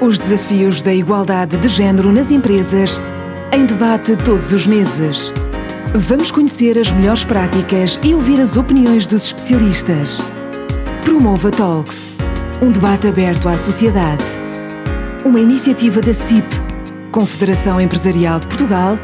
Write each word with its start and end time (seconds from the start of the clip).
Os 0.00 0.16
desafios 0.16 0.80
da 0.80 0.94
igualdade 0.94 1.56
de 1.56 1.68
género 1.68 2.12
nas 2.12 2.30
empresas 2.30 3.00
em 3.52 3.66
debate 3.66 4.14
todos 4.16 4.52
os 4.52 4.64
meses. 4.64 5.32
Vamos 5.92 6.30
conhecer 6.30 6.78
as 6.78 6.92
melhores 6.92 7.24
práticas 7.24 7.98
e 8.04 8.14
ouvir 8.14 8.40
as 8.40 8.56
opiniões 8.56 9.08
dos 9.08 9.24
especialistas. 9.24 10.18
Promova 11.04 11.50
Talks, 11.50 12.06
um 12.62 12.70
debate 12.70 13.08
aberto 13.08 13.48
à 13.48 13.58
sociedade. 13.58 14.22
Uma 15.24 15.40
iniciativa 15.40 16.00
da 16.00 16.14
CIP, 16.14 16.46
Confederação 17.10 17.80
Empresarial 17.80 18.38
de 18.38 18.46
Portugal 18.46 18.96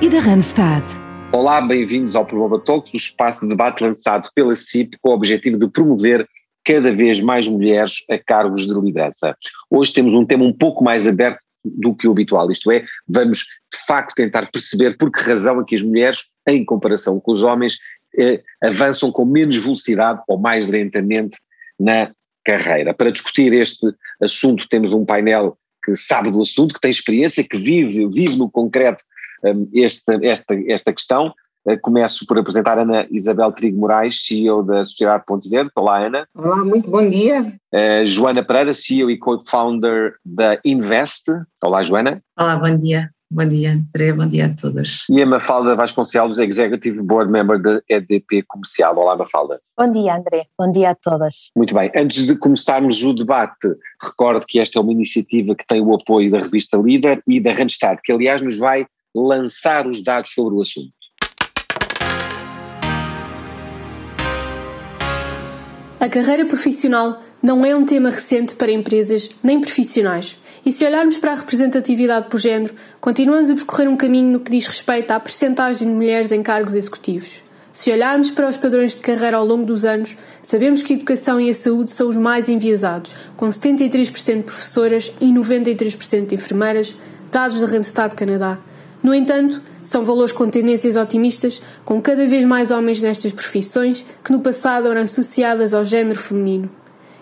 e 0.00 0.08
da 0.08 0.18
Randstad. 0.18 0.82
Olá, 1.30 1.60
bem-vindos 1.60 2.16
ao 2.16 2.24
Promova 2.24 2.58
Talks, 2.58 2.94
o 2.94 2.96
espaço 2.96 3.42
de 3.42 3.50
debate 3.50 3.84
lançado 3.84 4.30
pela 4.34 4.56
CIP 4.56 4.96
com 5.02 5.10
o 5.10 5.14
objetivo 5.14 5.58
de 5.58 5.68
promover 5.68 6.26
cada 6.68 6.92
vez 6.92 7.18
mais 7.18 7.48
mulheres 7.48 8.04
a 8.10 8.18
cargos 8.18 8.66
de 8.66 8.74
liderança. 8.74 9.34
Hoje 9.70 9.90
temos 9.94 10.12
um 10.12 10.26
tema 10.26 10.44
um 10.44 10.52
pouco 10.52 10.84
mais 10.84 11.08
aberto 11.08 11.38
do 11.64 11.94
que 11.94 12.06
o 12.06 12.10
habitual, 12.10 12.50
isto 12.50 12.70
é, 12.70 12.84
vamos 13.08 13.38
de 13.72 13.86
facto 13.86 14.14
tentar 14.14 14.50
perceber 14.50 14.96
por 14.98 15.10
que 15.10 15.20
razão 15.20 15.60
é 15.60 15.64
que 15.64 15.74
as 15.74 15.82
mulheres, 15.82 16.28
em 16.46 16.62
comparação 16.64 17.18
com 17.18 17.32
os 17.32 17.42
homens, 17.42 17.78
eh, 18.18 18.42
avançam 18.62 19.10
com 19.10 19.24
menos 19.24 19.56
velocidade 19.56 20.20
ou 20.28 20.38
mais 20.38 20.68
lentamente 20.68 21.38
na 21.80 22.12
carreira. 22.44 22.92
Para 22.92 23.10
discutir 23.10 23.52
este 23.54 23.86
assunto 24.22 24.68
temos 24.68 24.92
um 24.92 25.06
painel 25.06 25.58
que 25.82 25.96
sabe 25.96 26.30
do 26.30 26.42
assunto, 26.42 26.74
que 26.74 26.80
tem 26.80 26.90
experiência, 26.90 27.44
que 27.44 27.56
vive, 27.56 28.06
vive 28.08 28.36
no 28.36 28.50
concreto 28.50 29.02
um, 29.42 29.68
esta, 29.74 30.18
esta, 30.22 30.54
esta 30.66 30.92
questão. 30.92 31.32
Eh, 31.66 31.76
começo 31.76 32.26
por 32.26 32.38
apresentar 32.38 32.78
Ana 32.78 33.06
Isabel 33.10 33.52
Trigo 33.52 33.78
Moraes, 33.78 34.24
CEO 34.24 34.62
da 34.62 34.84
Sociedade 34.84 35.24
Ponte 35.26 35.48
Verde. 35.48 35.70
Olá, 35.76 35.98
Ana. 36.06 36.28
Olá, 36.34 36.64
muito 36.64 36.90
bom 36.90 37.06
dia. 37.08 37.54
Uh, 37.72 38.06
Joana 38.06 38.42
Pereira, 38.44 38.72
CEO 38.72 39.10
e 39.10 39.18
co-founder 39.18 40.14
da 40.24 40.58
Invest. 40.64 41.24
Olá, 41.62 41.82
Joana. 41.82 42.22
Olá, 42.38 42.56
bom 42.56 42.74
dia. 42.74 43.10
Bom 43.30 43.46
dia, 43.46 43.72
André, 43.72 44.10
bom 44.10 44.26
dia 44.26 44.46
a 44.46 44.54
todas. 44.54 45.04
E 45.10 45.20
a 45.20 45.26
Mafalda 45.26 45.76
Vasconcelos, 45.76 46.38
Executive 46.38 47.02
Board 47.02 47.30
Member 47.30 47.60
da 47.60 47.82
EDP 47.86 48.42
Comercial. 48.48 48.96
Olá, 48.96 49.18
Mafalda. 49.18 49.60
Bom 49.78 49.92
dia, 49.92 50.16
André. 50.16 50.46
Bom 50.58 50.72
dia 50.72 50.90
a 50.90 50.94
todas. 50.94 51.50
Muito 51.54 51.74
bem. 51.74 51.92
Antes 51.94 52.26
de 52.26 52.34
começarmos 52.34 53.04
o 53.04 53.12
debate, 53.12 53.68
recordo 54.02 54.46
que 54.48 54.58
esta 54.58 54.78
é 54.78 54.82
uma 54.82 54.92
iniciativa 54.92 55.54
que 55.54 55.66
tem 55.66 55.82
o 55.82 55.94
apoio 55.94 56.30
da 56.30 56.38
revista 56.38 56.78
Líder 56.78 57.22
e 57.28 57.38
da 57.38 57.52
Randstad, 57.52 57.98
que 58.02 58.12
aliás 58.12 58.40
nos 58.40 58.58
vai 58.58 58.86
lançar 59.14 59.86
os 59.86 60.02
dados 60.02 60.32
sobre 60.32 60.54
o 60.54 60.62
assunto. 60.62 60.97
A 66.00 66.08
carreira 66.08 66.46
profissional 66.46 67.20
não 67.42 67.66
é 67.66 67.74
um 67.74 67.84
tema 67.84 68.10
recente 68.10 68.54
para 68.54 68.70
empresas 68.70 69.30
nem 69.42 69.60
profissionais. 69.60 70.38
E 70.64 70.70
se 70.70 70.84
olharmos 70.84 71.18
para 71.18 71.32
a 71.32 71.34
representatividade 71.34 72.28
por 72.28 72.38
género, 72.38 72.72
continuamos 73.00 73.50
a 73.50 73.54
percorrer 73.56 73.88
um 73.88 73.96
caminho 73.96 74.30
no 74.30 74.38
que 74.38 74.52
diz 74.52 74.64
respeito 74.68 75.10
à 75.10 75.18
percentagem 75.18 75.88
de 75.88 75.94
mulheres 75.94 76.30
em 76.30 76.40
cargos 76.40 76.76
executivos. 76.76 77.42
Se 77.72 77.90
olharmos 77.90 78.30
para 78.30 78.48
os 78.48 78.56
padrões 78.56 78.92
de 78.92 78.98
carreira 78.98 79.38
ao 79.38 79.44
longo 79.44 79.64
dos 79.64 79.84
anos, 79.84 80.16
sabemos 80.40 80.84
que 80.84 80.92
a 80.92 80.96
educação 80.96 81.40
e 81.40 81.50
a 81.50 81.54
saúde 81.54 81.90
são 81.90 82.08
os 82.08 82.16
mais 82.16 82.48
enviesados, 82.48 83.12
com 83.36 83.48
73% 83.48 84.36
de 84.36 84.42
professoras 84.44 85.12
e 85.20 85.32
93% 85.32 86.26
de 86.26 86.34
enfermeiras, 86.36 86.96
dados 87.32 87.60
da 87.60 87.66
Randstad 87.66 88.14
Canadá. 88.14 88.56
No 89.02 89.12
entanto, 89.12 89.60
são 89.88 90.04
valores 90.04 90.32
com 90.32 90.50
tendências 90.50 90.96
otimistas, 90.96 91.62
com 91.82 91.98
cada 92.02 92.26
vez 92.26 92.44
mais 92.44 92.70
homens 92.70 93.00
nestas 93.00 93.32
profissões 93.32 94.04
que 94.22 94.30
no 94.30 94.40
passado 94.40 94.86
eram 94.86 95.00
associadas 95.00 95.72
ao 95.72 95.82
género 95.82 96.18
feminino. 96.18 96.68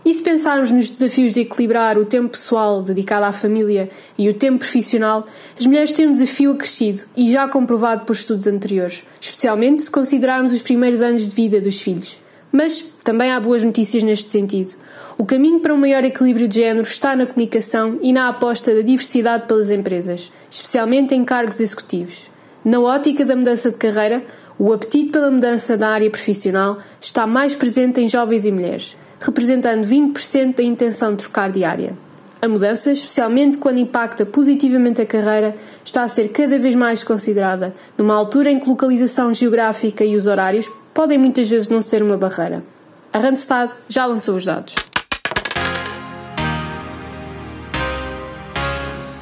E 0.04 0.12
se 0.12 0.20
pensarmos 0.20 0.72
nos 0.72 0.90
desafios 0.90 1.32
de 1.32 1.42
equilibrar 1.42 1.96
o 1.96 2.04
tempo 2.04 2.30
pessoal 2.30 2.82
dedicado 2.82 3.24
à 3.24 3.32
família 3.32 3.88
e 4.18 4.28
o 4.28 4.34
tempo 4.34 4.58
profissional, 4.58 5.26
as 5.56 5.64
mulheres 5.64 5.92
têm 5.92 6.08
um 6.08 6.12
desafio 6.12 6.50
acrescido 6.50 7.02
e 7.16 7.30
já 7.30 7.46
comprovado 7.46 8.04
por 8.04 8.14
estudos 8.14 8.48
anteriores, 8.48 9.04
especialmente 9.20 9.82
se 9.82 9.90
considerarmos 9.90 10.52
os 10.52 10.62
primeiros 10.62 11.02
anos 11.02 11.28
de 11.28 11.34
vida 11.34 11.60
dos 11.60 11.80
filhos. 11.80 12.18
Mas 12.50 12.80
também 13.04 13.30
há 13.30 13.38
boas 13.38 13.62
notícias 13.62 14.02
neste 14.02 14.28
sentido. 14.28 14.74
O 15.16 15.24
caminho 15.24 15.60
para 15.60 15.72
um 15.72 15.78
maior 15.78 16.04
equilíbrio 16.04 16.48
de 16.48 16.56
género 16.56 16.86
está 16.86 17.14
na 17.14 17.26
comunicação 17.26 17.98
e 18.02 18.12
na 18.12 18.28
aposta 18.28 18.74
da 18.74 18.82
diversidade 18.82 19.46
pelas 19.46 19.70
empresas, 19.70 20.32
especialmente 20.50 21.14
em 21.14 21.24
cargos 21.24 21.60
executivos. 21.60 22.34
Na 22.66 22.80
ótica 22.80 23.24
da 23.24 23.36
mudança 23.36 23.70
de 23.70 23.76
carreira, 23.76 24.24
o 24.58 24.72
apetite 24.72 25.12
pela 25.12 25.30
mudança 25.30 25.76
da 25.76 25.86
área 25.86 26.10
profissional 26.10 26.78
está 27.00 27.24
mais 27.24 27.54
presente 27.54 28.00
em 28.00 28.08
jovens 28.08 28.44
e 28.44 28.50
mulheres, 28.50 28.96
representando 29.20 29.86
20% 29.86 30.56
da 30.56 30.64
intenção 30.64 31.14
de 31.14 31.22
trocar 31.22 31.48
de 31.48 31.62
área. 31.62 31.96
A 32.42 32.48
mudança, 32.48 32.90
especialmente 32.90 33.58
quando 33.58 33.78
impacta 33.78 34.26
positivamente 34.26 35.00
a 35.00 35.06
carreira, 35.06 35.54
está 35.84 36.02
a 36.02 36.08
ser 36.08 36.30
cada 36.30 36.58
vez 36.58 36.74
mais 36.74 37.04
considerada, 37.04 37.72
numa 37.96 38.16
altura 38.16 38.50
em 38.50 38.58
que 38.58 38.68
localização 38.68 39.32
geográfica 39.32 40.04
e 40.04 40.16
os 40.16 40.26
horários 40.26 40.68
podem 40.92 41.18
muitas 41.18 41.48
vezes 41.48 41.68
não 41.68 41.80
ser 41.80 42.02
uma 42.02 42.16
barreira. 42.16 42.64
A 43.12 43.20
Randstad 43.20 43.70
já 43.88 44.06
lançou 44.06 44.34
os 44.34 44.44
dados. 44.44 44.74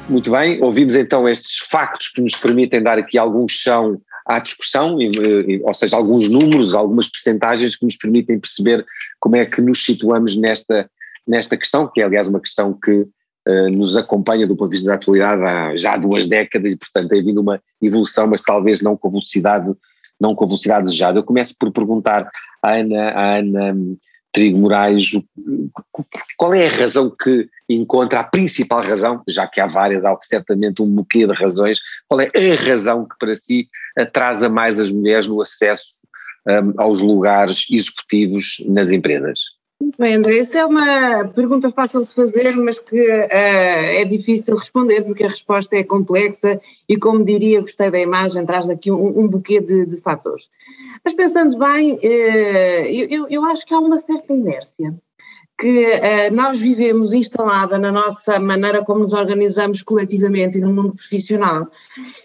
Muito 0.07 0.31
bem, 0.31 0.61
ouvimos 0.61 0.93
então 0.95 1.27
estes 1.27 1.57
factos 1.57 2.09
que 2.09 2.21
nos 2.21 2.35
permitem 2.35 2.81
dar 2.81 2.99
aqui 2.99 3.17
algum 3.17 3.47
chão 3.47 3.99
à 4.25 4.39
discussão, 4.39 4.97
ou 5.63 5.73
seja, 5.73 5.95
alguns 5.95 6.29
números, 6.29 6.75
algumas 6.75 7.09
percentagens 7.09 7.75
que 7.75 7.85
nos 7.85 7.95
permitem 7.97 8.39
perceber 8.39 8.85
como 9.19 9.35
é 9.35 9.45
que 9.45 9.61
nos 9.61 9.83
situamos 9.83 10.35
nesta, 10.35 10.89
nesta 11.27 11.57
questão, 11.57 11.87
que 11.91 12.01
é 12.01 12.03
aliás 12.03 12.27
uma 12.27 12.39
questão 12.39 12.73
que 12.73 12.91
uh, 12.91 13.69
nos 13.71 13.97
acompanha 13.97 14.45
do 14.45 14.55
ponto 14.55 14.69
de 14.69 14.75
vista 14.75 14.89
da 14.89 14.95
atualidade 14.95 15.41
há 15.43 15.75
já 15.75 15.97
duas 15.97 16.27
décadas 16.27 16.73
e 16.73 16.77
portanto 16.77 17.09
tem 17.09 17.21
havido 17.21 17.41
uma 17.41 17.59
evolução, 17.81 18.27
mas 18.27 18.41
talvez 18.41 18.81
não 18.81 18.95
com 18.95 19.07
a 19.07 19.11
velocidade, 19.11 19.73
não 20.19 20.35
com 20.35 20.43
a 20.43 20.47
velocidade 20.47 20.85
desejada. 20.85 21.19
Eu 21.19 21.23
começo 21.23 21.55
por 21.59 21.71
perguntar 21.71 22.29
à 22.63 22.73
Ana, 22.73 23.09
à 23.09 23.37
Ana 23.37 23.75
Trigo 24.35 24.57
Moraes, 24.57 25.11
qual 26.35 26.53
é 26.53 26.67
a 26.67 26.69
razão 26.69 27.09
que 27.09 27.47
encontra, 27.69 28.19
a 28.19 28.23
principal 28.25 28.83
razão, 28.83 29.23
já 29.29 29.47
que 29.47 29.61
há 29.61 29.65
várias, 29.65 30.03
há 30.03 30.13
certamente 30.21 30.81
um 30.81 30.89
buquê 30.89 31.25
de 31.25 31.31
razões, 31.31 31.79
qual 32.05 32.19
é 32.19 32.27
a 32.35 32.55
razão 32.61 33.07
que 33.07 33.15
para 33.17 33.33
si 33.33 33.69
atrasa 33.97 34.49
mais 34.49 34.77
as 34.77 34.91
mulheres 34.91 35.25
no 35.25 35.41
acesso 35.41 36.05
um, 36.45 36.73
aos 36.75 37.01
lugares 37.01 37.65
executivos 37.71 38.57
nas 38.67 38.91
empresas? 38.91 39.54
Muito 39.79 39.97
bem, 39.97 40.15
André, 40.15 40.37
essa 40.37 40.59
é 40.59 40.65
uma 40.65 41.27
pergunta 41.27 41.69
fácil 41.69 42.05
de 42.05 42.13
fazer, 42.13 42.55
mas 42.55 42.79
que 42.79 42.95
uh, 42.95 43.27
é 43.29 44.05
difícil 44.05 44.55
responder 44.55 45.01
porque 45.01 45.25
a 45.25 45.27
resposta 45.27 45.75
é 45.75 45.83
complexa 45.83 46.61
e, 46.87 46.97
como 46.97 47.25
diria, 47.25 47.59
gostei 47.59 47.91
da 47.91 47.99
imagem, 47.99 48.45
traz 48.45 48.67
daqui 48.67 48.89
um, 48.89 49.19
um 49.19 49.27
buquê 49.27 49.59
de, 49.59 49.85
de 49.85 49.97
fatores. 49.97 50.49
Mas 51.03 51.13
pensando 51.13 51.57
bem, 51.57 51.93
uh, 51.93 52.85
eu, 52.87 53.27
eu 53.29 53.43
acho 53.45 53.65
que 53.65 53.73
há 53.73 53.79
uma 53.79 53.99
certa 53.99 54.33
inércia 54.33 54.95
que 55.57 55.85
uh, 55.85 56.33
nós 56.33 56.59
vivemos 56.59 57.13
instalada 57.13 57.77
na 57.77 57.91
nossa 57.91 58.39
maneira 58.39 58.83
como 58.83 59.01
nos 59.01 59.13
organizamos 59.13 59.81
coletivamente 59.81 60.57
e 60.57 60.61
no 60.61 60.73
mundo 60.73 60.93
profissional. 60.93 61.67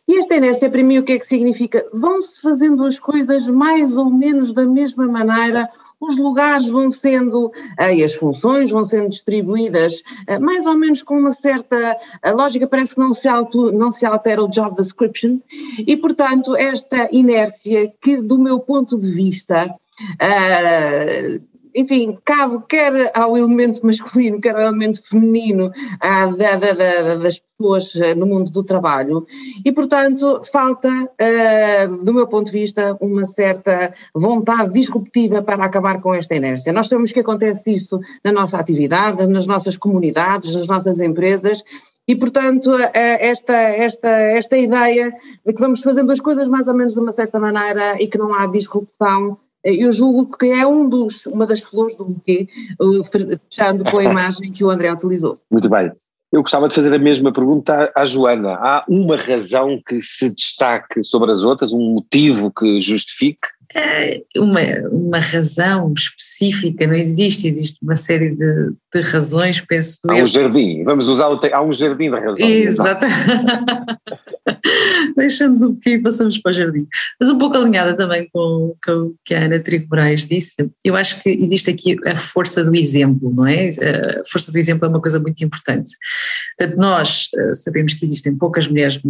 E 0.06 0.18
esta 0.18 0.36
inércia, 0.36 0.68
para 0.68 0.82
mim, 0.82 0.98
o 0.98 1.04
que 1.04 1.12
é 1.12 1.18
que 1.18 1.26
significa? 1.26 1.86
Vão-se 1.92 2.40
fazendo 2.40 2.84
as 2.84 2.98
coisas 2.98 3.46
mais 3.46 3.96
ou 3.96 4.10
menos 4.10 4.52
da 4.52 4.66
mesma 4.66 5.06
maneira, 5.06 5.68
os 6.00 6.16
lugares 6.16 6.66
vão 6.66 6.90
sendo, 6.90 7.46
uh, 7.46 7.92
e 7.94 8.02
as 8.02 8.14
funções 8.14 8.70
vão 8.70 8.84
sendo 8.84 9.10
distribuídas 9.10 10.02
uh, 10.28 10.40
mais 10.40 10.66
ou 10.66 10.76
menos 10.76 11.02
com 11.02 11.18
uma 11.18 11.30
certa 11.30 11.96
lógica, 12.34 12.66
parece 12.66 12.94
que 12.94 13.00
não 13.00 13.12
se, 13.12 13.28
auto, 13.28 13.70
não 13.70 13.90
se 13.90 14.06
altera 14.06 14.42
o 14.42 14.48
job 14.48 14.74
description, 14.74 15.38
e 15.78 15.96
portanto 15.96 16.56
esta 16.56 17.08
inércia 17.12 17.92
que 18.00 18.16
do 18.16 18.38
meu 18.38 18.60
ponto 18.60 18.98
de 18.98 19.10
vista 19.10 19.74
Uh, 20.16 21.42
enfim, 21.74 22.18
cabe 22.24 22.62
quer 22.68 23.10
ao 23.14 23.36
elemento 23.36 23.84
masculino, 23.84 24.40
quer 24.40 24.54
ao 24.54 24.62
elemento 24.62 25.02
feminino 25.02 25.72
ah, 26.00 26.26
da, 26.26 26.56
da, 26.56 26.72
da, 26.72 27.14
das 27.16 27.38
pessoas 27.38 27.92
ah, 27.96 28.14
no 28.14 28.26
mundo 28.26 28.50
do 28.50 28.62
trabalho 28.62 29.26
e, 29.64 29.72
portanto, 29.72 30.42
falta, 30.50 30.88
ah, 30.88 31.86
do 32.02 32.14
meu 32.14 32.26
ponto 32.26 32.46
de 32.46 32.58
vista, 32.58 32.96
uma 33.00 33.24
certa 33.24 33.92
vontade 34.14 34.72
disruptiva 34.72 35.42
para 35.42 35.64
acabar 35.64 36.00
com 36.00 36.14
esta 36.14 36.34
inércia. 36.34 36.72
Nós 36.72 36.88
sabemos 36.88 37.12
que 37.12 37.20
acontece 37.20 37.74
isso 37.74 38.00
na 38.24 38.32
nossa 38.32 38.58
atividade, 38.58 39.26
nas 39.26 39.46
nossas 39.46 39.76
comunidades, 39.76 40.54
nas 40.54 40.66
nossas 40.66 41.00
empresas 41.00 41.62
e, 42.08 42.16
portanto, 42.16 42.72
esta, 42.92 43.54
esta, 43.54 44.08
esta 44.08 44.56
ideia 44.56 45.12
de 45.46 45.52
que 45.52 45.60
vamos 45.60 45.82
fazendo 45.82 46.10
as 46.10 46.20
coisas 46.20 46.48
mais 46.48 46.66
ou 46.66 46.74
menos 46.74 46.94
de 46.94 46.98
uma 46.98 47.12
certa 47.12 47.38
maneira 47.38 48.02
e 48.02 48.08
que 48.08 48.18
não 48.18 48.34
há 48.34 48.46
disrupção 48.46 49.38
eu 49.64 49.92
julgo 49.92 50.36
que 50.36 50.46
é 50.46 50.66
um 50.66 50.88
dos, 50.88 51.26
uma 51.26 51.46
das 51.46 51.60
flores 51.60 51.96
do 51.96 52.04
buquê, 52.04 52.48
fechando 53.50 53.84
com 53.84 53.98
a 53.98 54.04
imagem 54.04 54.52
que 54.52 54.64
o 54.64 54.70
André 54.70 54.92
utilizou. 54.92 55.38
Muito 55.50 55.68
bem. 55.68 55.92
Eu 56.32 56.42
gostava 56.42 56.68
de 56.68 56.74
fazer 56.74 56.94
a 56.94 56.98
mesma 56.98 57.32
pergunta 57.32 57.90
à 57.94 58.04
Joana. 58.04 58.52
Há 58.52 58.84
uma 58.88 59.16
razão 59.16 59.80
que 59.84 60.00
se 60.00 60.32
destaque 60.32 61.02
sobre 61.02 61.32
as 61.32 61.42
outras, 61.42 61.72
um 61.72 61.94
motivo 61.94 62.52
que 62.52 62.80
justifique 62.80 63.48
é 63.74 64.20
uma, 64.36 64.60
uma 64.90 65.18
razão 65.18 65.92
específica, 65.96 66.86
não 66.86 66.94
existe, 66.94 67.46
existe 67.46 67.78
uma 67.80 67.94
série 67.94 68.30
de, 68.30 68.72
de 68.92 69.00
razões, 69.00 69.60
penso. 69.60 70.00
Há 70.08 70.14
um 70.14 70.26
jardim, 70.26 70.82
vamos 70.82 71.08
usar 71.08 71.28
o. 71.28 71.38
Há 71.52 71.64
um 71.64 71.72
jardim 71.72 72.10
de 72.10 72.18
razão. 72.18 72.46
Exato. 72.48 73.06
Deixamos 75.16 75.62
um 75.62 75.72
pouquinho 75.72 75.96
e 75.96 76.02
passamos 76.02 76.38
para 76.38 76.50
o 76.50 76.52
jardim. 76.52 76.86
Mas 77.20 77.28
um 77.28 77.38
pouco 77.38 77.56
alinhada 77.56 77.96
também 77.96 78.28
com, 78.32 78.74
com 78.84 78.92
o 78.92 79.14
que 79.24 79.34
a 79.34 79.44
Ana 79.44 79.60
Trigo 79.60 79.86
Moraes 79.90 80.24
disse, 80.24 80.70
eu 80.84 80.96
acho 80.96 81.20
que 81.22 81.30
existe 81.30 81.70
aqui 81.70 81.96
a 82.06 82.16
força 82.16 82.64
do 82.64 82.74
exemplo, 82.74 83.32
não 83.32 83.46
é? 83.46 83.70
A 83.70 84.24
força 84.30 84.50
do 84.50 84.58
exemplo 84.58 84.86
é 84.86 84.88
uma 84.88 85.00
coisa 85.00 85.18
muito 85.18 85.42
importante. 85.44 85.90
Portanto, 86.58 86.78
nós 86.78 87.28
eh, 87.36 87.54
sabemos 87.54 87.94
que 87.94 88.04
existem 88.04 88.36
poucas 88.36 88.68
mulheres 88.68 89.00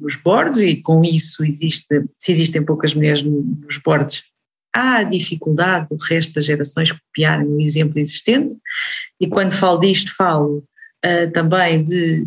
nos 0.00 0.16
bordes 0.16 0.60
e 0.60 0.76
com 0.76 1.04
isso 1.04 1.44
existe, 1.44 2.04
se 2.12 2.32
existem 2.32 2.64
poucas 2.64 2.94
mulheres 2.94 3.22
nos 3.22 3.78
bordes, 3.78 4.24
há 4.72 5.02
dificuldade 5.02 5.88
do 5.88 5.96
resto 5.96 6.34
das 6.34 6.44
gerações 6.44 6.92
copiarem 6.92 7.46
o 7.46 7.60
exemplo 7.60 7.98
existente 7.98 8.54
e 9.20 9.26
quando 9.26 9.52
falo 9.52 9.80
disto 9.80 10.14
falo 10.14 10.64
uh, 11.04 11.30
também 11.32 11.82
de 11.82 12.26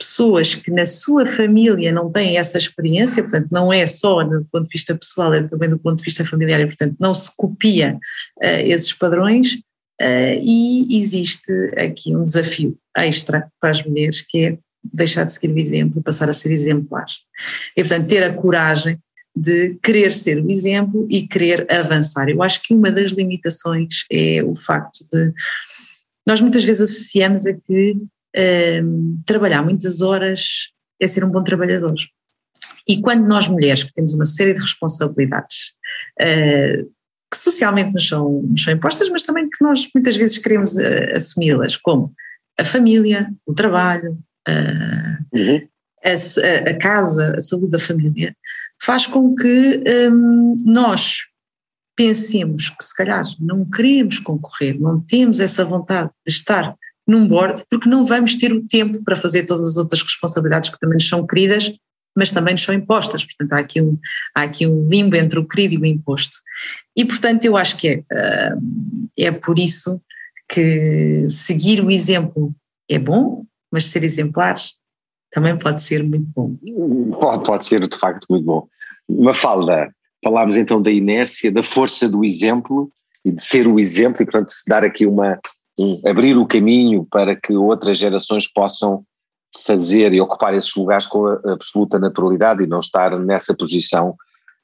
pessoas 0.00 0.54
que 0.54 0.70
na 0.70 0.86
sua 0.86 1.26
família 1.26 1.92
não 1.92 2.10
têm 2.10 2.38
essa 2.38 2.56
experiência, 2.56 3.22
portanto 3.22 3.48
não 3.50 3.70
é 3.70 3.86
só 3.86 4.24
do 4.24 4.46
ponto 4.50 4.64
de 4.64 4.72
vista 4.72 4.96
pessoal, 4.96 5.34
é 5.34 5.42
também 5.42 5.68
do 5.68 5.78
ponto 5.78 5.98
de 5.98 6.04
vista 6.04 6.24
familiar 6.24 6.58
e 6.60 6.66
portanto 6.66 6.96
não 6.98 7.14
se 7.14 7.30
copia 7.36 7.98
uh, 8.42 8.60
esses 8.64 8.94
padrões 8.94 9.52
uh, 10.00 10.40
e 10.42 10.98
existe 10.98 11.52
aqui 11.76 12.16
um 12.16 12.24
desafio 12.24 12.78
extra 12.96 13.52
para 13.60 13.70
as 13.70 13.84
mulheres 13.84 14.22
que 14.26 14.46
é 14.46 14.58
deixar 14.82 15.24
de 15.24 15.34
seguir 15.34 15.52
o 15.52 15.58
exemplo 15.58 16.00
e 16.00 16.02
passar 16.02 16.30
a 16.30 16.32
ser 16.34 16.50
exemplares. 16.50 17.16
E 17.76 17.82
portanto 17.82 18.08
ter 18.08 18.22
a 18.24 18.32
coragem 18.32 18.98
de 19.36 19.78
querer 19.82 20.12
ser 20.12 20.42
o 20.42 20.50
exemplo 20.50 21.06
e 21.10 21.28
querer 21.28 21.70
avançar. 21.70 22.30
Eu 22.30 22.42
acho 22.42 22.62
que 22.62 22.72
uma 22.72 22.90
das 22.90 23.12
limitações 23.12 24.04
é 24.10 24.42
o 24.42 24.54
facto 24.54 25.06
de 25.12 25.32
nós 26.26 26.40
muitas 26.40 26.64
vezes 26.64 26.90
associamos 26.90 27.44
a 27.44 27.52
que 27.52 27.96
um, 28.36 29.20
trabalhar 29.26 29.62
muitas 29.62 30.00
horas 30.00 30.68
é 31.00 31.08
ser 31.08 31.24
um 31.24 31.30
bom 31.30 31.42
trabalhador. 31.42 31.94
E 32.86 33.00
quando 33.00 33.26
nós 33.26 33.48
mulheres 33.48 33.82
que 33.82 33.92
temos 33.92 34.12
uma 34.14 34.26
série 34.26 34.54
de 34.54 34.60
responsabilidades 34.60 35.72
uh, 36.20 36.90
que 37.32 37.36
socialmente 37.36 37.92
nos 37.92 38.08
são, 38.08 38.42
nos 38.42 38.62
são 38.62 38.72
impostas, 38.72 39.08
mas 39.08 39.22
também 39.22 39.48
que 39.48 39.62
nós 39.62 39.88
muitas 39.94 40.16
vezes 40.16 40.38
queremos 40.38 40.76
uh, 40.76 41.16
assumi-las, 41.16 41.76
como 41.76 42.12
a 42.58 42.64
família, 42.64 43.32
o 43.46 43.54
trabalho, 43.54 44.18
uh, 44.48 45.38
uhum. 45.38 45.68
a, 46.04 46.70
a, 46.70 46.74
casa, 46.78 47.36
a 47.36 47.40
saúde 47.40 47.70
da 47.70 47.78
família, 47.78 48.34
faz 48.82 49.06
com 49.06 49.34
que 49.34 49.82
um, 50.10 50.56
nós 50.64 51.18
pensemos 51.96 52.70
que 52.70 52.84
se 52.84 52.94
calhar 52.94 53.24
não 53.38 53.64
queremos 53.64 54.18
concorrer, 54.18 54.80
não 54.80 55.00
temos 55.00 55.38
essa 55.38 55.64
vontade 55.64 56.10
de 56.26 56.32
estar 56.32 56.74
num 57.10 57.26
board, 57.26 57.64
porque 57.68 57.88
não 57.88 58.06
vamos 58.06 58.36
ter 58.36 58.52
o 58.52 58.66
tempo 58.66 59.02
para 59.02 59.16
fazer 59.16 59.44
todas 59.44 59.70
as 59.70 59.76
outras 59.76 60.02
responsabilidades 60.02 60.70
que 60.70 60.78
também 60.78 60.94
nos 60.94 61.08
são 61.08 61.26
queridas, 61.26 61.72
mas 62.16 62.30
também 62.30 62.54
nos 62.54 62.62
são 62.62 62.74
impostas. 62.74 63.24
Portanto, 63.24 63.52
há 63.52 63.58
aqui 63.58 63.82
um, 63.82 63.98
há 64.34 64.42
aqui 64.42 64.66
um 64.66 64.86
limbo 64.86 65.16
entre 65.16 65.38
o 65.38 65.46
querido 65.46 65.74
e 65.74 65.78
o 65.78 65.86
imposto. 65.86 66.36
E, 66.96 67.04
portanto, 67.04 67.44
eu 67.44 67.56
acho 67.56 67.76
que 67.76 67.88
é, 67.88 68.54
hum, 68.54 69.08
é 69.18 69.30
por 69.32 69.58
isso 69.58 70.00
que 70.48 71.28
seguir 71.28 71.84
o 71.84 71.90
exemplo 71.90 72.54
é 72.88 72.98
bom, 72.98 73.44
mas 73.72 73.86
ser 73.86 74.04
exemplar 74.04 74.56
também 75.32 75.56
pode 75.56 75.82
ser 75.82 76.02
muito 76.02 76.30
bom. 76.34 76.56
Pode, 77.20 77.44
pode 77.44 77.66
ser 77.66 77.86
de 77.88 77.96
facto 77.96 78.26
muito 78.28 78.44
bom. 78.44 78.68
Mafalda, 79.08 79.92
falámos 80.24 80.56
então 80.56 80.82
da 80.82 80.90
inércia, 80.90 81.50
da 81.50 81.62
força 81.62 82.08
do 82.08 82.24
exemplo 82.24 82.90
e 83.24 83.30
de 83.30 83.42
ser 83.42 83.66
o 83.66 83.78
exemplo 83.78 84.22
e 84.22 84.24
portanto 84.24 84.50
se 84.50 84.68
dar 84.68 84.82
aqui 84.82 85.06
uma, 85.06 85.34
um, 85.34 85.38
abrir 86.04 86.36
o 86.36 86.46
caminho 86.46 87.06
para 87.10 87.34
que 87.36 87.54
outras 87.54 87.98
gerações 87.98 88.50
possam 88.50 89.04
fazer 89.64 90.12
e 90.12 90.20
ocupar 90.20 90.54
esses 90.54 90.74
lugares 90.76 91.06
com 91.06 91.26
absoluta 91.26 91.98
naturalidade 91.98 92.62
e 92.62 92.66
não 92.66 92.78
estar 92.78 93.18
nessa 93.18 93.54
posição 93.54 94.14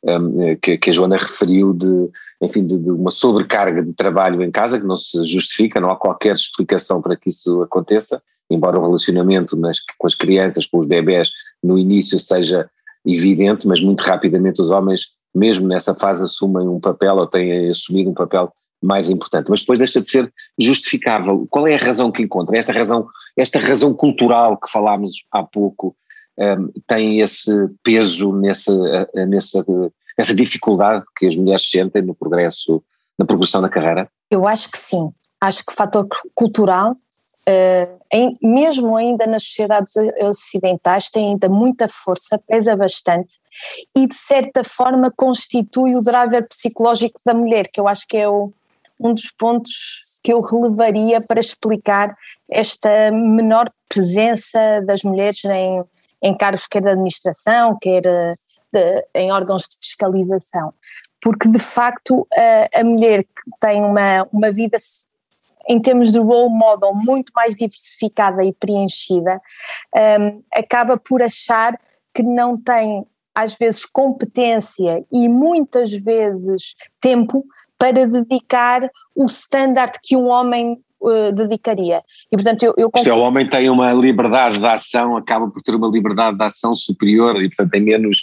um, 0.04 0.56
que, 0.56 0.78
que, 0.78 0.90
a 0.90 0.92
Joana 0.92 1.16
referiu 1.16 1.72
de, 1.72 2.08
enfim, 2.40 2.64
de, 2.64 2.78
de, 2.78 2.90
uma 2.90 3.10
sobrecarga 3.10 3.82
de 3.82 3.92
trabalho 3.92 4.42
em 4.42 4.50
casa 4.50 4.78
que 4.78 4.86
não 4.86 4.96
se 4.96 5.24
justifica, 5.24 5.80
não 5.80 5.90
há 5.90 5.96
qualquer 5.96 6.36
explicação 6.36 7.02
para 7.02 7.16
que 7.16 7.30
isso 7.30 7.62
aconteça 7.62 8.22
embora 8.50 8.78
o 8.78 8.82
relacionamento 8.82 9.56
nas, 9.56 9.80
com 9.98 10.06
as 10.06 10.14
crianças, 10.14 10.66
com 10.66 10.78
os 10.78 10.86
bebés, 10.86 11.30
no 11.62 11.78
início 11.78 12.18
seja 12.18 12.68
evidente, 13.04 13.66
mas 13.66 13.80
muito 13.80 14.00
rapidamente 14.02 14.60
os 14.60 14.70
homens, 14.70 15.06
mesmo 15.34 15.66
nessa 15.66 15.94
fase, 15.94 16.24
assumem 16.24 16.66
um 16.66 16.80
papel 16.80 17.16
ou 17.16 17.26
têm 17.26 17.68
assumido 17.68 18.10
um 18.10 18.14
papel 18.14 18.52
mais 18.82 19.10
importante, 19.10 19.48
mas 19.48 19.60
depois 19.60 19.78
deixa 19.78 20.00
de 20.00 20.10
ser 20.10 20.32
justificável. 20.58 21.46
Qual 21.50 21.66
é 21.66 21.74
a 21.74 21.78
razão 21.78 22.12
que 22.12 22.22
encontra? 22.22 22.58
Esta 22.58 22.72
razão, 22.72 23.06
esta 23.36 23.58
razão 23.58 23.94
cultural 23.94 24.56
que 24.56 24.70
falámos 24.70 25.24
há 25.30 25.42
pouco 25.42 25.96
um, 26.38 26.70
tem 26.86 27.20
esse 27.20 27.50
peso 27.82 28.32
nessa, 28.32 29.08
nessa, 29.14 29.64
nessa 30.16 30.34
dificuldade 30.34 31.04
que 31.16 31.26
as 31.26 31.36
mulheres 31.36 31.68
sentem 31.68 32.02
no 32.02 32.14
progresso, 32.14 32.82
na 33.18 33.24
progressão 33.24 33.60
na 33.60 33.68
carreira? 33.68 34.08
Eu 34.30 34.46
acho 34.46 34.70
que 34.70 34.78
sim. 34.78 35.10
Acho 35.40 35.64
que 35.64 35.72
o 35.72 35.76
fator 35.76 36.06
cultural 36.34 36.96
Uh, 37.48 38.00
em, 38.12 38.36
mesmo 38.42 38.96
ainda 38.96 39.24
nas 39.24 39.44
sociedades 39.44 39.92
ocidentais, 40.20 41.08
tem 41.08 41.28
ainda 41.28 41.48
muita 41.48 41.86
força, 41.86 42.40
pesa 42.44 42.74
bastante 42.74 43.38
e, 43.96 44.08
de 44.08 44.16
certa 44.16 44.64
forma, 44.64 45.12
constitui 45.16 45.94
o 45.94 46.00
driver 46.00 46.48
psicológico 46.48 47.20
da 47.24 47.32
mulher, 47.32 47.68
que 47.72 47.80
eu 47.80 47.86
acho 47.86 48.04
que 48.08 48.16
é 48.16 48.28
o, 48.28 48.52
um 49.00 49.12
dos 49.12 49.30
pontos 49.30 49.72
que 50.22 50.32
eu 50.32 50.40
relevaria 50.40 51.20
para 51.20 51.40
explicar 51.40 52.16
esta 52.50 53.10
menor 53.12 53.70
presença 53.88 54.80
das 54.84 55.02
mulheres 55.02 55.44
em, 55.44 55.84
em 56.22 56.36
cargos, 56.36 56.66
quer 56.66 56.82
de 56.82 56.88
administração, 56.88 57.78
quer 57.80 58.02
de, 58.72 59.06
em 59.14 59.30
órgãos 59.30 59.62
de 59.62 59.76
fiscalização. 59.80 60.72
Porque, 61.22 61.48
de 61.48 61.58
facto, 61.58 62.26
a, 62.34 62.80
a 62.80 62.84
mulher 62.84 63.22
que 63.22 63.50
tem 63.60 63.82
uma, 63.82 64.26
uma 64.32 64.50
vida 64.50 64.78
em 65.68 65.80
termos 65.80 66.12
de 66.12 66.18
role 66.18 66.50
model 66.50 66.94
muito 66.94 67.32
mais 67.34 67.54
diversificada 67.54 68.44
e 68.44 68.52
preenchida, 68.52 69.40
um, 70.20 70.42
acaba 70.54 70.96
por 70.96 71.22
achar 71.22 71.78
que 72.14 72.22
não 72.22 72.56
tem, 72.56 73.04
às 73.34 73.56
vezes, 73.56 73.84
competência 73.84 75.04
e 75.10 75.28
muitas 75.28 75.92
vezes 75.92 76.74
tempo 77.00 77.44
para 77.78 78.06
dedicar 78.06 78.88
o 79.14 79.26
standard 79.26 79.92
que 80.02 80.16
um 80.16 80.26
homem 80.26 80.78
uh, 81.00 81.32
dedicaria. 81.32 82.02
E 82.30 82.36
portanto 82.36 82.62
eu, 82.62 82.74
eu 82.76 82.90
é, 82.94 83.12
o 83.12 83.18
homem 83.18 83.48
tem 83.48 83.68
uma 83.70 83.92
liberdade 83.92 84.58
de 84.58 84.66
ação, 84.66 85.16
acaba 85.16 85.48
por 85.48 85.62
ter 85.62 85.74
uma 85.74 85.88
liberdade 85.88 86.36
de 86.36 86.44
ação 86.44 86.74
superior 86.74 87.36
e 87.42 87.48
portanto 87.48 87.70
tem 87.70 87.82
menos 87.82 88.22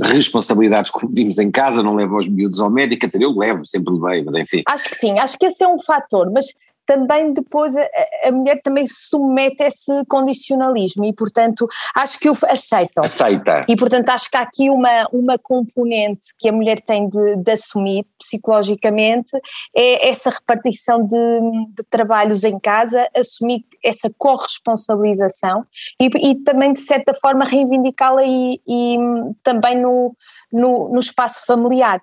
responsabilidades 0.00 0.90
como 0.90 1.12
vimos 1.14 1.38
em 1.38 1.50
casa, 1.50 1.82
não 1.82 1.94
leva 1.94 2.16
os 2.16 2.28
miúdos 2.28 2.60
ao 2.60 2.70
médico, 2.70 3.00
quer 3.00 3.08
dizer, 3.08 3.22
eu 3.22 3.36
levo, 3.36 3.66
sempre 3.66 3.92
levei, 3.92 4.24
mas 4.24 4.34
enfim. 4.36 4.62
Acho 4.66 4.88
que 4.88 4.96
sim, 4.96 5.18
acho 5.18 5.38
que 5.38 5.46
esse 5.46 5.62
é 5.62 5.68
um 5.68 5.78
fator, 5.78 6.30
mas 6.32 6.46
também 6.86 7.32
depois 7.32 7.76
a, 7.76 7.86
a, 8.24 8.32
mulher 8.32 8.60
também 8.62 8.86
se 8.86 9.08
submete 9.08 9.62
a 9.62 9.66
esse 9.66 10.04
condicionalismo 10.06 11.04
e 11.04 11.12
portanto 11.12 11.66
acho 11.94 12.18
que 12.18 12.28
o 12.28 12.36
aceitam. 12.48 13.04
Aceita. 13.04 13.64
E 13.68 13.76
portanto 13.76 14.08
acho 14.08 14.30
que 14.30 14.36
há 14.36 14.40
aqui 14.40 14.70
uma, 14.70 15.08
uma 15.12 15.38
componente 15.38 16.20
que 16.38 16.48
a 16.48 16.52
mulher 16.52 16.80
tem 16.80 17.08
de, 17.08 17.36
de 17.36 17.52
assumir 17.52 18.06
psicologicamente 18.18 19.30
é 19.74 20.08
essa 20.08 20.30
repartição 20.30 21.04
de, 21.04 21.40
de, 21.76 21.84
trabalhos 21.88 22.44
em 22.44 22.58
casa, 22.58 23.08
assumir 23.16 23.64
essa 23.84 24.10
corresponsabilização 24.16 25.64
e, 26.00 26.06
e 26.30 26.42
também 26.42 26.72
de 26.72 26.80
certa 26.80 27.14
forma 27.14 27.44
reivindicá-la 27.44 28.24
e, 28.24 28.60
e 28.66 28.96
também 29.42 29.80
no, 29.80 30.14
no, 30.52 30.88
no 30.88 31.00
espaço 31.00 31.44
familiar. 31.46 32.02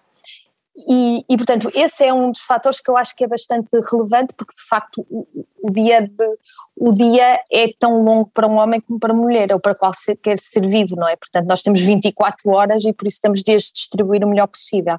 E, 0.87 1.25
e, 1.27 1.37
portanto, 1.37 1.69
esse 1.75 2.03
é 2.03 2.13
um 2.13 2.31
dos 2.31 2.41
fatores 2.41 2.79
que 2.79 2.89
eu 2.89 2.95
acho 2.95 3.15
que 3.15 3.23
é 3.23 3.27
bastante 3.27 3.69
relevante, 3.91 4.33
porque 4.35 4.53
de 4.53 4.63
facto 4.67 5.05
o, 5.09 5.27
o, 5.61 5.71
dia, 5.71 6.01
de, 6.01 6.37
o 6.77 6.93
dia 6.95 7.41
é 7.51 7.73
tão 7.77 8.01
longo 8.03 8.29
para 8.33 8.47
um 8.47 8.57
homem 8.57 8.79
como 8.79 8.99
para 8.99 9.13
uma 9.13 9.23
mulher, 9.23 9.51
ou 9.51 9.59
para 9.59 9.75
qualquer 9.75 10.37
ser 10.39 10.67
vivo, 10.67 10.95
não 10.95 11.07
é? 11.07 11.15
Portanto, 11.15 11.47
nós 11.47 11.61
temos 11.61 11.81
24 11.81 12.49
horas 12.49 12.83
e 12.85 12.93
por 12.93 13.07
isso 13.07 13.19
temos 13.21 13.43
de 13.43 13.51
as 13.51 13.63
distribuir 13.63 14.23
o 14.23 14.29
melhor 14.29 14.47
possível. 14.47 14.97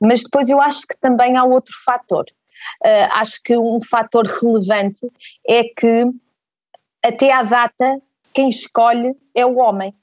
Mas 0.00 0.22
depois 0.22 0.48
eu 0.48 0.60
acho 0.60 0.86
que 0.86 0.96
também 0.98 1.36
há 1.36 1.44
outro 1.44 1.74
fator. 1.84 2.24
Uh, 2.84 3.08
acho 3.12 3.42
que 3.42 3.56
um 3.56 3.78
fator 3.80 4.26
relevante 4.26 5.00
é 5.48 5.64
que 5.64 6.04
até 7.02 7.32
à 7.32 7.42
data 7.42 8.00
quem 8.32 8.48
escolhe 8.48 9.14
é 9.34 9.44
o 9.44 9.58
homem 9.58 9.94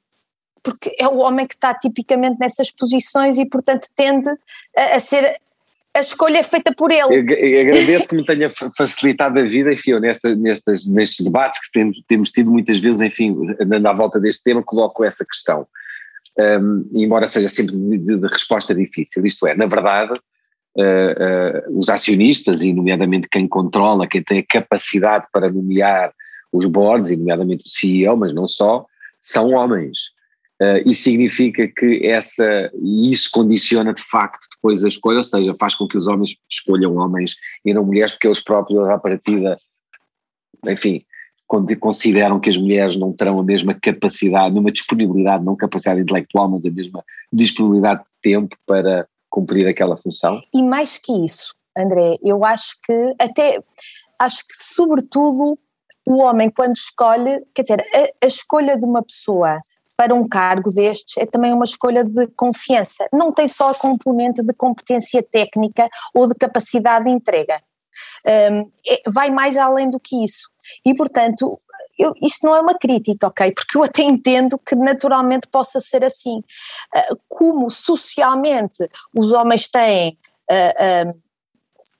porque 0.67 0.93
é 0.99 1.07
o 1.07 1.19
homem 1.19 1.47
que 1.47 1.55
está 1.55 1.73
tipicamente 1.73 2.37
nessas 2.37 2.69
posições 2.69 3.37
e, 3.37 3.45
portanto, 3.45 3.87
tende 3.95 4.29
a, 4.75 4.97
a 4.97 4.99
ser. 4.99 5.39
A 5.93 6.01
escolha 6.01 6.39
é 6.39 6.43
feita 6.43 6.75
por 6.75 6.91
ele. 6.91 7.01
Eu 7.01 7.61
agradeço 7.61 8.07
que 8.09 8.15
me 8.15 8.25
tenha 8.25 8.51
facilitado 8.77 9.39
a 9.39 9.43
vida, 9.43 9.71
enfim, 9.71 9.97
nesta, 9.99 10.35
nestas, 10.35 10.85
nestes 10.85 11.25
debates 11.25 11.59
que 11.59 11.71
temos, 11.71 12.03
temos 12.05 12.31
tido 12.31 12.51
muitas 12.51 12.77
vezes, 12.79 13.01
enfim, 13.01 13.35
andando 13.59 13.87
à 13.87 13.93
volta 13.93 14.19
deste 14.19 14.43
tema, 14.43 14.61
coloco 14.61 15.03
essa 15.03 15.25
questão. 15.25 15.65
um, 16.37 16.87
embora 16.91 17.25
seja 17.25 17.49
sempre 17.49 17.75
de, 17.77 17.97
de, 17.97 18.17
de, 18.17 18.27
resposta 18.27 18.75
difícil. 18.75 19.25
Isto 19.25 19.47
é, 19.47 19.55
na 19.55 19.65
verdade, 19.65 20.13
uh, 20.75 21.71
uh, 21.71 21.79
os 21.79 21.89
acionistas, 21.89 22.61
e 22.61 22.73
nomeadamente 22.73 23.29
quem 23.29 23.47
controla, 23.47 24.05
quem 24.05 24.21
tem 24.21 24.39
a 24.39 24.45
capacidade 24.45 25.25
para 25.31 25.49
nomear 25.49 26.13
os 26.51 26.65
boards, 26.65 27.09
e 27.09 27.15
nomeadamente 27.15 27.65
o 27.65 27.69
CEO, 27.69 28.17
mas 28.17 28.33
não 28.33 28.45
só, 28.45 28.85
são 29.19 29.53
homens. 29.53 30.16
Uh, 30.59 30.81
e 30.89 30.95
significa 30.95 31.67
que 31.67 32.01
essa, 32.03 32.71
isso 32.81 33.29
condiciona 33.31 33.93
de 33.93 34.01
facto 34.01 34.47
depois 34.55 34.83
a 34.83 34.87
escolha, 34.87 35.19
ou 35.19 35.23
seja, 35.23 35.53
faz 35.59 35.75
com 35.75 35.87
que 35.87 35.95
os 35.95 36.07
homens 36.07 36.35
escolham 36.49 36.95
homens 36.95 37.35
e 37.63 37.73
não 37.75 37.85
mulheres, 37.85 38.13
porque 38.13 38.25
eles 38.25 38.43
próprios, 38.43 38.89
à 38.89 38.97
partida, 38.97 39.55
enfim, 40.65 41.05
consideram 41.79 42.39
que 42.39 42.49
as 42.49 42.57
mulheres 42.57 42.95
não 42.95 43.13
terão 43.13 43.39
a 43.39 43.43
mesma 43.43 43.73
capacidade, 43.73 44.53
numa 44.53 44.71
disponibilidade, 44.71 45.45
não 45.45 45.55
capacidade 45.55 46.01
intelectual, 46.01 46.49
mas 46.49 46.65
a 46.65 46.71
mesma 46.71 47.03
disponibilidade 47.31 48.01
de 48.01 48.07
tempo 48.21 48.57
para 48.65 49.07
cumprir 49.29 49.67
aquela 49.67 49.95
função. 49.95 50.41
E 50.53 50.63
mais 50.63 50.97
que 50.97 51.13
isso, 51.23 51.53
André, 51.77 52.17
eu 52.23 52.43
acho 52.43 52.75
que 52.83 53.15
até, 53.19 53.63
acho 54.19 54.39
que 54.39 54.55
sobretudo 54.55 55.57
o 56.05 56.17
homem 56.17 56.49
quando 56.49 56.75
escolhe, 56.75 57.45
quer 57.53 57.61
dizer, 57.61 57.85
a, 57.93 58.25
a 58.25 58.27
escolha 58.27 58.77
de 58.77 58.83
uma 58.83 59.03
pessoa 59.03 59.57
para 59.97 60.13
um 60.13 60.27
cargo 60.27 60.69
destes 60.69 61.17
é 61.17 61.25
também 61.25 61.51
uma 61.51 61.65
escolha 61.65 62.03
de 62.03 62.27
confiança. 62.27 63.03
Não 63.11 63.33
tem 63.33 63.47
só 63.47 63.71
a 63.71 63.75
componente 63.75 64.43
de 64.43 64.53
competência 64.53 65.23
técnica 65.23 65.89
ou 66.13 66.27
de 66.27 66.35
capacidade 66.35 67.05
de 67.05 67.11
entrega. 67.11 67.59
Um, 68.25 68.71
é, 68.87 69.01
vai 69.07 69.31
mais 69.31 69.57
além 69.57 69.89
do 69.89 69.99
que 69.99 70.23
isso. 70.23 70.49
E, 70.85 70.93
portanto, 70.95 71.57
eu, 71.97 72.13
isto 72.21 72.45
não 72.45 72.55
é 72.55 72.61
uma 72.61 72.77
crítica, 72.77 73.27
ok? 73.27 73.51
Porque 73.51 73.75
eu 73.75 73.83
até 73.83 74.03
entendo 74.03 74.59
que 74.59 74.75
naturalmente 74.75 75.47
possa 75.47 75.79
ser 75.79 76.05
assim. 76.05 76.37
Uh, 76.95 77.17
como 77.27 77.69
socialmente 77.69 78.87
os 79.15 79.31
homens 79.31 79.67
têm. 79.67 80.17
Uh, 80.49 81.09
uh, 81.09 81.26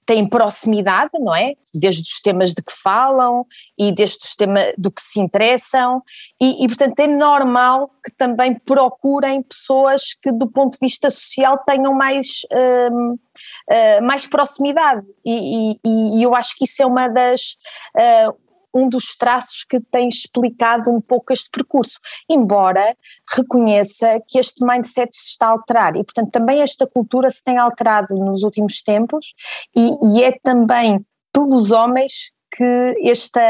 têm 0.08 0.26
proximidade, 0.26 1.12
não 1.20 1.36
é? 1.36 1.54
Desde 1.74 2.02
os 2.02 2.22
temas 2.22 2.52
de 2.52 2.64
que 2.64 2.72
falam 2.72 3.46
e 3.78 3.92
desde 3.92 4.20
os 4.24 4.36
temas 4.36 4.74
do 4.78 4.90
que 4.90 5.02
se 5.02 5.20
interessam, 5.20 6.02
e, 6.42 6.64
e, 6.64 6.68
portanto 6.68 6.98
é 7.02 7.08
normal 7.08 7.92
que 8.04 8.10
também 8.12 8.56
procurem 8.56 9.44
pessoas 9.44 10.14
que, 10.22 10.32
do 10.32 10.48
ponto 10.48 10.74
de 10.74 10.80
vista 10.80 11.12
social, 11.12 11.58
tenham 11.66 11.94
mais, 11.94 12.28
uh, 12.54 14.02
mais 14.02 14.26
proximidade, 14.26 15.06
e, 15.26 15.74
e, 15.74 16.20
e, 16.20 16.24
eu 16.24 16.34
acho 16.34 16.56
que 16.56 16.64
isso 16.64 16.82
é 16.82 16.86
uma 16.86 17.10
das. 17.10 17.58
Uh, 17.96 18.47
um 18.78 18.88
dos 18.88 19.16
traços 19.16 19.64
que 19.64 19.80
tem 19.80 20.08
explicado 20.08 20.92
um 20.92 21.02
pouco 21.02 21.34
este 21.34 21.50
percurso, 21.50 22.00
embora 22.30 22.96
reconheça 23.36 24.22
que 24.28 24.38
este 24.40 24.66
mindset 24.66 25.10
se 25.16 25.32
está 25.32 25.48
a 25.48 25.52
alterar 25.52 25.96
e, 25.96 26.04
portanto, 26.04 26.32
também 26.32 26.62
esta 26.62 26.86
cultura 26.86 27.30
se 27.30 27.44
tem 27.44 27.58
alterado 27.58 28.16
nos 28.16 28.44
últimos 28.44 28.82
tempos 28.82 29.34
e, 29.76 29.90
e 30.14 30.24
é 30.24 30.32
também 30.44 31.06
pelos 31.34 31.72
homens 31.72 32.32
que 32.56 32.96
esta, 33.04 33.42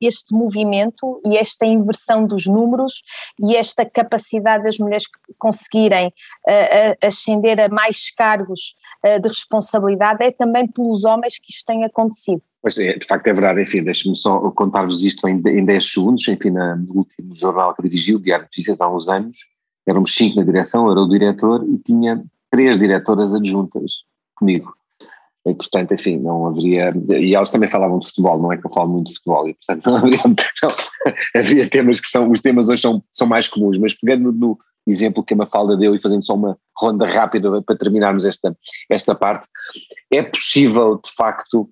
este 0.00 0.34
movimento 0.34 1.20
e 1.24 1.36
esta 1.36 1.66
inversão 1.66 2.26
dos 2.26 2.46
números 2.46 3.02
e 3.38 3.54
esta 3.54 3.84
capacidade 3.84 4.64
das 4.64 4.78
mulheres 4.78 5.04
conseguirem 5.38 6.08
uh, 6.08 7.06
ascender 7.06 7.60
a 7.60 7.68
mais 7.68 8.10
cargos 8.10 8.74
uh, 9.04 9.20
de 9.20 9.28
responsabilidade 9.28 10.24
é 10.24 10.32
também 10.32 10.66
pelos 10.66 11.04
homens 11.04 11.38
que 11.38 11.52
isto 11.52 11.66
tem 11.66 11.84
acontecido. 11.84 12.42
Pois 12.60 12.76
é, 12.78 12.98
de 12.98 13.06
facto 13.06 13.26
é 13.28 13.32
verdade, 13.32 13.62
enfim, 13.62 13.84
deixe-me 13.84 14.16
só 14.16 14.38
contar-vos 14.50 15.04
isto 15.04 15.28
em, 15.28 15.40
em 15.46 15.64
10 15.64 15.92
segundos, 15.92 16.26
enfim, 16.26 16.50
no 16.50 16.96
último 16.96 17.34
jornal 17.36 17.74
que 17.74 17.82
dirigi, 17.82 18.14
o 18.14 18.20
Diário 18.20 18.46
de 18.46 18.48
Notícias, 18.48 18.80
há 18.80 18.90
uns 18.90 19.08
anos, 19.08 19.36
éramos 19.86 20.14
cinco 20.14 20.36
na 20.36 20.44
direção, 20.44 20.90
era 20.90 21.00
o 21.00 21.08
diretor 21.08 21.64
e 21.68 21.78
tinha 21.78 22.22
três 22.50 22.78
diretoras 22.78 23.32
adjuntas 23.32 24.02
comigo. 24.34 24.74
E, 25.46 25.54
portanto, 25.54 25.94
enfim, 25.94 26.18
não 26.18 26.46
haveria. 26.46 26.92
E 27.18 27.34
elas 27.34 27.50
também 27.50 27.68
falavam 27.68 27.98
de 27.98 28.06
futebol, 28.06 28.38
não 28.38 28.52
é 28.52 28.56
que 28.56 28.66
eu 28.66 28.70
falo 28.70 28.88
muito 28.88 29.08
de 29.08 29.14
futebol, 29.14 29.48
e 29.48 29.54
portanto 29.54 29.86
não 29.86 29.96
haveria. 29.96 30.18
Não, 30.62 30.70
havia 31.34 31.70
temas 31.70 32.00
que 32.00 32.08
são. 32.08 32.30
Os 32.30 32.40
temas 32.40 32.68
hoje 32.68 32.82
são, 32.82 33.02
são 33.10 33.26
mais 33.26 33.48
comuns, 33.48 33.78
mas 33.78 33.94
pegando 33.94 34.32
no 34.32 34.58
exemplo 34.86 35.22
que 35.22 35.34
a 35.34 35.36
Mafalda 35.36 35.76
deu 35.76 35.94
e 35.94 36.02
fazendo 36.02 36.24
só 36.24 36.34
uma 36.34 36.58
ronda 36.76 37.06
rápida 37.06 37.62
para 37.62 37.76
terminarmos 37.76 38.24
esta, 38.24 38.56
esta 38.90 39.14
parte, 39.14 39.46
é 40.10 40.22
possível, 40.22 41.00
de 41.02 41.10
facto, 41.14 41.68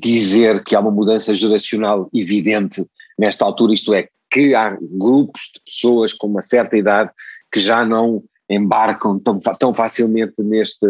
dizer 0.00 0.62
que 0.62 0.74
há 0.74 0.80
uma 0.80 0.90
mudança 0.90 1.34
geracional 1.34 2.08
evidente 2.14 2.84
nesta 3.18 3.44
altura, 3.44 3.74
isto 3.74 3.92
é, 3.92 4.08
que 4.30 4.54
há 4.54 4.76
grupos 4.80 5.52
de 5.54 5.60
pessoas 5.64 6.12
com 6.12 6.26
uma 6.26 6.42
certa 6.42 6.76
idade 6.76 7.10
que 7.52 7.60
já 7.60 7.84
não 7.84 8.22
embarcam 8.48 9.18
tão, 9.18 9.38
tão 9.38 9.72
facilmente 9.72 10.34
neste, 10.42 10.86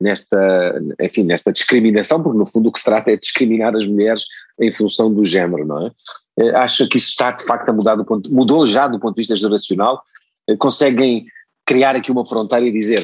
nesta, 0.00 0.80
enfim, 1.00 1.24
nesta 1.24 1.52
discriminação, 1.52 2.22
porque 2.22 2.38
no 2.38 2.46
fundo 2.46 2.68
o 2.68 2.72
que 2.72 2.78
se 2.78 2.84
trata 2.84 3.10
é 3.10 3.16
discriminar 3.16 3.74
as 3.74 3.86
mulheres 3.86 4.24
em 4.60 4.70
função 4.70 5.12
do 5.12 5.24
género, 5.24 5.66
não 5.66 5.86
é? 5.86 5.90
Eh, 6.38 6.50
acha 6.54 6.86
que 6.86 6.96
isso 6.96 7.08
está 7.08 7.30
de 7.30 7.44
facto 7.44 7.68
a 7.68 7.72
mudar 7.72 7.96
do 7.96 8.04
ponto, 8.04 8.32
mudou 8.32 8.66
já 8.66 8.86
do 8.86 9.00
ponto 9.00 9.14
de 9.14 9.22
vista 9.22 9.36
geracional? 9.36 10.02
Conseguem 10.58 11.26
criar 11.64 11.96
aqui 11.96 12.12
uma 12.12 12.24
fronteira 12.24 12.64
e 12.64 12.72
dizer, 12.72 13.02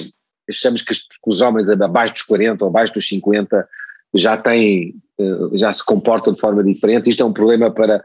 achamos 0.49 0.83
que 0.83 0.95
os 1.27 1.41
homens 1.41 1.69
abaixo 1.69 2.15
dos 2.15 2.23
40 2.23 2.65
ou 2.65 2.71
abaixo 2.71 2.93
dos 2.93 3.09
50 3.09 3.69
já 4.15 4.37
têm, 4.37 4.95
eh, 5.19 5.49
já 5.55 5.73
se 5.73 5.85
comportam 5.85 6.33
de 6.33 6.41
forma 6.41 6.63
diferente. 6.63 7.09
Isto 7.09 7.23
é 7.23 7.27
um 7.27 7.33
problema 7.33 7.71
para 7.71 8.03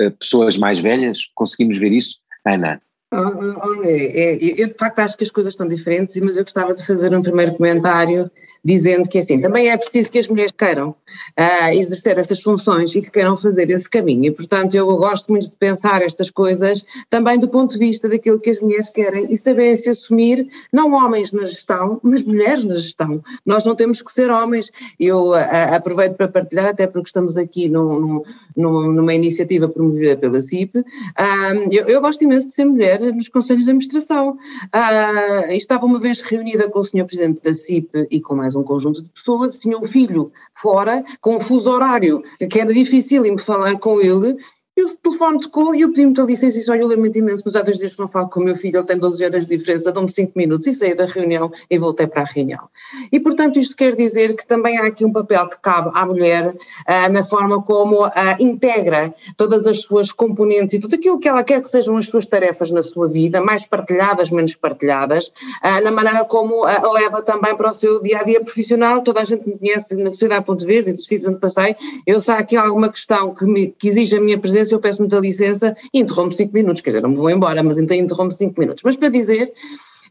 eh, 0.00 0.10
pessoas 0.10 0.56
mais 0.56 0.78
velhas? 0.78 1.30
Conseguimos 1.34 1.78
ver 1.78 1.92
isso? 1.92 2.18
Ana? 2.44 2.80
Olha, 3.12 3.86
é, 3.88 4.34
é, 4.34 4.60
eu 4.60 4.66
de 4.66 4.74
facto 4.74 4.98
acho 4.98 5.16
que 5.16 5.22
as 5.22 5.30
coisas 5.30 5.52
estão 5.52 5.68
diferentes, 5.68 6.16
mas 6.16 6.36
eu 6.36 6.42
gostava 6.42 6.74
de 6.74 6.84
fazer 6.84 7.14
um 7.14 7.22
primeiro 7.22 7.54
comentário 7.54 8.28
dizendo 8.64 9.08
que 9.08 9.18
assim, 9.18 9.40
também 9.40 9.70
é 9.70 9.76
preciso 9.76 10.10
que 10.10 10.18
as 10.18 10.26
mulheres 10.26 10.50
queiram 10.50 10.88
uh, 10.88 11.72
exercer 11.72 12.18
essas 12.18 12.42
funções 12.42 12.92
e 12.96 13.00
que 13.00 13.12
queiram 13.12 13.36
fazer 13.36 13.70
esse 13.70 13.88
caminho. 13.88 14.24
E 14.24 14.30
portanto 14.32 14.74
eu 14.74 14.88
gosto 14.96 15.30
muito 15.30 15.48
de 15.48 15.56
pensar 15.56 16.02
estas 16.02 16.32
coisas 16.32 16.84
também 17.08 17.38
do 17.38 17.48
ponto 17.48 17.74
de 17.74 17.78
vista 17.78 18.08
daquilo 18.08 18.40
que 18.40 18.50
as 18.50 18.60
mulheres 18.60 18.90
querem 18.90 19.32
e 19.32 19.38
saberem 19.38 19.76
se 19.76 19.88
assumir, 19.88 20.48
não 20.72 20.92
homens 20.92 21.30
na 21.30 21.44
gestão, 21.44 22.00
mas 22.02 22.24
mulheres 22.24 22.64
na 22.64 22.74
gestão. 22.74 23.22
Nós 23.46 23.64
não 23.64 23.76
temos 23.76 24.02
que 24.02 24.10
ser 24.10 24.32
homens. 24.32 24.72
Eu 24.98 25.30
uh, 25.30 25.74
aproveito 25.76 26.16
para 26.16 26.26
partilhar, 26.26 26.70
até 26.70 26.88
porque 26.88 27.08
estamos 27.08 27.36
aqui 27.36 27.68
num, 27.68 28.24
num, 28.56 28.92
numa 28.92 29.14
iniciativa 29.14 29.68
promovida 29.68 30.16
pela 30.16 30.40
CIP. 30.40 30.80
Uh, 30.80 31.68
eu, 31.70 31.86
eu 31.86 32.00
gosto 32.00 32.24
imenso 32.24 32.48
de 32.48 32.54
ser 32.54 32.64
mulher 32.64 32.95
nos 32.98 33.28
conselhos 33.28 33.64
de 33.64 33.70
administração. 33.70 34.38
Ah, 34.72 35.46
estava 35.50 35.86
uma 35.86 35.98
vez 35.98 36.20
reunida 36.20 36.68
com 36.68 36.78
o 36.78 36.84
senhor 36.84 37.06
presidente 37.06 37.42
da 37.42 37.52
CIP 37.52 38.06
e 38.10 38.20
com 38.20 38.34
mais 38.34 38.54
um 38.54 38.62
conjunto 38.62 39.02
de 39.02 39.08
pessoas, 39.08 39.58
tinha 39.58 39.78
um 39.78 39.84
filho 39.84 40.32
fora, 40.54 41.04
com 41.20 41.36
um 41.36 41.40
fuso 41.40 41.70
horário, 41.70 42.22
que 42.50 42.60
era 42.60 42.72
difícil 42.72 43.22
me 43.22 43.38
falar 43.38 43.78
com 43.78 44.00
ele, 44.00 44.36
e 44.76 44.84
o 44.84 44.94
telefone 44.94 45.40
tocou 45.40 45.74
e 45.74 45.80
eu 45.80 45.88
pedi 45.88 46.04
muita 46.04 46.22
licença 46.22 46.56
e 46.56 46.58
disse, 46.58 46.70
olha, 46.70 46.82
eu 46.82 46.88
lamento 46.88 47.16
imenso, 47.16 47.42
mas 47.46 47.56
há 47.56 47.62
dois 47.62 47.78
dias 47.78 47.94
que 47.94 47.98
não 47.98 48.08
falo 48.08 48.28
com 48.28 48.40
o 48.40 48.44
meu 48.44 48.54
filho, 48.54 48.76
ele 48.76 48.86
tem 48.86 48.98
12 48.98 49.24
horas 49.24 49.46
de 49.46 49.56
diferença, 49.56 49.90
dão-me 49.90 50.10
5 50.10 50.32
minutos. 50.36 50.66
E 50.66 50.74
saí 50.74 50.94
da 50.94 51.06
reunião 51.06 51.50
e 51.70 51.78
voltei 51.78 52.06
para 52.06 52.22
a 52.22 52.24
reunião. 52.26 52.68
E 53.10 53.18
portanto 53.18 53.58
isto 53.58 53.74
quer 53.74 53.96
dizer 53.96 54.36
que 54.36 54.46
também 54.46 54.76
há 54.76 54.86
aqui 54.86 55.02
um 55.02 55.12
papel 55.12 55.48
que 55.48 55.58
cabe 55.60 55.90
à 55.94 56.04
mulher 56.04 56.48
uh, 56.50 57.12
na 57.12 57.24
forma 57.24 57.62
como 57.62 58.06
uh, 58.06 58.10
integra 58.38 59.14
todas 59.38 59.66
as 59.66 59.78
suas 59.78 60.12
componentes 60.12 60.74
e 60.74 60.78
tudo 60.78 60.94
aquilo 60.94 61.18
que 61.18 61.28
ela 61.28 61.42
quer 61.42 61.60
que 61.62 61.68
sejam 61.68 61.96
as 61.96 62.06
suas 62.06 62.26
tarefas 62.26 62.70
na 62.70 62.82
sua 62.82 63.08
vida, 63.08 63.40
mais 63.40 63.66
partilhadas, 63.66 64.30
menos 64.30 64.54
partilhadas, 64.56 65.28
uh, 65.28 65.82
na 65.82 65.90
maneira 65.90 66.22
como 66.26 66.66
leva 66.92 67.22
também 67.22 67.56
para 67.56 67.70
o 67.70 67.74
seu 67.74 68.02
dia-a-dia 68.02 68.40
-dia 68.40 68.44
profissional, 68.44 69.02
toda 69.02 69.22
a 69.22 69.24
gente 69.24 69.48
me 69.48 69.56
conhece 69.58 69.96
na 69.96 70.10
Sociedade 70.10 70.44
Ponte 70.44 70.66
Verde 70.66 70.90
e 70.90 70.92
dos 70.92 71.26
onde 71.26 71.38
passei, 71.38 71.76
eu 72.06 72.20
sei 72.20 72.34
aqui 72.34 72.56
alguma 72.56 72.90
questão 72.90 73.34
que, 73.34 73.46
me, 73.46 73.68
que 73.68 73.88
exige 73.88 74.16
a 74.16 74.20
minha 74.20 74.38
presença 74.38 74.65
licença, 74.66 74.74
eu 74.74 74.80
peço 74.80 75.00
muita 75.00 75.18
licença 75.18 75.76
e 75.94 76.00
interrompo 76.00 76.34
cinco 76.34 76.52
minutos, 76.52 76.82
quer 76.82 76.90
dizer, 76.90 77.02
não 77.02 77.10
me 77.10 77.16
vou 77.16 77.30
embora, 77.30 77.62
mas 77.62 77.78
então 77.78 77.96
interrompo 77.96 78.32
cinco 78.34 78.60
minutos. 78.60 78.82
Mas 78.84 78.96
para 78.96 79.08
dizer 79.08 79.52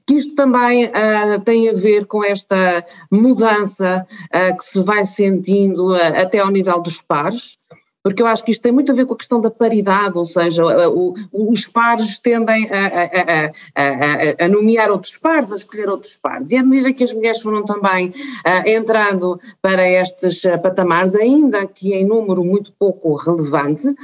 que 0.07 0.15
isto 0.15 0.35
também 0.35 0.85
uh, 0.85 1.41
tem 1.43 1.69
a 1.69 1.73
ver 1.73 2.05
com 2.05 2.23
esta 2.23 2.85
mudança 3.11 4.05
uh, 4.33 4.57
que 4.57 4.63
se 4.63 4.81
vai 4.81 5.03
sentindo 5.05 5.93
uh, 5.93 6.21
até 6.21 6.39
ao 6.39 6.51
nível 6.51 6.81
dos 6.81 7.01
pares, 7.01 7.57
porque 8.05 8.21
eu 8.21 8.27
acho 8.27 8.45
que 8.45 8.51
isto 8.51 8.61
tem 8.61 8.71
muito 8.71 8.91
a 8.91 8.95
ver 8.95 9.07
com 9.07 9.15
a 9.15 9.17
questão 9.17 9.41
da 9.41 9.49
paridade, 9.49 10.15
ou 10.15 10.25
seja, 10.25 10.63
o, 10.89 11.15
os 11.33 11.65
pares 11.65 12.19
tendem 12.19 12.69
a, 12.69 12.85
a, 12.85 13.45
a, 13.75 14.45
a, 14.45 14.47
nomear 14.47 14.91
outros 14.91 15.17
pares, 15.17 15.51
a 15.51 15.55
escolher 15.55 15.89
outros 15.89 16.15
pares, 16.15 16.51
e 16.51 16.55
à 16.55 16.63
medida 16.63 16.93
que 16.93 17.03
as 17.03 17.11
mulheres 17.11 17.41
foram 17.41 17.65
também 17.65 18.09
uh, 18.09 18.69
entrando 18.69 19.35
para 19.59 19.89
estes 19.89 20.43
uh, 20.43 20.61
patamares, 20.61 21.15
ainda 21.15 21.65
que 21.65 21.95
em 21.95 22.05
número 22.05 22.45
muito 22.45 22.71
pouco 22.73 23.15
relevante, 23.15 23.87
uh, 23.87 23.95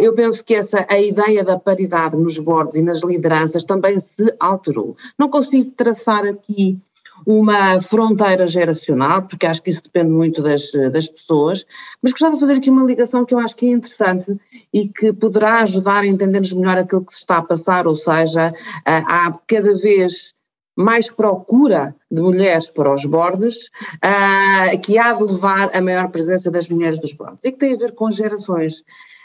eu 0.00 0.14
penso 0.14 0.42
que 0.42 0.54
essa, 0.54 0.86
a 0.88 0.98
ideia 0.98 1.44
da 1.44 1.58
paridade 1.58 2.16
nos 2.16 2.38
bordes 2.38 2.76
e 2.76 2.82
nas 2.82 3.02
lideranças 3.02 3.64
também 3.64 4.00
se 4.00 4.34
alterou. 4.40 4.96
Não 5.18 5.28
consigo 5.28 5.72
traçar 5.72 6.24
aqui 6.24 6.80
uma 7.26 7.80
fronteira 7.80 8.46
geracional, 8.46 9.22
porque 9.22 9.46
acho 9.46 9.62
que 9.62 9.70
isso 9.70 9.82
depende 9.82 10.10
muito 10.10 10.42
das, 10.42 10.70
das 10.92 11.06
pessoas, 11.08 11.64
mas 12.02 12.12
gostava 12.12 12.34
de 12.34 12.40
fazer 12.40 12.54
aqui 12.54 12.70
uma 12.70 12.84
ligação 12.84 13.24
que 13.24 13.34
eu 13.34 13.38
acho 13.38 13.56
que 13.56 13.66
é 13.66 13.70
interessante 13.70 14.36
e 14.72 14.88
que 14.88 15.12
poderá 15.12 15.62
ajudar 15.62 16.00
a 16.00 16.06
entendermos 16.06 16.52
melhor 16.52 16.78
aquilo 16.78 17.04
que 17.04 17.12
se 17.12 17.20
está 17.20 17.38
a 17.38 17.42
passar, 17.42 17.86
ou 17.86 17.96
seja, 17.96 18.52
há 18.84 19.32
cada 19.46 19.76
vez 19.76 20.35
mais 20.76 21.10
procura 21.10 21.94
de 22.10 22.20
mulheres 22.20 22.68
para 22.68 22.94
os 22.94 23.04
bordes, 23.04 23.70
uh, 23.96 24.78
que 24.82 24.98
há 24.98 25.12
de 25.12 25.22
levar 25.22 25.74
a 25.74 25.80
maior 25.80 26.08
presença 26.10 26.50
das 26.50 26.68
mulheres 26.68 26.98
dos 26.98 27.14
bordes, 27.14 27.44
e 27.44 27.52
que 27.52 27.58
tem 27.58 27.74
a 27.74 27.78
ver 27.78 27.92
com 27.92 28.10
gerações. 28.10 28.84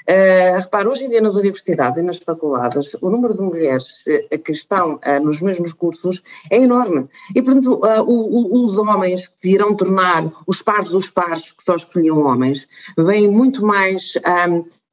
Uh, 0.09 0.57
repare, 0.57 0.87
hoje 0.87 1.05
em 1.05 1.09
dia 1.09 1.21
nas 1.21 1.35
universidades 1.35 1.99
e 1.99 2.01
nas 2.01 2.17
faculdades, 2.17 2.95
o 3.01 3.09
número 3.09 3.35
de 3.35 3.41
mulheres 3.41 4.03
uh, 4.07 4.39
que 4.39 4.51
estão 4.51 4.95
uh, 4.95 5.23
nos 5.23 5.41
mesmos 5.41 5.73
cursos 5.73 6.23
é 6.49 6.57
enorme. 6.57 7.07
E, 7.35 7.41
portanto, 7.41 7.79
o, 7.79 8.61
o, 8.61 8.63
os 8.63 8.77
homens 8.79 9.27
que 9.27 9.39
se 9.39 9.51
irão 9.51 9.75
tornar 9.75 10.31
os 10.47 10.61
pares 10.61 10.93
os 10.93 11.09
pares, 11.09 11.51
que 11.51 11.63
só 11.63 11.75
escolhiam 11.75 12.19
homens, 12.23 12.67
vêm 12.97 13.27
muito 13.27 13.63
mais 13.63 14.13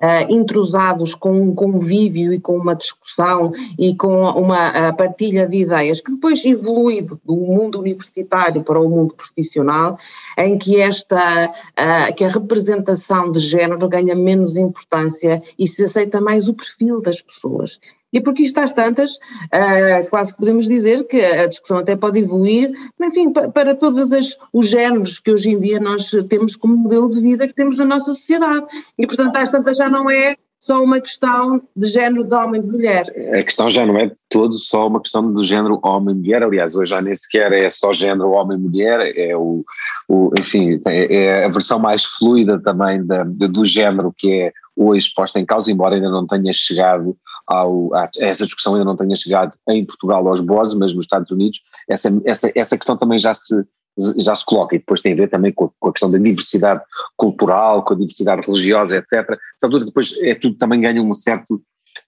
uh, 0.01 0.33
intrusados 0.33 1.15
com 1.15 1.41
um 1.41 1.55
convívio 1.55 2.33
e 2.33 2.41
com 2.41 2.57
uma 2.57 2.75
discussão 2.75 3.53
e 3.79 3.95
com 3.95 4.23
uma 4.31 4.71
uh, 4.71 4.97
partilha 4.97 5.47
de 5.47 5.59
ideias, 5.59 6.01
que 6.01 6.13
depois 6.13 6.45
evolui 6.45 7.03
do 7.03 7.37
mundo 7.37 7.81
universitário 7.81 8.63
para 8.63 8.81
o 8.81 8.89
mundo 8.89 9.15
profissional, 9.15 9.99
em 10.37 10.59
que 10.59 10.81
esta, 10.81 11.47
uh, 11.49 12.15
que 12.15 12.25
a 12.25 12.29
representação 12.29 13.31
de 13.31 13.41
género 13.41 13.89
ganha 13.89 14.15
menos 14.15 14.57
importância 14.57 15.43
e 15.59 15.67
se 15.67 15.85
aceita 15.85 16.21
mais 16.21 16.49
o 16.49 16.55
perfil 16.55 17.01
das 17.01 17.21
pessoas. 17.21 17.81
E 18.13 18.21
porque 18.21 18.43
isto 18.43 18.59
às 18.59 18.73
tantas, 18.73 19.13
uh, 19.13 20.09
quase 20.09 20.33
que 20.33 20.39
podemos 20.39 20.67
dizer 20.67 21.07
que 21.07 21.21
a 21.21 21.47
discussão 21.47 21.79
até 21.79 21.95
pode 21.95 22.19
evoluir, 22.19 22.71
enfim, 23.01 23.31
para, 23.33 23.49
para 23.51 23.75
todos 23.75 24.11
os 24.53 24.69
géneros 24.69 25.19
que 25.19 25.31
hoje 25.31 25.51
em 25.51 25.61
dia 25.61 25.79
nós 25.79 26.11
temos 26.29 26.57
como 26.57 26.77
modelo 26.77 27.11
de 27.11 27.21
vida 27.21 27.47
que 27.47 27.55
temos 27.55 27.77
na 27.77 27.85
nossa 27.85 28.15
sociedade. 28.15 28.67
E 28.99 29.07
portanto 29.07 29.37
às 29.37 29.51
tantas 29.51 29.77
já 29.77 29.91
não 29.91 30.11
é 30.11 30.37
só 30.59 30.83
uma 30.83 31.01
questão 31.01 31.63
de 31.77 31.89
género 31.89 32.25
de 32.25 32.35
homem 32.35 32.61
e 32.61 32.65
de 32.65 32.71
mulher. 32.71 33.07
A 33.33 33.43
questão 33.43 33.71
já 33.71 33.87
não 33.87 33.97
é 33.97 34.07
de 34.07 34.17
todo 34.29 34.55
só 34.55 34.89
uma 34.89 35.01
questão 35.01 35.33
do 35.33 35.45
género 35.45 35.79
homem-mulher, 35.85 36.43
aliás, 36.43 36.75
hoje 36.75 36.91
já 36.91 37.01
nem 37.01 37.15
sequer 37.15 37.53
é 37.53 37.71
só 37.71 37.93
género 37.93 38.31
homem-mulher, 38.31 39.17
é 39.17 39.37
o, 39.37 39.65
o 40.09 40.33
enfim, 40.39 40.81
é, 40.87 41.15
é 41.15 41.45
a 41.45 41.49
versão 41.49 41.79
mais 41.79 42.05
fluida 42.05 42.61
também 42.61 43.07
da, 43.07 43.23
do 43.23 43.65
género 43.65 44.13
que 44.17 44.33
é 44.33 44.53
hoje 44.75 45.13
posta 45.15 45.39
em 45.39 45.47
causa, 45.47 45.71
embora 45.71 45.95
ainda 45.95 46.11
não 46.11 46.27
tenha 46.27 46.53
chegado 46.53 47.17
ao, 47.49 47.95
a, 47.95 48.09
essa 48.19 48.45
discussão 48.45 48.75
ainda 48.75 48.85
não 48.85 48.97
tenha 48.97 49.17
chegado 49.17 49.57
em 49.71 49.85
Portugal 49.85 50.29
aos 50.29 50.41
BOS, 50.41 50.75
mas 50.75 50.93
nos 50.93 51.07
Estados 51.07 51.33
Unidos, 51.33 51.63
essa, 51.89 52.11
essa, 52.27 52.53
essa 52.55 52.77
questão 52.77 52.97
também 52.97 53.19
já 53.19 53.33
se, 53.33 53.65
já 54.19 54.37
se 54.37 54.45
coloca 54.45 54.77
e 54.77 54.79
depois 54.79 55.01
tem 55.01 55.15
a 55.15 55.17
ver 55.17 55.31
também 55.31 55.51
com 55.53 55.65
a, 55.65 55.71
com 55.81 55.89
a 55.89 55.93
questão 55.93 56.11
da 56.11 56.19
diversidade 56.19 56.83
cultural, 57.17 57.83
com 57.83 57.95
a 57.95 57.97
diversidade 57.97 58.43
religiosa, 58.43 58.99
etc. 58.99 59.39
Essa 59.57 59.69
depois 59.85 60.15
é 60.23 60.35
tudo 60.35 60.57
também 60.57 60.83
ganha 60.83 61.03
um 61.03 61.15
certo, 61.15 61.61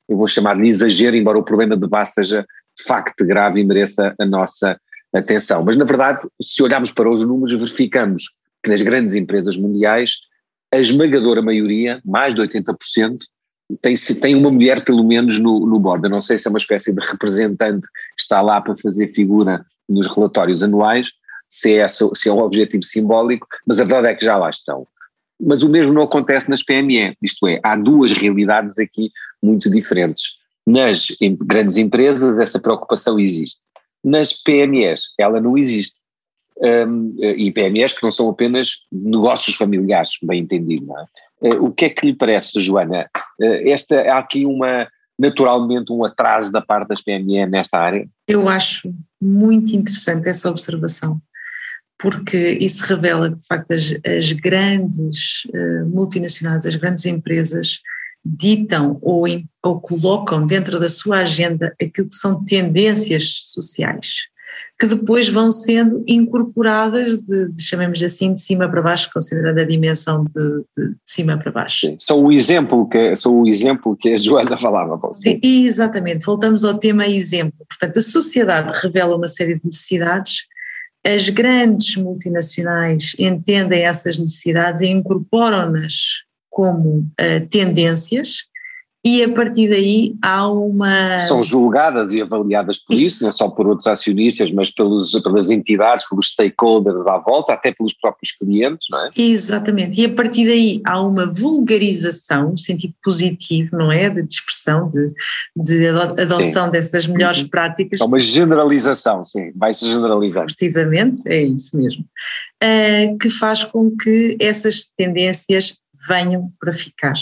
eu 0.07 0.17
vou 0.17 0.29
chamar-lhe 0.29 0.69
exagero, 0.69 1.17
embora 1.17 1.39
o 1.39 1.43
problema 1.43 1.75
de 1.75 1.89
base 1.89 2.13
seja 2.13 2.47
de 2.77 2.85
facto 2.85 3.25
grave 3.25 3.61
e 3.61 3.65
mereça 3.65 4.15
a 4.19 4.27
nossa 4.27 4.79
atenção. 5.13 5.65
Mas 5.65 5.77
na 5.77 5.85
verdade, 5.85 6.21
se 6.41 6.63
olharmos 6.63 6.93
para 6.93 7.11
os 7.11 7.27
números, 7.27 7.53
verificamos 7.53 8.25
que 8.63 8.71
nas 8.71 8.83
grandes 8.83 9.15
empresas 9.15 9.57
mundiais, 9.57 10.17
a 10.73 10.79
esmagadora 10.79 11.41
maioria, 11.41 12.01
mais 12.05 12.35
de 12.35 12.43
80%, 12.43 13.19
tem, 13.81 13.95
tem 14.21 14.35
uma 14.35 14.51
mulher 14.51 14.85
pelo 14.85 15.05
menos 15.05 15.39
no, 15.39 15.67
no 15.67 15.79
board. 15.79 16.05
Eu 16.05 16.11
não 16.11 16.21
sei 16.21 16.39
se 16.39 16.47
é 16.47 16.51
uma 16.51 16.59
espécie 16.59 16.93
de 16.93 17.05
representante 17.05 17.87
que 18.17 18.23
está 18.23 18.41
lá 18.41 18.61
para 18.61 18.77
fazer 18.77 19.09
figura 19.09 19.65
nos 19.89 20.07
relatórios 20.07 20.63
anuais, 20.63 21.09
se 21.49 21.79
é, 21.79 21.89
se 21.89 22.29
é 22.29 22.33
um 22.33 22.41
objetivo 22.41 22.83
simbólico, 22.83 23.47
mas 23.67 23.81
a 23.81 23.85
verdade 23.85 24.09
é 24.09 24.15
que 24.15 24.25
já 24.25 24.37
lá 24.37 24.51
estão. 24.51 24.87
Mas 25.41 25.63
o 25.63 25.69
mesmo 25.69 25.93
não 25.93 26.03
acontece 26.03 26.51
nas 26.51 26.63
PME, 26.63 27.17
isto 27.23 27.47
é, 27.49 27.61
há 27.63 27.77
duas 27.77 28.13
realidades 28.13 28.79
aqui 28.79 29.11
muito 29.43 29.71
diferentes. 29.71 30.39
Nas 30.67 31.09
grandes 31.41 31.77
empresas 31.77 32.39
essa 32.39 32.61
preocupação 32.61 33.19
existe, 33.19 33.59
nas 34.05 34.33
PMEs 34.33 35.13
ela 35.19 35.41
não 35.41 35.57
existe. 35.57 35.99
Um, 36.63 37.17
e 37.19 37.51
PMEs 37.51 37.95
que 37.95 38.03
não 38.03 38.11
são 38.11 38.29
apenas 38.29 38.81
negócios 38.93 39.57
familiares, 39.57 40.11
bem 40.23 40.41
entendido, 40.41 40.85
não 40.85 40.99
é? 40.99 41.03
Eh, 41.43 41.57
o 41.57 41.73
que 41.73 41.87
é 41.87 41.91
que 41.91 42.07
lhe 42.07 42.15
parece, 42.15 42.61
Joana? 42.61 43.09
Eh, 43.41 43.71
esta, 43.71 44.01
há 44.13 44.19
aqui 44.19 44.45
uma, 44.45 44.89
naturalmente 45.19 45.93
um 45.93 46.05
atraso 46.05 46.53
da 46.53 46.61
parte 46.61 46.89
das 46.89 47.03
PME 47.03 47.47
nesta 47.47 47.79
área? 47.79 48.09
Eu 48.27 48.49
acho 48.49 48.93
muito 49.21 49.75
interessante 49.75 50.29
essa 50.29 50.49
observação, 50.49 51.21
porque 51.99 52.59
isso 52.61 52.85
revela 52.85 53.31
que, 53.31 53.37
de 53.37 53.47
facto, 53.47 53.73
as, 53.73 53.95
as 54.07 54.33
grandes 54.33 55.45
uh, 55.55 55.89
multinacionais, 55.89 56.65
as 56.65 56.77
grandes 56.77 57.05
empresas, 57.05 57.79
ditam 58.25 58.99
ou, 59.03 59.25
ou 59.63 59.81
colocam 59.81 60.47
dentro 60.47 60.79
da 60.79 60.89
sua 60.89 61.21
agenda 61.21 61.75
aquilo 61.81 62.09
que 62.09 62.15
são 62.15 62.45
tendências 62.45 63.41
sociais 63.45 64.30
que 64.81 64.87
depois 64.87 65.29
vão 65.29 65.53
sendo 65.53 66.03
incorporadas, 66.09 67.19
de, 67.19 67.53
de 67.53 67.63
chamemos 67.63 68.03
assim, 68.03 68.33
de 68.33 68.41
cima 68.41 68.67
para 68.67 68.81
baixo, 68.81 69.11
considerando 69.13 69.61
a 69.61 69.65
dimensão 69.65 70.25
de, 70.25 70.33
de, 70.75 70.89
de 70.89 70.97
cima 71.05 71.37
para 71.37 71.53
baixo. 71.53 71.81
Sim, 71.81 71.97
são 72.01 72.25
o 72.25 72.33
exemplo 72.33 72.89
que, 72.89 73.15
são 73.15 73.43
o 73.43 73.47
exemplo 73.47 73.95
que 73.95 74.15
a 74.15 74.17
Joana 74.17 74.57
falava. 74.57 74.99
Sim. 75.17 75.39
Exatamente, 75.43 76.25
voltamos 76.25 76.65
ao 76.65 76.79
tema 76.79 77.07
exemplo. 77.07 77.67
Portanto, 77.69 77.99
a 77.99 78.03
sociedade 78.03 78.73
revela 78.83 79.17
uma 79.17 79.29
série 79.29 79.57
de 79.57 79.67
necessidades, 79.67 80.47
as 81.07 81.29
grandes 81.29 81.97
multinacionais 81.97 83.15
entendem 83.19 83.83
essas 83.83 84.17
necessidades 84.17 84.81
e 84.81 84.89
incorporam-nas 84.89 85.95
como 86.49 87.01
uh, 87.01 87.47
tendências, 87.51 88.45
e 89.03 89.23
a 89.23 89.33
partir 89.33 89.69
daí 89.69 90.15
há 90.21 90.47
uma. 90.47 91.21
São 91.21 91.43
julgadas 91.43 92.13
e 92.13 92.21
avaliadas 92.21 92.79
por 92.79 92.95
isso, 92.95 93.07
isso 93.07 93.25
não 93.25 93.33
só 93.33 93.49
por 93.49 93.67
outros 93.67 93.87
acionistas, 93.87 94.53
mas 94.53 94.71
pelos, 94.71 95.13
pelas 95.23 95.49
entidades, 95.49 96.07
pelos 96.07 96.29
stakeholders 96.29 97.07
à 97.07 97.17
volta, 97.17 97.55
até 97.55 97.73
pelos 97.73 97.95
próprios 97.95 98.33
clientes, 98.33 98.87
não 98.91 99.07
é? 99.07 99.11
Exatamente, 99.17 100.01
e 100.01 100.05
a 100.05 100.13
partir 100.13 100.47
daí 100.47 100.83
há 100.85 101.01
uma 101.01 101.33
vulgarização, 101.33 102.51
no 102.51 102.59
sentido 102.59 102.95
positivo, 103.03 103.77
não 103.77 103.91
é? 103.91 104.11
De 104.11 104.21
expressão, 104.21 104.91
de, 104.91 105.15
de 105.57 105.89
adoção 105.89 106.67
sim. 106.67 106.73
dessas 106.73 107.07
melhores 107.07 107.41
uhum. 107.43 107.49
práticas. 107.49 108.01
É 108.01 108.05
uma 108.05 108.21
generalização, 108.21 109.25
sim, 109.25 109.51
vai-se 109.57 109.87
generalizar. 109.87 110.45
Precisamente, 110.45 111.23
é 111.27 111.43
isso 111.43 111.75
mesmo. 111.77 112.05
Uh, 112.63 113.17
que 113.17 113.31
faz 113.31 113.65
com 113.65 113.91
que 113.97 114.37
essas 114.39 114.85
tendências 114.95 115.81
venham 116.09 116.51
para 116.59 116.73
ficar. 116.73 117.15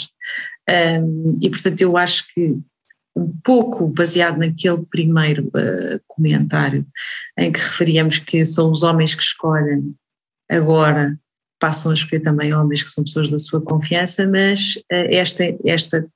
Um, 0.69 1.25
e 1.41 1.49
portanto 1.49 1.81
eu 1.81 1.97
acho 1.97 2.25
que 2.33 2.59
um 3.15 3.27
pouco 3.43 3.87
baseado 3.87 4.37
naquele 4.37 4.85
primeiro 4.85 5.47
uh, 5.47 5.99
comentário 6.07 6.85
em 7.37 7.51
que 7.51 7.59
referíamos 7.59 8.19
que 8.19 8.45
são 8.45 8.71
os 8.71 8.83
homens 8.83 9.15
que 9.15 9.23
escolhem, 9.23 9.95
agora 10.49 11.19
passam 11.59 11.91
a 11.91 11.95
escolher 11.95 12.21
também 12.21 12.53
homens 12.53 12.83
que 12.83 12.91
são 12.91 13.03
pessoas 13.03 13.29
da 13.29 13.39
sua 13.39 13.61
confiança, 13.61 14.27
mas 14.27 14.75
uh, 14.75 15.09
esta, 15.09 15.43
esta, 15.65 16.07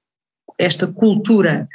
esta 0.57 0.87
cultura 0.87 1.67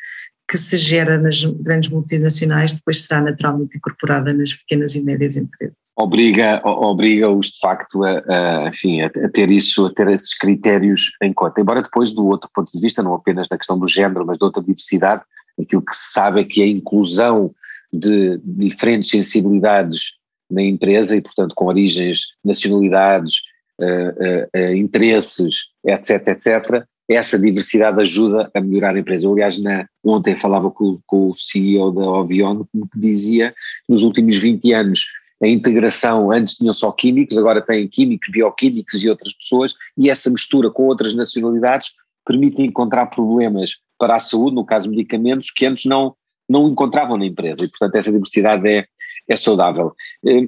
que 0.49 0.57
se 0.57 0.79
gera 0.79 1.19
nas 1.19 1.45
grandes 1.45 1.91
multinacionais 1.91 2.73
depois 2.73 3.05
será 3.05 3.21
naturalmente 3.21 3.77
incorporada 3.77 4.33
nas 4.33 4.55
pequenas 4.55 4.95
e 4.95 5.03
médias 5.03 5.37
empresas. 5.37 5.77
Obriga, 5.95 6.63
obriga-os 6.65 7.51
de 7.51 7.59
facto 7.61 8.03
a, 8.03 8.23
a, 8.27 8.69
enfim, 8.69 9.03
a, 9.03 9.11
ter 9.29 9.51
isso, 9.51 9.85
a 9.85 9.93
ter 9.93 10.09
esses 10.09 10.37
critérios 10.37 11.11
em 11.23 11.35
conta. 11.35 11.61
Embora 11.61 11.83
depois 11.83 12.13
do 12.13 12.27
outro 12.27 12.49
ponto 12.55 12.73
de 12.73 12.81
vista, 12.81 13.03
não 13.03 13.13
apenas 13.13 13.47
da 13.47 13.59
questão 13.59 13.79
do 13.79 13.87
género, 13.87 14.25
mas 14.25 14.39
de 14.39 14.45
outra 14.45 14.63
diversidade, 14.63 15.23
aquilo 15.61 15.85
que 15.85 15.95
se 15.95 16.13
sabe 16.13 16.41
é 16.41 16.45
que 16.45 16.63
a 16.63 16.67
inclusão 16.67 17.55
de 17.93 18.41
diferentes 18.43 19.11
sensibilidades 19.11 20.19
na 20.51 20.63
empresa 20.63 21.15
e 21.15 21.21
portanto 21.21 21.55
com 21.55 21.67
origens, 21.67 22.21
nacionalidades, 22.43 23.35
uh, 23.81 23.85
uh, 23.85 24.71
uh, 24.71 24.75
interesses, 24.75 25.57
etc, 25.85 26.29
etc, 26.29 26.87
essa 27.09 27.39
diversidade 27.39 28.01
ajuda 28.01 28.51
a 28.55 28.61
melhorar 28.61 28.95
a 28.95 28.99
empresa. 28.99 29.27
Eu, 29.27 29.33
aliás, 29.33 29.59
na, 29.63 29.89
ontem 30.05 30.37
falava 30.37 30.71
com, 30.71 30.99
com 31.07 31.31
o 31.31 31.35
CEO 31.35 31.91
da 31.91 32.03
Ovion, 32.03 32.65
que 32.65 32.99
dizia 32.99 33.51
que 33.51 33.93
nos 33.93 34.03
últimos 34.03 34.37
20 34.37 34.73
anos 34.73 35.07
a 35.43 35.47
integração, 35.47 36.31
antes 36.33 36.57
tinham 36.57 36.75
só 36.75 36.91
químicos, 36.93 37.39
agora 37.39 37.63
têm 37.63 37.87
químicos, 37.89 38.29
bioquímicos 38.29 39.03
e 39.03 39.09
outras 39.09 39.33
pessoas, 39.35 39.75
e 39.97 40.11
essa 40.11 40.29
mistura 40.29 40.71
com 40.71 40.85
outras 40.85 41.15
nacionalidades 41.15 41.93
permite 42.27 42.63
encontrar 42.63 43.07
problemas 43.07 43.77
para 43.99 44.17
a 44.17 44.19
saúde, 44.19 44.57
no 44.57 44.65
caso 44.65 44.91
medicamentos, 44.91 45.51
que 45.51 45.65
antes 45.65 45.85
não, 45.85 46.15
não 46.49 46.69
encontravam 46.69 47.17
na 47.17 47.25
empresa, 47.25 47.65
e 47.65 47.69
portanto 47.69 47.95
essa 47.95 48.13
diversidade 48.13 48.69
é, 48.69 48.87
é 49.29 49.37
saudável. 49.37 49.93
Eh, 50.27 50.47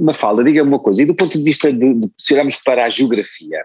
Mafalda, 0.00 0.42
diga-me 0.42 0.68
uma 0.68 0.78
coisa, 0.78 1.02
e 1.02 1.06
do 1.06 1.14
ponto 1.14 1.36
de 1.38 1.44
vista 1.44 1.72
de, 1.72 1.94
de, 1.94 2.10
se 2.18 2.32
olharmos 2.32 2.56
para 2.56 2.84
a 2.84 2.88
geografia, 2.88 3.64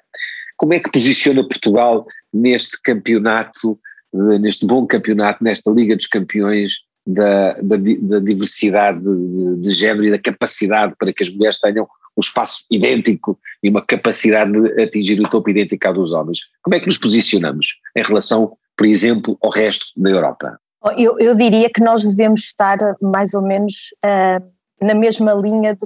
como 0.57 0.73
é 0.73 0.79
que 0.79 0.91
posiciona 0.91 1.47
Portugal 1.47 2.05
neste 2.35 2.81
campeonato, 2.81 3.79
neste 4.13 4.65
bom 4.65 4.85
campeonato, 4.85 5.43
nesta 5.43 5.71
Liga 5.71 5.95
dos 5.95 6.07
Campeões 6.07 6.73
da, 7.07 7.53
da, 7.61 7.77
da 7.77 8.19
diversidade 8.19 8.99
de, 8.99 9.61
de, 9.61 9.71
género 9.71 10.05
e 10.05 10.11
da 10.11 10.19
capacidade 10.19 10.95
para 10.99 11.13
que 11.13 11.23
as 11.23 11.29
mulheres 11.29 11.59
tenham 11.59 11.87
um 12.17 12.19
espaço 12.19 12.65
idêntico 12.71 13.37
e 13.61 13.69
uma 13.69 13.81
capacidade 13.81 14.51
de 14.51 14.81
atingir 14.81 15.19
o 15.19 15.29
topo 15.29 15.49
idêntico 15.49 15.87
ao 15.87 15.93
dos 15.93 16.13
homens. 16.13 16.39
Como 16.61 16.75
é 16.75 16.79
que 16.79 16.87
nos 16.87 16.97
posicionamos 16.97 17.79
em 17.95 18.01
relação, 18.01 18.57
por 18.75 18.87
exemplo, 18.87 19.37
ao 19.41 19.51
resto 19.51 19.87
da 19.97 20.09
Europa? 20.09 20.59
Eu, 20.97 21.19
eu 21.19 21.35
diria 21.35 21.69
que 21.69 21.81
nós 21.81 22.03
devemos 22.03 22.43
estar 22.43 22.77
mais 23.01 23.33
ou 23.33 23.41
menos 23.41 23.93
uh, 24.03 24.85
na 24.85 24.93
mesma 24.93 25.33
linha 25.33 25.73
de, 25.73 25.85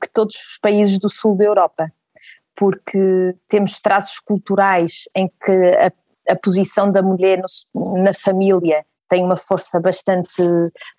que 0.00 0.08
todos 0.12 0.34
os 0.34 0.58
países 0.60 0.98
do 0.98 1.10
sul 1.10 1.36
da 1.36 1.44
Europa, 1.44 1.90
porque 2.56 3.34
temos 3.48 3.78
traços 3.78 4.18
culturais 4.18 5.02
em 5.14 5.28
que 5.28 5.52
a, 5.52 5.92
a 6.32 6.36
posição 6.36 6.90
da 6.90 7.02
mulher 7.02 7.38
no, 7.38 8.02
na 8.02 8.14
família 8.14 8.84
tem 9.08 9.24
uma 9.24 9.36
força 9.36 9.80
bastante 9.80 10.42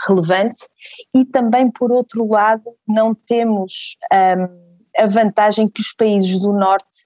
relevante 0.07 0.65
e 1.13 1.25
também 1.25 1.69
por 1.69 1.91
outro 1.91 2.25
lado 2.27 2.63
não 2.87 3.13
temos 3.13 3.97
um, 4.13 4.67
a 4.97 5.07
vantagem 5.07 5.67
que 5.67 5.81
os 5.81 5.93
países 5.93 6.39
do 6.39 6.53
norte 6.53 7.05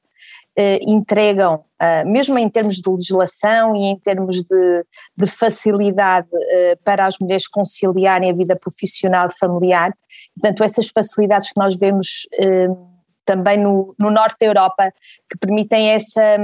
uh, 0.58 0.90
entregam, 0.90 1.56
uh, 1.82 2.08
mesmo 2.08 2.38
em 2.38 2.48
termos 2.48 2.76
de 2.76 2.90
legislação 2.90 3.76
e 3.76 3.86
em 3.86 4.00
termos 4.00 4.44
de, 4.44 4.86
de 5.18 5.28
facilidade 5.28 6.30
uh, 6.34 6.78
para 6.84 7.06
as 7.06 7.18
mulheres 7.20 7.48
conciliarem 7.48 8.30
a 8.30 8.34
vida 8.34 8.56
profissional 8.56 9.28
e 9.28 9.38
familiar. 9.38 9.94
Portanto, 10.36 10.64
essas 10.64 10.88
facilidades 10.88 11.50
que 11.50 11.60
nós 11.60 11.76
vemos 11.76 12.28
também 13.26 13.58
no, 13.58 13.96
no 14.00 14.10
norte 14.10 14.38
da 14.40 14.48
Europa, 14.48 14.94
que 15.30 15.38
permitem 15.38 15.90
essa, 15.90 16.38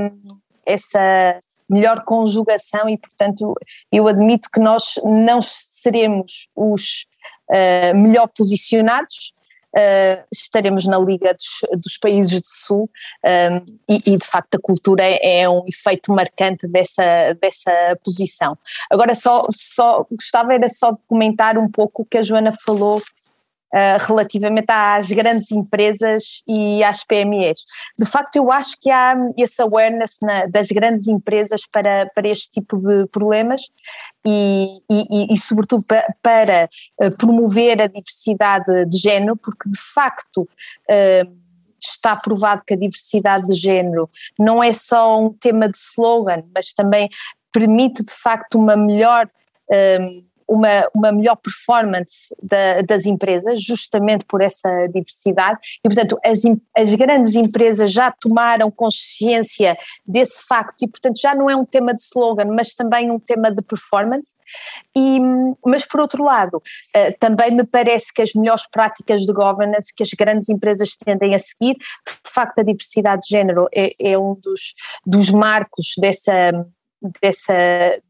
essa 0.66 1.40
melhor 1.70 2.04
conjugação 2.06 2.90
e, 2.90 2.98
portanto, 2.98 3.54
eu 3.92 4.08
admito 4.08 4.50
que 4.52 4.60
nós 4.60 4.94
não 5.04 5.42
seremos 5.42 6.50
os 6.56 7.06
uh, 7.50 7.96
melhor 7.96 8.28
posicionados, 8.30 9.34
uh, 9.76 10.26
estaremos 10.32 10.86
na 10.86 10.98
Liga 10.98 11.34
dos, 11.34 11.82
dos 11.82 11.98
Países 11.98 12.40
do 12.40 12.48
Sul 12.48 12.90
um, 13.26 13.76
e, 13.90 14.14
e, 14.14 14.18
de 14.18 14.26
facto 14.26 14.56
a 14.56 14.62
cultura 14.62 15.04
é, 15.04 15.42
é, 15.42 15.50
um 15.50 15.64
efeito 15.68 16.12
marcante 16.14 16.68
dessa, 16.68 17.34
dessa 17.42 17.98
posição. 18.04 18.58
Agora 18.90 19.14
só, 19.14 19.48
só 19.52 20.06
gostava 20.10 20.54
era 20.54 20.70
só 20.70 20.92
de 20.92 21.00
comentar 21.08 21.58
um 21.58 21.70
pouco 21.70 22.04
o 22.04 22.06
que 22.06 22.18
a 22.18 22.24
Joana 22.24 22.54
falou 22.66 23.02
Uh, 23.74 24.00
relativamente 24.08 24.70
às 24.70 25.12
grandes 25.12 25.52
empresas 25.52 26.42
e 26.48 26.82
às 26.86 27.04
PMEs. 27.04 27.66
De 28.00 28.06
facto, 28.06 28.38
eu 28.38 28.50
acho 28.50 28.78
que 28.80 28.90
há 28.90 29.14
esse 29.38 29.62
awareness 29.62 30.16
na, 30.22 30.46
das 30.46 30.70
grandes 30.70 31.10
empresas 31.10 31.62
para, 31.70 32.10
para 32.16 32.30
este 32.30 32.50
tipo 32.50 32.78
de 32.78 33.06
problemas 33.08 33.64
e, 34.26 34.80
e, 34.90 35.34
e 35.34 35.38
sobretudo, 35.38 35.84
para, 35.84 36.16
para 36.22 36.68
eh, 37.02 37.10
promover 37.18 37.82
a 37.82 37.88
diversidade 37.88 38.86
de 38.86 38.98
género, 38.98 39.36
porque 39.36 39.70
de 39.70 39.80
facto. 39.94 40.48
Uh, 40.90 41.48
está 41.80 42.16
provado 42.16 42.64
que 42.66 42.74
a 42.74 42.78
diversidade 42.78 43.46
de 43.46 43.54
género 43.54 44.10
não 44.38 44.64
é 44.64 44.74
só 44.74 45.22
um 45.22 45.32
tema 45.32 45.70
de 45.70 45.78
slogan, 45.78 46.44
mas 46.54 46.74
também 46.74 47.08
permite 47.52 48.04
de 48.04 48.12
facto 48.12 48.56
uma 48.56 48.76
melhor 48.76 49.30
uma, 50.48 50.88
uma 50.94 51.12
melhor 51.12 51.36
performance 51.36 52.36
da, 52.42 52.82
das 52.82 53.06
empresas, 53.06 53.62
justamente 53.62 54.26
por 54.26 54.42
essa 54.42 54.88
diversidade, 54.88 55.60
e 55.84 55.90
portanto 55.90 56.18
as, 56.24 56.42
as 56.76 56.96
grandes 56.96 57.36
empresas 57.36 57.92
já 57.92 58.12
tomaram 58.12 58.72
consciência 58.72 59.76
desse 60.06 60.46
facto 60.48 60.84
e 60.84 60.88
portanto 60.88 61.20
já 61.20 61.36
não 61.36 61.50
é 61.50 61.56
um 61.56 61.66
tema 61.66 61.94
de 61.94 62.02
slogan, 62.02 62.46
mas 62.46 62.74
também 62.74 63.12
um 63.12 63.20
tema 63.20 63.52
de 63.52 63.62
performance, 63.62 64.32
e, 64.96 65.20
mas 65.66 65.86
por 65.86 66.00
outro 66.00 66.24
lado, 66.24 66.58
uh, 66.58 67.18
também 67.20 67.52
me 67.52 67.64
parece 67.66 68.14
que 68.14 68.22
as 68.22 68.34
melhores 68.34 68.68
práticas 68.68 69.24
de 69.24 69.34
governance 69.34 69.94
que 69.94 70.04
as 70.04 70.10
grandes 70.10 70.50
empresas 70.50 70.96
tendem 70.96 71.36
a 71.36 71.40
seguir, 71.40 71.76
de 71.76 72.32
facto 72.34 72.60
a 72.60 72.64
diversidade 72.64 73.22
de 73.24 73.30
género 73.30 73.68
é, 73.74 73.92
é 74.00 74.18
um 74.18 74.36
dos, 74.36 74.74
dos 75.06 75.30
marcos 75.30 75.94
dessa 76.00 76.66
dessa, 77.22 77.54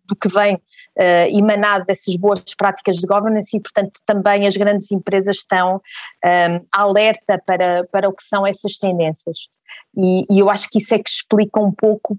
do 0.05 0.15
que 0.15 0.27
vem 0.27 0.55
uh, 0.55 1.37
emanado 1.37 1.85
dessas 1.85 2.15
boas 2.15 2.41
práticas 2.57 2.97
de 2.97 3.07
governance 3.07 3.55
e, 3.55 3.59
portanto, 3.59 3.99
também 4.05 4.47
as 4.47 4.55
grandes 4.55 4.91
empresas 4.91 5.37
estão 5.37 5.75
um, 5.75 6.27
ehm, 6.27 6.61
alerta 6.71 7.39
para, 7.45 7.83
para 7.91 8.09
o 8.09 8.13
que 8.13 8.23
são 8.23 8.45
essas 8.45 8.77
tendências. 8.77 9.49
E, 9.95 10.25
e, 10.29 10.39
eu 10.39 10.49
acho 10.49 10.69
que 10.69 10.77
isso 10.79 10.93
é 10.93 10.99
que 10.99 11.09
explica 11.09 11.59
um 11.59 11.71
pouco 11.71 12.17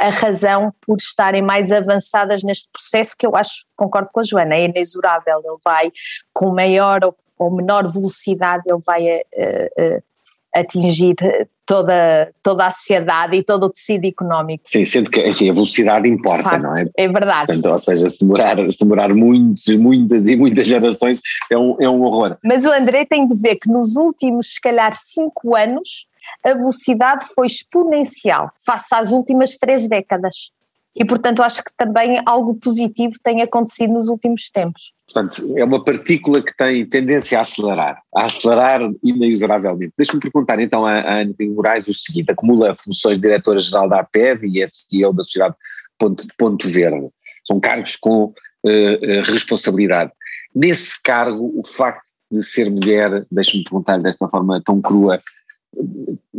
a 0.00 0.08
razão 0.08 0.74
por 0.80 0.96
estarem 0.96 1.40
mais 1.40 1.70
avançadas 1.70 2.42
neste 2.42 2.68
processo, 2.72 3.16
que 3.16 3.26
eu 3.26 3.36
acho, 3.36 3.64
concordo 3.76 4.10
com 4.12 4.20
a 4.20 4.24
Joana, 4.24 4.56
é 4.56 4.64
inexorável, 4.64 5.40
ele 5.44 5.58
vai 5.64 5.92
com 6.32 6.52
maior 6.52 7.04
ou, 7.04 7.16
ou 7.38 7.54
menor 7.54 7.90
velocidade, 7.90 8.64
ele 8.66 8.80
vai 8.84 9.06
uh, 9.06 9.98
uh, 9.98 10.02
atingir 10.54 11.16
toda, 11.66 12.32
toda 12.42 12.66
a 12.66 12.70
sociedade 12.70 13.36
e 13.36 13.42
todo 13.42 13.64
o 13.64 13.70
tecido 13.70 14.06
económico. 14.06 14.62
Sim, 14.66 14.84
sendo 14.84 15.10
que 15.10 15.20
enfim, 15.26 15.50
a 15.50 15.52
velocidade 15.52 16.08
importa, 16.08 16.42
Facto, 16.44 16.62
não 16.62 16.74
é? 16.76 16.84
É 16.96 17.08
verdade. 17.08 17.46
Portanto, 17.46 17.72
ou 17.72 17.78
seja, 17.78 18.08
se 18.08 18.20
demorar, 18.20 18.70
se 18.70 18.78
demorar 18.78 19.14
muitos, 19.14 19.66
muitas 19.76 20.28
e 20.28 20.36
muitas 20.36 20.66
gerações 20.66 21.20
é 21.50 21.58
um, 21.58 21.76
é 21.80 21.88
um 21.88 22.02
horror. 22.02 22.36
Mas 22.44 22.64
o 22.64 22.72
André 22.72 23.04
tem 23.04 23.26
de 23.26 23.34
ver 23.34 23.56
que 23.56 23.68
nos 23.68 23.96
últimos, 23.96 24.54
se 24.54 24.60
calhar, 24.60 24.92
cinco 24.94 25.56
anos, 25.56 26.06
a 26.44 26.54
velocidade 26.54 27.24
foi 27.34 27.46
exponencial 27.46 28.50
face 28.64 28.94
às 28.94 29.12
últimas 29.12 29.56
três 29.56 29.88
décadas. 29.88 30.52
E, 30.96 31.04
portanto, 31.04 31.42
acho 31.42 31.62
que 31.62 31.72
também 31.76 32.20
algo 32.24 32.54
positivo 32.54 33.14
tem 33.22 33.42
acontecido 33.42 33.92
nos 33.92 34.08
últimos 34.08 34.48
tempos. 34.48 34.92
Portanto, 35.12 35.58
é 35.58 35.64
uma 35.64 35.82
partícula 35.82 36.40
que 36.40 36.56
tem 36.56 36.88
tendência 36.88 37.38
a 37.38 37.42
acelerar, 37.42 38.00
a 38.14 38.22
acelerar 38.22 38.80
inexoravelmente. 39.02 39.92
Deixa-me 39.98 40.20
perguntar 40.20 40.60
então 40.60 40.86
a, 40.86 40.92
a 40.92 41.20
Ana 41.20 41.34
Moraes 41.40 41.88
o 41.88 41.94
seguinte: 41.94 42.30
acumula 42.30 42.74
funções 42.76 43.16
de 43.16 43.22
diretora-geral 43.22 43.88
da 43.88 44.00
APED 44.00 44.46
e 44.46 44.62
é 44.62 44.66
CEO 44.66 45.12
da 45.12 45.24
Sociedade 45.24 45.56
Ponto, 45.98 46.24
Ponto 46.38 46.68
Verde. 46.68 47.08
São 47.44 47.58
cargos 47.58 47.96
com 47.96 48.26
uh, 48.26 49.22
responsabilidade. 49.24 50.12
Nesse 50.54 51.02
cargo, 51.02 51.52
o 51.58 51.66
facto 51.66 52.08
de 52.30 52.42
ser 52.42 52.70
mulher, 52.70 53.26
deixa-me 53.30 53.64
perguntar 53.64 53.98
desta 53.98 54.28
forma 54.28 54.62
tão 54.64 54.80
crua, 54.80 55.20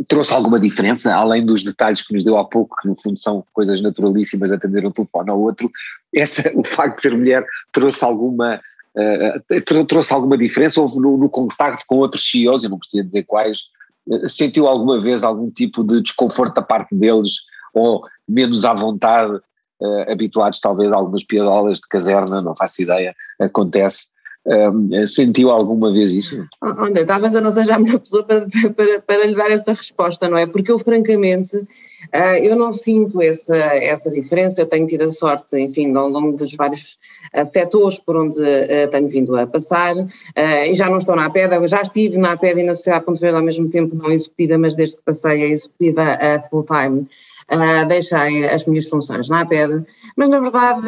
trouxe 0.08 0.32
alguma 0.32 0.60
diferença, 0.60 1.14
além 1.14 1.44
dos 1.44 1.62
detalhes 1.62 2.06
que 2.06 2.12
nos 2.12 2.24
deu 2.24 2.36
há 2.36 2.44
pouco, 2.44 2.76
que 2.80 2.88
no 2.88 2.96
fundo 3.00 3.18
são 3.18 3.44
coisas 3.52 3.80
naturalíssimas, 3.80 4.52
atender 4.52 4.86
um 4.86 4.90
telefone 4.90 5.30
ao 5.30 5.40
outro, 5.40 5.70
essa, 6.14 6.50
o 6.58 6.64
facto 6.64 6.96
de 6.96 7.02
ser 7.02 7.16
mulher 7.16 7.44
trouxe 7.72 8.04
alguma, 8.04 8.60
uh, 8.94 9.84
trouxe 9.86 10.12
alguma 10.12 10.38
diferença, 10.38 10.80
houve 10.80 10.98
no, 11.00 11.16
no 11.16 11.28
contacto 11.28 11.84
com 11.86 11.96
outros 11.96 12.28
CEOs, 12.30 12.64
eu 12.64 12.70
não 12.70 12.78
preciso 12.78 13.04
dizer 13.04 13.24
quais, 13.24 13.62
uh, 14.06 14.28
sentiu 14.28 14.66
alguma 14.66 15.00
vez 15.00 15.24
algum 15.24 15.50
tipo 15.50 15.82
de 15.82 16.00
desconforto 16.00 16.54
da 16.54 16.62
parte 16.62 16.94
deles, 16.94 17.42
ou 17.74 18.04
menos 18.28 18.64
à 18.64 18.72
vontade, 18.72 19.34
uh, 19.80 20.10
habituados 20.10 20.60
talvez 20.60 20.90
a 20.92 20.96
algumas 20.96 21.24
piadolas 21.24 21.78
de 21.78 21.88
caserna, 21.88 22.40
não 22.40 22.54
faço 22.54 22.82
ideia, 22.82 23.14
acontece, 23.40 24.08
um, 24.46 25.06
sentiu 25.08 25.50
alguma 25.50 25.92
vez 25.92 26.12
isso? 26.12 26.46
Oh, 26.62 26.84
André, 26.84 27.04
talvez 27.04 27.34
eu 27.34 27.42
não 27.42 27.50
seja 27.50 27.74
a 27.74 27.78
melhor 27.78 27.98
pessoa 27.98 28.22
para, 28.22 28.46
para, 28.76 29.00
para 29.00 29.26
lhe 29.26 29.34
dar 29.34 29.50
essa 29.50 29.72
resposta, 29.72 30.28
não 30.28 30.38
é? 30.38 30.46
Porque 30.46 30.70
eu, 30.70 30.78
francamente, 30.78 31.56
uh, 31.56 32.36
eu 32.40 32.54
não 32.54 32.72
sinto 32.72 33.20
essa, 33.20 33.56
essa 33.56 34.08
diferença. 34.10 34.60
Eu 34.60 34.66
tenho 34.66 34.86
tido 34.86 35.02
a 35.02 35.10
sorte, 35.10 35.58
enfim, 35.58 35.92
ao 35.96 36.08
longo 36.08 36.36
dos 36.36 36.54
vários 36.54 36.96
uh, 37.36 37.44
setores 37.44 37.98
por 37.98 38.16
onde 38.16 38.40
uh, 38.40 38.88
tenho 38.90 39.08
vindo 39.08 39.36
a 39.36 39.46
passar, 39.46 39.94
e 40.36 40.74
já 40.74 40.88
não 40.88 40.98
estou 40.98 41.16
na 41.16 41.26
APED, 41.26 41.66
já 41.66 41.82
estive 41.82 42.16
na 42.16 42.32
APED 42.32 42.60
e 42.60 42.62
na 42.62 42.74
Sociedade 42.74 43.04
Ponto 43.04 43.20
Verde 43.20 43.36
ao 43.36 43.42
mesmo 43.42 43.68
tempo, 43.68 43.96
não 43.96 44.10
executiva, 44.10 44.56
mas 44.58 44.76
desde 44.76 44.96
que 44.96 45.02
passei 45.02 45.42
a 45.42 45.46
executiva 45.48 46.18
full-time. 46.50 47.08
Uh, 47.52 47.86
deixei 47.86 48.44
as 48.44 48.64
minhas 48.64 48.86
funções 48.86 49.28
na 49.28 49.42
APED, 49.42 49.84
mas 50.16 50.28
na 50.28 50.40
verdade 50.40 50.84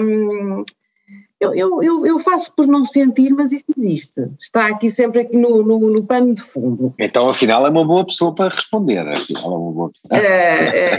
um, 0.00 0.64
eu, 1.40 1.82
eu, 1.82 2.06
eu, 2.06 2.18
faço 2.18 2.52
por 2.52 2.66
não 2.66 2.84
sentir, 2.84 3.30
mas 3.30 3.52
isso 3.52 3.64
existe. 3.76 4.28
Está 4.40 4.66
aqui 4.66 4.90
sempre 4.90 5.20
aqui 5.20 5.36
no, 5.36 5.62
no, 5.62 5.78
no, 5.78 6.02
pano 6.02 6.34
de 6.34 6.42
fundo. 6.42 6.92
Então, 6.98 7.28
afinal, 7.28 7.64
é 7.64 7.70
uma 7.70 7.84
boa 7.84 8.04
pessoa 8.04 8.34
para 8.34 8.54
responder. 8.54 9.06
Afinal, 9.06 9.44
é 9.44 9.56
uma 9.56 9.72
boa 9.72 9.90
pessoa. 9.90 10.20
É, 10.20 10.98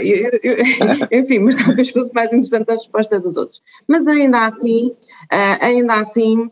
enfim, 1.18 1.40
mas 1.40 1.56
talvez 1.56 1.90
fosse 1.90 2.12
mais 2.14 2.28
interessante 2.28 2.70
a 2.70 2.74
resposta 2.74 3.20
dos 3.20 3.36
outros. 3.36 3.60
Mas 3.86 4.06
ainda 4.06 4.46
assim, 4.46 4.92
eh, 5.30 5.58
ainda 5.60 5.96
assim, 5.96 6.50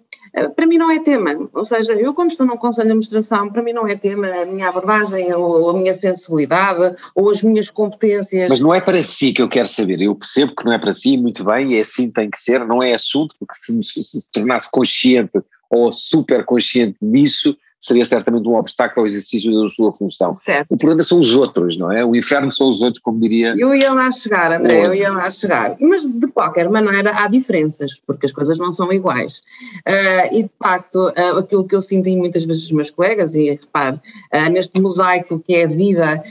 para 0.55 0.67
mim 0.67 0.79
não 0.79 0.91
é 0.91 0.99
tema, 1.01 1.49
ou 1.53 1.65
seja, 1.65 1.93
eu 1.93 2.15
quando 2.15 2.31
estou 2.31 2.47
num 2.47 2.57
conselho 2.57 2.87
de 2.87 2.93
administração, 2.93 3.51
para 3.51 3.63
mim 3.63 3.73
não 3.73 3.87
é 3.87 3.97
tema 3.97 4.27
a 4.29 4.47
minha 4.47 4.69
abordagem 4.69 5.33
ou 5.35 5.71
a 5.71 5.73
minha 5.75 5.95
sensibilidade 5.95 6.97
ou 7.15 7.31
as 7.31 7.43
minhas 7.43 7.71
competências. 7.71 8.49
Mas 8.49 8.61
não 8.61 8.75
é 8.75 8.81
para 8.81 9.03
si 9.03 9.33
que 9.33 9.43
eu 9.43 9.49
quero 9.49 9.69
saber, 9.69 10.01
eu 10.01 10.15
percebo 10.15 10.55
que 10.55 10.65
não 10.65 10.73
é 10.73 10.79
para 10.79 10.93
si, 10.93 11.17
muito 11.17 11.45
bem, 11.45 11.75
e 11.75 11.81
assim 11.81 12.11
tem 12.11 12.31
que 12.31 12.39
ser, 12.39 12.65
não 12.67 12.83
é 12.83 12.95
assunto, 12.95 13.35
porque 13.39 13.55
se, 13.55 13.83
se, 13.83 14.03
se 14.03 14.31
tornasse 14.33 14.71
consciente 14.71 15.33
ou 15.71 15.93
super 15.93 16.45
consciente 16.45 16.97
disso, 17.03 17.57
seria 17.79 18.05
certamente 18.05 18.49
um 18.49 18.55
obstáculo 18.55 19.03
ao 19.03 19.07
exercício 19.07 19.53
da 19.63 19.69
sua 19.69 19.93
função. 19.93 20.33
Certo. 20.33 20.67
O 20.71 20.77
problema 20.77 21.03
são 21.03 21.21
os 21.21 21.35
outros, 21.35 21.77
não 21.79 21.93
é? 21.93 22.05
O 22.05 22.15
inferno 22.17 22.51
são 22.51 22.69
os 22.69 22.83
outros, 22.83 23.03
como 23.03 23.21
diria. 23.21 23.53
Eu 23.57 23.75
ia 23.75 23.93
lá 23.93 24.11
chegar, 24.11 24.53
André, 24.53 24.87
eu 24.87 24.95
ia 24.95 25.13
lá 25.13 25.31
chegar. 25.31 25.77
Mas 25.81 26.07
de 26.07 26.27
qualquer 26.29 26.69
maneira 26.69 27.13
há 27.15 27.29
diferenças, 27.29 28.01
porque 28.07 28.27
as 28.27 28.33
coisas 28.33 28.59
não 28.59 28.73
são 28.73 28.93
iguais. 28.93 29.39
Uh, 29.87 30.37
e 30.37 30.43
de 30.45 30.51
facto, 30.59 31.09
uh, 31.09 31.39
aquilo 31.39 31.65
que 31.65 31.75
eu 31.75 31.81
sinto 31.81 32.09
em 32.09 32.17
muitas 32.17 32.45
vezes 32.45 32.65
os 32.65 32.73
meus 32.73 32.91
colegas, 32.91 33.35
e 33.35 33.51
repare, 33.51 33.97
uh, 33.97 34.51
neste 34.51 34.81
mosaico 34.81 35.39
que 35.47 35.55
é 35.55 35.65
a 35.65 35.69
vida, 35.69 36.23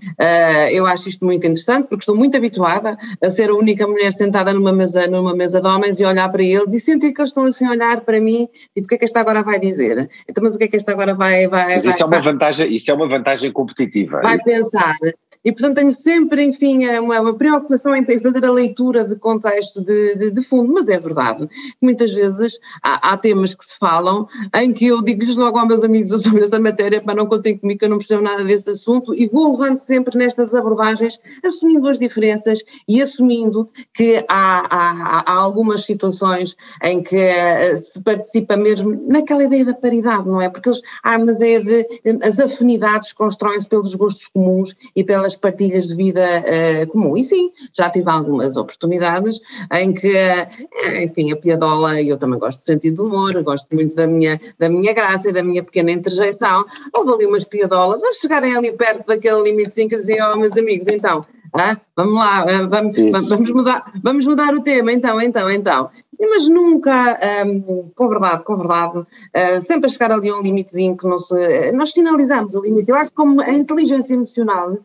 eu 0.71 0.85
acho 0.85 1.09
isto 1.09 1.23
muito 1.25 1.45
interessante, 1.45 1.87
porque 1.87 2.01
estou 2.01 2.15
muito 2.15 2.35
habituada 2.35 2.97
a 3.23 3.29
ser 3.29 3.49
a 3.49 3.55
única 3.55 3.87
mulher 3.87 4.11
sentada 4.11 4.53
numa 4.53 4.71
mesa, 4.71 5.07
numa 5.07 5.35
mesa 5.35 5.61
de 5.61 5.67
homens 5.67 5.99
e 5.99 6.05
olhar 6.05 6.29
para 6.29 6.43
eles 6.43 6.73
e 6.73 6.79
sentir 6.79 7.13
que 7.13 7.21
eles 7.21 7.29
estão 7.29 7.45
assim 7.45 7.65
a 7.65 7.71
olhar 7.71 8.01
para 8.01 8.19
mim 8.19 8.47
e 8.75 8.81
o 8.81 8.87
que 8.87 8.95
é 8.95 8.97
que 8.97 9.05
esta 9.05 9.19
agora 9.19 9.43
vai 9.43 9.59
dizer? 9.59 10.09
Então, 10.27 10.43
mas 10.43 10.55
o 10.55 10.57
que 10.57 10.65
é 10.65 10.67
que 10.67 10.77
esta 10.77 10.91
agora 10.91 11.13
vai. 11.13 11.36
Vai 11.45 11.75
mas 11.75 11.83
vai, 11.83 11.93
isso, 11.93 12.03
é 12.03 12.05
uma 12.05 12.21
vantagem, 12.21 12.73
isso 12.73 12.89
é 12.89 12.93
uma 12.93 13.07
vantagem 13.07 13.51
competitiva. 13.51 14.19
Vai 14.23 14.37
pensar. 14.37 14.95
E, 15.47 15.51
portanto, 15.53 15.77
tenho 15.77 15.93
sempre, 15.93 16.43
enfim, 16.43 16.85
uma, 16.99 17.21
uma 17.21 17.33
preocupação 17.33 17.95
em 17.95 18.03
fazer 18.03 18.45
a 18.45 18.51
leitura 18.51 19.05
de 19.05 19.15
contexto 19.17 19.81
de, 19.81 20.15
de, 20.15 20.31
de 20.31 20.41
fundo, 20.41 20.73
mas 20.73 20.89
é 20.89 20.99
verdade. 20.99 21.47
Muitas 21.81 22.13
vezes 22.13 22.59
há, 22.83 23.13
há, 23.13 23.17
temas 23.17 23.55
que 23.55 23.63
se 23.63 23.77
falam 23.79 24.27
em 24.55 24.73
que 24.73 24.87
eu 24.87 25.01
digo-lhes 25.01 25.37
logo 25.37 25.57
aos 25.57 25.67
meus 25.67 25.83
amigos 25.83 26.21
sobre 26.21 26.43
essa 26.43 26.59
matéria, 26.59 27.01
para 27.01 27.15
não 27.15 27.27
contem 27.27 27.57
comigo 27.57 27.79
que 27.79 27.85
eu 27.85 27.89
não 27.89 27.97
percebo 27.97 28.23
nada 28.23 28.43
desse 28.43 28.69
assunto, 28.69 29.15
e 29.15 29.27
vou 29.27 29.51
levando 29.51 29.77
sempre 29.77 30.17
nestas 30.17 30.53
abordagens, 30.53 31.17
assumindo 31.45 31.87
as 31.87 31.97
diferenças 31.97 32.63
e 32.85 33.01
assumindo 33.01 33.69
que 33.93 34.25
há, 34.27 34.67
há, 34.69 35.23
há 35.31 35.33
algumas 35.33 35.85
situações 35.85 36.57
em 36.83 37.01
que 37.01 37.15
uh, 37.15 37.77
se 37.77 38.01
participa 38.03 38.57
mesmo 38.57 39.01
naquela 39.07 39.45
ideia 39.45 39.63
da 39.63 39.73
paridade, 39.73 40.27
não 40.27 40.41
é? 40.41 40.49
Porque 40.49 40.67
eles, 40.67 40.81
há 41.03 41.17
de 41.35 42.17
as 42.23 42.39
afinidades 42.39 43.13
constroem-se 43.13 43.67
pelos 43.67 43.95
gostos 43.95 44.27
comuns 44.27 44.75
e 44.95 45.03
pelas 45.03 45.35
partilhas 45.35 45.87
de 45.87 45.95
vida 45.95 46.23
uh, 46.23 46.87
comum. 46.87 47.17
E 47.17 47.23
sim, 47.23 47.51
já 47.73 47.89
tive 47.89 48.09
algumas 48.09 48.57
oportunidades 48.57 49.39
em 49.73 49.93
que, 49.93 50.13
uh, 50.13 50.95
enfim, 51.01 51.31
a 51.31 51.35
piadola, 51.35 52.01
eu 52.01 52.17
também 52.17 52.39
gosto 52.39 52.59
de 52.59 52.65
sentido 52.65 52.95
de 52.95 53.01
humor, 53.01 53.41
gosto 53.43 53.73
muito 53.73 53.95
da 53.95 54.07
minha, 54.07 54.39
da 54.57 54.69
minha 54.69 54.93
graça 54.93 55.29
e 55.29 55.33
da 55.33 55.43
minha 55.43 55.63
pequena 55.63 55.91
interjeição. 55.91 56.65
Houve 56.95 57.13
ali 57.13 57.25
umas 57.25 57.43
piadolas 57.43 58.03
a 58.03 58.13
chegarem 58.13 58.55
ali 58.55 58.71
perto 58.71 59.05
daquele 59.05 59.43
limite 59.43 59.87
que 59.87 59.95
diziam, 59.95 60.33
oh, 60.33 60.37
meus 60.37 60.57
amigos, 60.57 60.87
então, 60.87 61.23
ah, 61.57 61.79
vamos 61.95 62.13
lá, 62.13 62.41
ah, 62.41 62.67
vamos, 62.67 63.29
vamos, 63.29 63.51
mudar, 63.51 63.91
vamos 64.03 64.25
mudar 64.25 64.53
o 64.53 64.61
tema, 64.61 64.91
então, 64.91 65.21
então, 65.21 65.49
então. 65.49 65.89
Mas 66.19 66.47
nunca, 66.47 67.19
um, 67.45 67.91
com 67.95 68.07
verdade, 68.07 68.43
com 68.43 68.57
verdade, 68.57 68.99
uh, 68.99 69.61
sempre 69.61 69.87
a 69.87 69.89
chegar 69.89 70.11
ali 70.11 70.29
a 70.29 70.35
um 70.35 70.41
limitezinho 70.41 70.97
que 70.97 71.07
não 71.07 71.19
se, 71.19 71.71
nós 71.73 71.91
finalizamos 71.91 72.55
o 72.55 72.61
limite. 72.61 72.89
Eu 72.89 72.95
acho 72.95 73.11
que 73.11 73.17
como 73.17 73.41
a 73.41 73.51
inteligência 73.51 74.13
emocional 74.13 74.77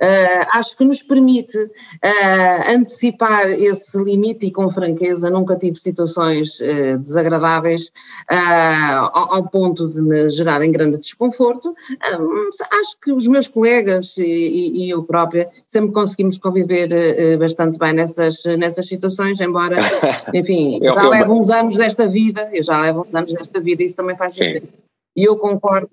Uh, 0.00 0.58
acho 0.58 0.76
que 0.76 0.84
nos 0.84 1.00
permite 1.00 1.56
uh, 1.56 2.74
antecipar 2.74 3.48
esse 3.48 4.02
limite 4.02 4.46
e 4.46 4.50
com 4.50 4.68
franqueza 4.68 5.30
nunca 5.30 5.56
tive 5.56 5.78
situações 5.78 6.58
uh, 6.58 6.98
desagradáveis 6.98 7.92
ao, 8.28 9.34
ao, 9.34 9.48
ponto 9.48 9.88
de 9.88 10.00
me 10.00 10.28
gerarem 10.30 10.72
grande 10.72 10.98
desconforto. 10.98 11.74
acho 12.02 12.98
que 13.00 13.12
os 13.12 13.28
meus 13.28 13.46
colegas 13.46 14.16
e, 14.16 14.86
e, 14.86 14.90
eu 14.90 15.04
própria 15.04 15.48
sempre 15.66 15.92
conseguimos 15.92 16.38
conviver 16.38 16.88
bastante 17.38 17.78
bem 17.78 17.92
nessas, 17.92 18.42
nessas 18.58 18.88
situações, 18.88 19.40
embora, 19.40 19.76
enfim, 20.34 20.78
eu, 20.82 20.94
já 20.94 21.04
eu, 21.04 21.10
levo 21.10 21.38
uns 21.38 21.50
anos 21.50 21.76
desta 21.76 22.08
vida, 22.08 22.48
eu 22.52 22.62
já 22.62 22.80
levo 22.80 23.06
uns 23.08 23.14
anos 23.14 23.34
desta 23.34 23.60
vida 23.60 23.82
e 23.82 23.86
isso 23.86 23.96
também 23.96 24.16
faz 24.16 24.34
sentido. 24.34 24.68
E 25.14 25.24
eu 25.24 25.36
concordo 25.36 25.90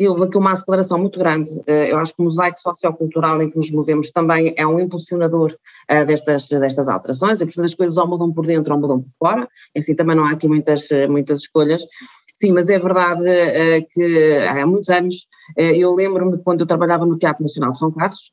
que 0.00 0.08
houve 0.08 0.24
aqui 0.24 0.38
uma 0.38 0.52
aceleração 0.52 0.98
muito 0.98 1.18
grande. 1.18 1.50
Eh, 1.66 1.92
eu 1.92 1.98
acho 1.98 2.14
que 2.14 2.22
o 2.22 2.24
mosaico 2.24 2.58
sociocultural 2.58 3.42
em 3.42 3.50
que 3.50 3.56
nos 3.58 3.70
movemos 3.70 4.10
também 4.10 4.54
é 4.56 4.66
um 4.66 4.80
impulsionador 4.80 5.54
eh, 5.86 6.06
destas, 6.06 6.48
destas 6.48 6.88
alterações, 6.88 7.38
e 7.38 7.44
portanto 7.44 7.66
as 7.66 7.74
coisas 7.74 7.98
ou 7.98 8.08
mudam 8.08 8.32
por 8.32 8.46
dentro 8.46 8.72
ou 8.72 8.80
mudam 8.80 9.02
por 9.02 9.28
fora, 9.28 9.48
assim 9.76 9.94
também 9.94 10.16
não 10.16 10.24
há 10.24 10.32
aqui 10.32 10.48
muitas, 10.48 10.90
eh, 10.90 11.06
muitas 11.06 11.40
escolhas. 11.40 11.82
Sim, 12.36 12.52
mas 12.52 12.70
é 12.70 12.78
verdade 12.78 13.22
que 13.92 14.38
há 14.48 14.66
muitos 14.66 14.88
anos, 14.88 15.26
eu 15.58 15.94
lembro-me 15.94 16.42
quando 16.42 16.62
eu 16.62 16.66
trabalhava 16.66 17.04
no 17.04 17.18
Teatro 17.18 17.42
Nacional 17.42 17.72
de 17.72 17.78
São 17.78 17.92
Carlos, 17.92 18.32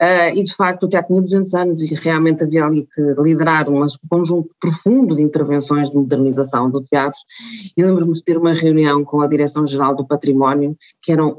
Uh, 0.00 0.34
e 0.34 0.42
de 0.42 0.54
facto 0.54 0.84
o 0.84 0.88
teatro 0.88 1.08
tinha 1.08 1.20
200 1.20 1.54
anos 1.54 1.80
e 1.80 1.94
realmente 1.94 2.42
havia 2.42 2.64
ali 2.64 2.86
que 2.86 3.02
liderar 3.18 3.68
um 3.68 3.84
conjunto 4.08 4.50
profundo 4.58 5.14
de 5.14 5.22
intervenções 5.22 5.90
de 5.90 5.96
modernização 5.96 6.70
do 6.70 6.82
teatro. 6.82 7.18
E 7.76 7.84
lembro-me 7.84 8.12
de 8.12 8.24
ter 8.24 8.38
uma 8.38 8.54
reunião 8.54 9.04
com 9.04 9.20
a 9.20 9.26
Direção-Geral 9.26 9.94
do 9.94 10.06
Património 10.06 10.76
que 11.02 11.12
eram 11.12 11.36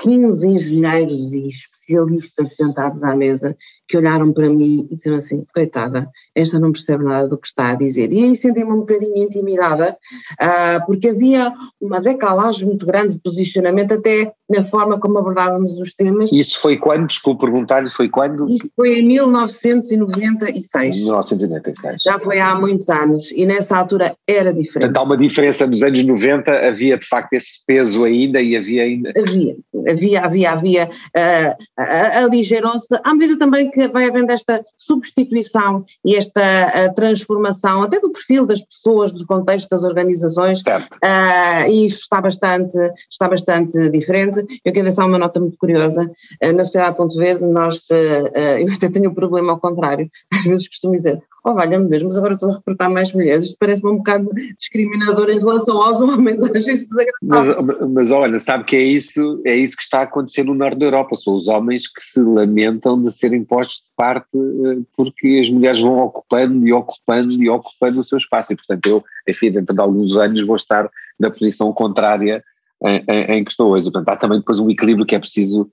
15 0.00 0.46
engenheiros 0.46 1.32
e 1.32 1.46
especialistas 1.46 2.54
sentados 2.54 3.02
à 3.02 3.14
mesa 3.16 3.56
que 3.92 3.98
olharam 3.98 4.32
para 4.32 4.48
mim 4.48 4.88
e 4.90 4.96
disseram 4.96 5.18
assim, 5.18 5.44
coitada, 5.54 6.10
esta 6.34 6.58
não 6.58 6.72
percebe 6.72 7.04
nada 7.04 7.28
do 7.28 7.36
que 7.36 7.46
está 7.46 7.72
a 7.72 7.74
dizer. 7.74 8.10
E 8.10 8.24
aí 8.24 8.34
senti-me 8.34 8.72
um 8.72 8.80
bocadinho 8.80 9.18
intimidada, 9.18 9.94
uh, 10.40 10.86
porque 10.86 11.10
havia 11.10 11.52
uma 11.78 12.00
decalagem 12.00 12.66
muito 12.66 12.86
grande 12.86 13.16
de 13.16 13.20
posicionamento 13.20 13.92
até 13.92 14.32
na 14.48 14.62
forma 14.62 14.98
como 14.98 15.18
abordávamos 15.18 15.78
os 15.78 15.92
temas. 15.92 16.32
Isso 16.32 16.58
foi 16.58 16.78
quando, 16.78 17.06
desculpe 17.06 17.42
perguntar-lhe, 17.42 17.90
foi 17.90 18.08
quando? 18.08 18.48
Isso 18.48 18.66
foi 18.74 19.00
em 19.00 19.06
1996. 19.06 20.96
1996. 20.96 22.00
Já 22.02 22.18
foi 22.18 22.40
há 22.40 22.54
muitos 22.54 22.88
anos 22.88 23.30
e 23.32 23.44
nessa 23.44 23.76
altura 23.76 24.16
era 24.26 24.54
diferente. 24.54 24.90
Portanto, 24.90 24.96
há 24.96 25.02
uma 25.02 25.18
diferença, 25.18 25.66
nos 25.66 25.82
anos 25.82 26.02
90 26.02 26.50
havia 26.50 26.96
de 26.96 27.06
facto 27.06 27.34
esse 27.34 27.62
peso 27.66 28.04
ainda 28.06 28.40
e 28.40 28.56
havia 28.56 28.84
ainda… 28.84 29.12
Havia, 29.18 29.54
havia, 29.86 30.24
havia, 30.24 30.52
havia, 30.52 30.88
uh, 30.88 32.24
aligerou-se, 32.24 32.98
à 33.04 33.12
medida 33.12 33.38
também 33.38 33.70
que 33.70 33.81
vai 33.88 34.08
havendo 34.08 34.30
esta 34.32 34.62
substituição 34.76 35.84
e 36.04 36.16
esta 36.16 36.92
transformação 36.94 37.82
até 37.82 38.00
do 38.00 38.10
perfil 38.10 38.46
das 38.46 38.62
pessoas, 38.62 39.12
do 39.12 39.26
contexto 39.26 39.68
das 39.68 39.84
organizações, 39.84 40.60
uh, 40.60 41.68
e 41.68 41.86
isso 41.86 41.98
está 41.98 42.20
bastante, 42.20 42.76
está 43.10 43.28
bastante 43.28 43.88
diferente. 43.90 44.40
Eu 44.64 44.72
quero 44.72 44.84
deixar 44.84 45.06
uma 45.06 45.18
nota 45.18 45.40
muito 45.40 45.56
curiosa, 45.58 46.10
uh, 46.42 46.52
na 46.52 46.64
Sociedade 46.64 46.96
Ponto 46.96 47.16
Verde 47.16 47.44
nós, 47.46 47.76
uh, 47.90 48.28
eu 48.58 48.72
até 48.72 48.88
tenho 48.88 49.10
um 49.10 49.14
problema 49.14 49.52
ao 49.52 49.60
contrário, 49.60 50.10
às 50.32 50.44
vezes 50.44 50.68
costumo 50.68 50.96
dizer, 50.96 51.22
oh 51.44 51.54
valha-me 51.54 51.88
Deus, 51.88 52.02
mas 52.02 52.16
agora 52.16 52.34
estou 52.34 52.50
a 52.50 52.54
recrutar 52.54 52.90
mais 52.90 53.12
mulheres, 53.12 53.44
isto 53.44 53.56
parece-me 53.58 53.90
um 53.90 53.96
bocado 53.96 54.30
discriminador 54.58 55.28
em 55.30 55.38
relação 55.38 55.82
aos 55.82 56.00
homens, 56.00 56.42
acho 56.54 56.70
isso 56.70 56.88
desagradável. 56.88 57.62
Mas, 57.62 57.90
mas 57.90 58.10
olha, 58.10 58.38
sabe 58.38 58.64
que 58.64 58.76
é 58.76 58.82
isso, 58.82 59.40
é 59.44 59.54
isso 59.54 59.76
que 59.76 59.82
está 59.82 60.00
a 60.00 60.02
acontecer 60.02 60.44
no 60.44 60.54
norte 60.54 60.78
da 60.78 60.86
Europa, 60.86 61.16
são 61.16 61.34
os 61.34 61.48
homens 61.48 61.86
que 61.86 62.00
se 62.00 62.20
lamentam 62.20 63.00
de 63.00 63.10
serem 63.10 63.44
postos 63.44 63.78
de 63.78 63.90
parte 63.96 64.28
eh, 64.34 64.82
porque 64.96 65.40
as 65.40 65.50
mulheres 65.50 65.80
vão 65.80 65.98
ocupando 65.98 66.66
e 66.66 66.72
ocupando 66.72 67.42
e 67.42 67.48
ocupando 67.48 68.00
o 68.00 68.04
seu 68.04 68.18
espaço. 68.18 68.52
E 68.52 68.56
portanto 68.56 68.86
eu, 68.86 69.04
enfim, 69.28 69.50
dentro 69.50 69.74
de 69.74 69.80
alguns 69.80 70.16
anos 70.16 70.46
vou 70.46 70.56
estar 70.56 70.88
na 71.18 71.30
posição 71.30 71.72
contrária 71.72 72.42
em, 72.84 73.04
em, 73.08 73.22
em 73.36 73.44
que 73.44 73.50
estou 73.50 73.72
hoje, 73.72 73.90
portanto 73.90 74.08
há 74.08 74.16
também 74.16 74.38
depois 74.38 74.58
um 74.58 74.70
equilíbrio 74.70 75.06
que 75.06 75.14
é 75.14 75.18
preciso 75.18 75.70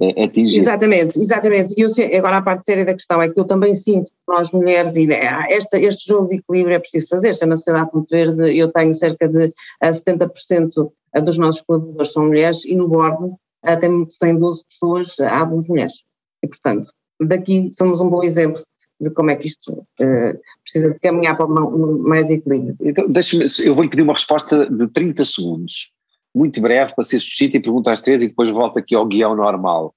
atingir. 0.00 0.56
Exatamente, 0.56 1.18
exatamente. 1.18 1.74
E 1.76 1.82
eu, 1.82 2.18
agora 2.18 2.38
a 2.38 2.42
parte 2.42 2.64
séria 2.64 2.84
da 2.84 2.94
questão 2.94 3.20
é 3.20 3.28
que 3.28 3.38
eu 3.38 3.44
também 3.44 3.74
sinto 3.74 4.10
que 4.10 4.16
nós 4.32 4.52
mulheres, 4.52 4.94
e 4.96 5.06
né, 5.06 5.46
esta, 5.50 5.78
este 5.78 6.08
jogo 6.08 6.28
de 6.28 6.36
equilíbrio 6.36 6.76
é 6.76 6.78
preciso 6.78 7.08
fazer, 7.08 7.28
esta 7.28 7.46
na 7.46 7.56
sociedade 7.56 7.90
Ponto 7.90 8.08
Verde 8.10 8.56
eu 8.56 8.70
tenho 8.72 8.94
cerca 8.94 9.28
de 9.28 9.52
70% 9.82 10.90
eh, 11.14 11.20
dos 11.20 11.38
nossos 11.38 11.62
colaboradores 11.62 12.12
são 12.12 12.26
mulheres 12.26 12.64
e 12.64 12.74
no 12.74 12.88
bordo 12.88 13.36
tem 13.80 14.08
112 14.08 14.64
pessoas, 14.68 15.18
há 15.20 15.44
duas 15.44 15.66
mulheres. 15.66 16.04
E 16.42 16.46
portanto, 16.46 16.90
daqui 17.20 17.68
somos 17.72 18.00
um 18.00 18.08
bom 18.08 18.22
exemplo 18.22 18.62
de 19.00 19.10
como 19.10 19.30
é 19.30 19.36
que 19.36 19.46
isto 19.46 19.72
uh, 19.72 20.40
precisa 20.62 20.92
de 20.92 20.98
caminhar 20.98 21.36
para 21.36 21.46
mais 21.46 22.30
equilíbrio. 22.30 22.76
Então, 22.80 23.08
deixa-me, 23.08 23.46
eu 23.64 23.74
vou-lhe 23.74 23.90
pedir 23.90 24.02
uma 24.02 24.12
resposta 24.12 24.68
de 24.68 24.88
30 24.88 25.24
segundos 25.24 25.92
muito 26.34 26.60
breve 26.60 26.94
para 26.94 27.04
ser 27.04 27.18
suscita 27.18 27.56
e 27.56 27.60
pergunta 27.60 27.92
às 27.92 28.00
três 28.00 28.22
e 28.22 28.28
depois 28.28 28.50
volta 28.50 28.80
aqui 28.80 28.94
ao 28.94 29.06
guião 29.06 29.34
normal. 29.34 29.94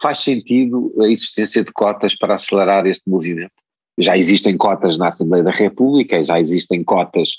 Faz 0.00 0.20
sentido 0.20 0.92
a 1.00 1.08
existência 1.08 1.62
de 1.64 1.72
cotas 1.72 2.14
para 2.14 2.34
acelerar 2.34 2.86
este 2.86 3.08
movimento? 3.08 3.52
Já 3.98 4.16
existem 4.16 4.56
cotas 4.56 4.96
na 4.96 5.08
Assembleia 5.08 5.44
da 5.44 5.50
República, 5.50 6.22
já 6.22 6.40
existem 6.40 6.82
cotas 6.82 7.30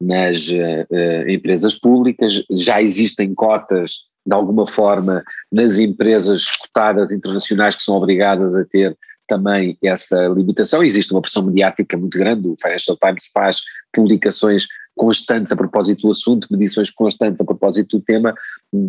nas 0.00 0.48
uh, 0.48 1.28
empresas 1.28 1.78
públicas, 1.78 2.42
já 2.50 2.82
existem 2.82 3.34
cotas 3.34 4.08
de 4.26 4.34
alguma 4.34 4.66
forma 4.66 5.22
nas 5.52 5.78
empresas 5.78 6.44
cotadas 6.56 7.12
internacionais 7.12 7.76
que 7.76 7.82
são 7.82 7.94
obrigadas 7.94 8.54
a 8.54 8.64
ter 8.64 8.96
também 9.28 9.78
essa 9.82 10.26
limitação. 10.28 10.82
Existe 10.82 11.12
uma 11.12 11.22
pressão 11.22 11.44
mediática 11.44 11.96
muito 11.96 12.18
grande, 12.18 12.48
o 12.48 12.56
Financial 12.60 12.96
Times 12.96 13.30
faz 13.32 13.60
publicações 13.92 14.66
constantes 15.00 15.50
a 15.50 15.56
propósito 15.56 16.02
do 16.02 16.10
assunto, 16.10 16.46
medições 16.50 16.90
constantes 16.90 17.40
a 17.40 17.44
propósito 17.44 17.96
do 17.96 18.04
tema, 18.04 18.34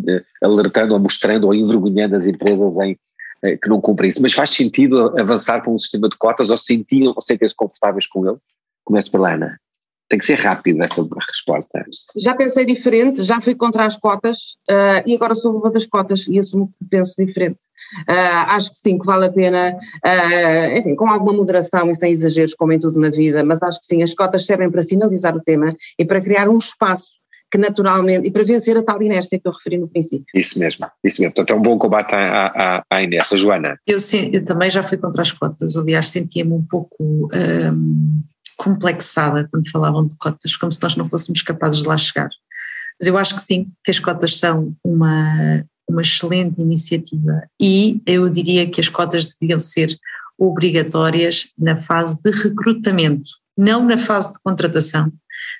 eh, 0.06 0.22
alertando 0.42 0.92
ou 0.92 1.00
mostrando 1.00 1.44
ou 1.44 1.54
envergonhando 1.54 2.14
as 2.14 2.26
empresas 2.26 2.78
em, 2.80 2.98
eh, 3.42 3.56
que 3.56 3.66
não 3.66 3.80
cumprem 3.80 4.10
isso. 4.10 4.20
Mas 4.20 4.34
faz 4.34 4.50
sentido 4.50 5.18
avançar 5.18 5.62
para 5.62 5.72
um 5.72 5.78
sistema 5.78 6.10
de 6.10 6.16
cotas 6.18 6.50
ou 6.50 6.56
sentiam 6.58 7.14
ou 7.16 7.22
sentem-se 7.22 7.56
confortáveis 7.56 8.06
com 8.06 8.28
ele? 8.28 8.36
Começo 8.84 9.10
pela 9.10 9.32
Ana. 9.32 9.58
Tem 10.12 10.18
que 10.18 10.26
ser 10.26 10.38
rápida 10.38 10.84
esta 10.84 11.02
resposta. 11.26 11.86
Já 12.14 12.34
pensei 12.34 12.66
diferente, 12.66 13.22
já 13.22 13.40
fui 13.40 13.54
contra 13.54 13.86
as 13.86 13.96
cotas 13.96 14.58
uh, 14.70 15.02
e 15.06 15.14
agora 15.14 15.34
sou 15.34 15.52
a 15.52 15.54
favor 15.54 15.72
das 15.72 15.86
cotas 15.86 16.26
e 16.28 16.38
assumo 16.38 16.70
que 16.78 16.86
penso 16.90 17.14
diferente. 17.16 17.56
Uh, 18.06 18.44
acho 18.48 18.70
que 18.72 18.76
sim, 18.76 18.98
que 18.98 19.06
vale 19.06 19.24
a 19.24 19.32
pena, 19.32 19.74
uh, 19.74 20.78
enfim, 20.78 20.94
com 20.96 21.08
alguma 21.08 21.32
moderação 21.32 21.90
e 21.90 21.94
sem 21.94 22.12
exageros, 22.12 22.52
como 22.52 22.74
em 22.74 22.78
tudo 22.78 23.00
na 23.00 23.08
vida, 23.08 23.42
mas 23.42 23.62
acho 23.62 23.80
que 23.80 23.86
sim, 23.86 24.02
as 24.02 24.12
cotas 24.12 24.44
servem 24.44 24.70
para 24.70 24.82
sinalizar 24.82 25.34
o 25.34 25.40
tema 25.40 25.74
e 25.98 26.04
para 26.04 26.20
criar 26.20 26.46
um 26.46 26.58
espaço 26.58 27.12
que 27.50 27.56
naturalmente, 27.56 28.28
e 28.28 28.30
para 28.30 28.44
vencer 28.44 28.76
a 28.76 28.82
tal 28.82 29.00
inércia 29.02 29.38
que 29.38 29.48
eu 29.48 29.52
referi 29.52 29.78
no 29.78 29.88
princípio. 29.88 30.26
Isso 30.34 30.58
mesmo, 30.58 30.86
isso 31.04 31.22
mesmo. 31.22 31.34
Portanto, 31.34 31.56
é 31.56 31.58
um 31.58 31.62
bom 31.62 31.78
combate 31.78 32.14
à, 32.14 32.46
à, 32.46 32.84
à 32.90 33.02
inércia. 33.02 33.36
Joana? 33.36 33.78
Eu, 33.86 33.98
sim, 33.98 34.30
eu 34.32 34.44
também 34.44 34.68
já 34.68 34.82
fui 34.82 34.98
contra 34.98 35.22
as 35.22 35.32
cotas, 35.32 35.76
aliás, 35.76 36.08
sentia-me 36.08 36.52
um 36.52 36.64
pouco 36.66 36.96
um, 37.00 38.22
complexada 38.62 39.48
quando 39.50 39.68
falavam 39.70 40.06
de 40.06 40.16
cotas, 40.16 40.54
como 40.54 40.70
se 40.70 40.80
nós 40.80 40.94
não 40.94 41.04
fôssemos 41.04 41.42
capazes 41.42 41.82
de 41.82 41.88
lá 41.88 41.98
chegar. 41.98 42.28
Mas 43.00 43.08
eu 43.08 43.18
acho 43.18 43.34
que 43.34 43.42
sim, 43.42 43.72
que 43.82 43.90
as 43.90 43.98
cotas 43.98 44.38
são 44.38 44.72
uma, 44.84 45.64
uma 45.88 46.00
excelente 46.00 46.60
iniciativa 46.60 47.42
e 47.60 48.00
eu 48.06 48.30
diria 48.30 48.70
que 48.70 48.80
as 48.80 48.88
cotas 48.88 49.34
deviam 49.40 49.58
ser 49.58 49.98
obrigatórias 50.38 51.48
na 51.58 51.76
fase 51.76 52.20
de 52.22 52.30
recrutamento, 52.30 53.30
não 53.58 53.84
na 53.84 53.98
fase 53.98 54.32
de 54.32 54.38
contratação, 54.44 55.12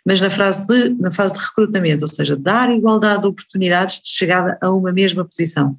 mas 0.07 0.21
na 0.21 0.31
fase 0.31 0.65
de, 0.69 0.91
na 1.01 1.11
fase 1.11 1.35
de 1.35 1.41
recrutamento, 1.41 2.05
ou 2.05 2.09
seja, 2.09 2.37
dar 2.37 2.71
igualdade 2.71 3.23
de 3.23 3.27
oportunidades 3.27 4.01
de 4.01 4.11
chegada 4.11 4.57
a 4.62 4.71
uma 4.71 4.93
mesma 4.93 5.25
posição. 5.25 5.77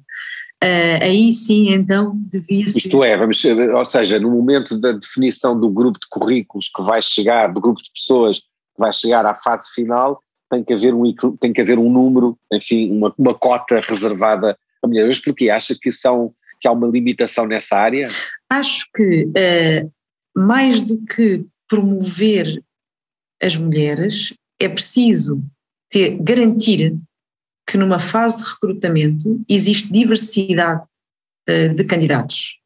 Uh, 0.62 1.02
aí 1.02 1.32
sim, 1.32 1.68
então, 1.70 2.16
devia 2.26 2.66
ser. 2.66 2.78
Isto 2.78 3.04
é, 3.04 3.16
vamos, 3.16 3.42
ou 3.44 3.84
seja, 3.84 4.18
no 4.18 4.30
momento 4.30 4.78
da 4.78 4.92
definição 4.92 5.58
do 5.58 5.68
grupo 5.68 5.98
de 5.98 6.06
currículos 6.08 6.70
que 6.74 6.82
vai 6.82 7.02
chegar, 7.02 7.52
do 7.52 7.60
grupo 7.60 7.82
de 7.82 7.90
pessoas 7.92 8.38
que 8.38 8.78
vai 8.78 8.92
chegar 8.92 9.26
à 9.26 9.34
fase 9.34 9.68
final, 9.74 10.20
tem 10.50 10.64
que 10.64 10.72
haver 10.72 10.94
um, 10.94 11.12
tem 11.38 11.52
que 11.52 11.60
haver 11.60 11.78
um 11.78 11.90
número, 11.90 12.38
enfim, 12.52 12.90
uma, 12.90 13.12
uma 13.18 13.34
cota 13.34 13.80
reservada 13.80 14.56
a 14.82 14.86
mulheres. 14.86 15.16
Mas 15.16 15.24
porquê? 15.24 15.50
Acha 15.50 15.76
que, 15.80 15.92
são, 15.92 16.32
que 16.60 16.66
há 16.66 16.72
uma 16.72 16.86
limitação 16.86 17.46
nessa 17.46 17.76
área? 17.76 18.08
Acho 18.48 18.86
que, 18.94 19.24
uh, 19.24 19.92
mais 20.34 20.80
do 20.80 20.98
que 21.04 21.44
promover 21.68 22.62
as 23.42 23.56
mulheres, 23.56 24.32
é 24.58 24.68
preciso 24.68 25.42
ter, 25.90 26.16
garantir 26.20 26.96
que 27.66 27.76
numa 27.76 27.98
fase 27.98 28.38
de 28.38 28.44
recrutamento 28.44 29.42
existe 29.48 29.92
diversidade 29.92 30.86
uh, 31.48 31.74
de 31.74 31.84
candidatos. 31.84 32.60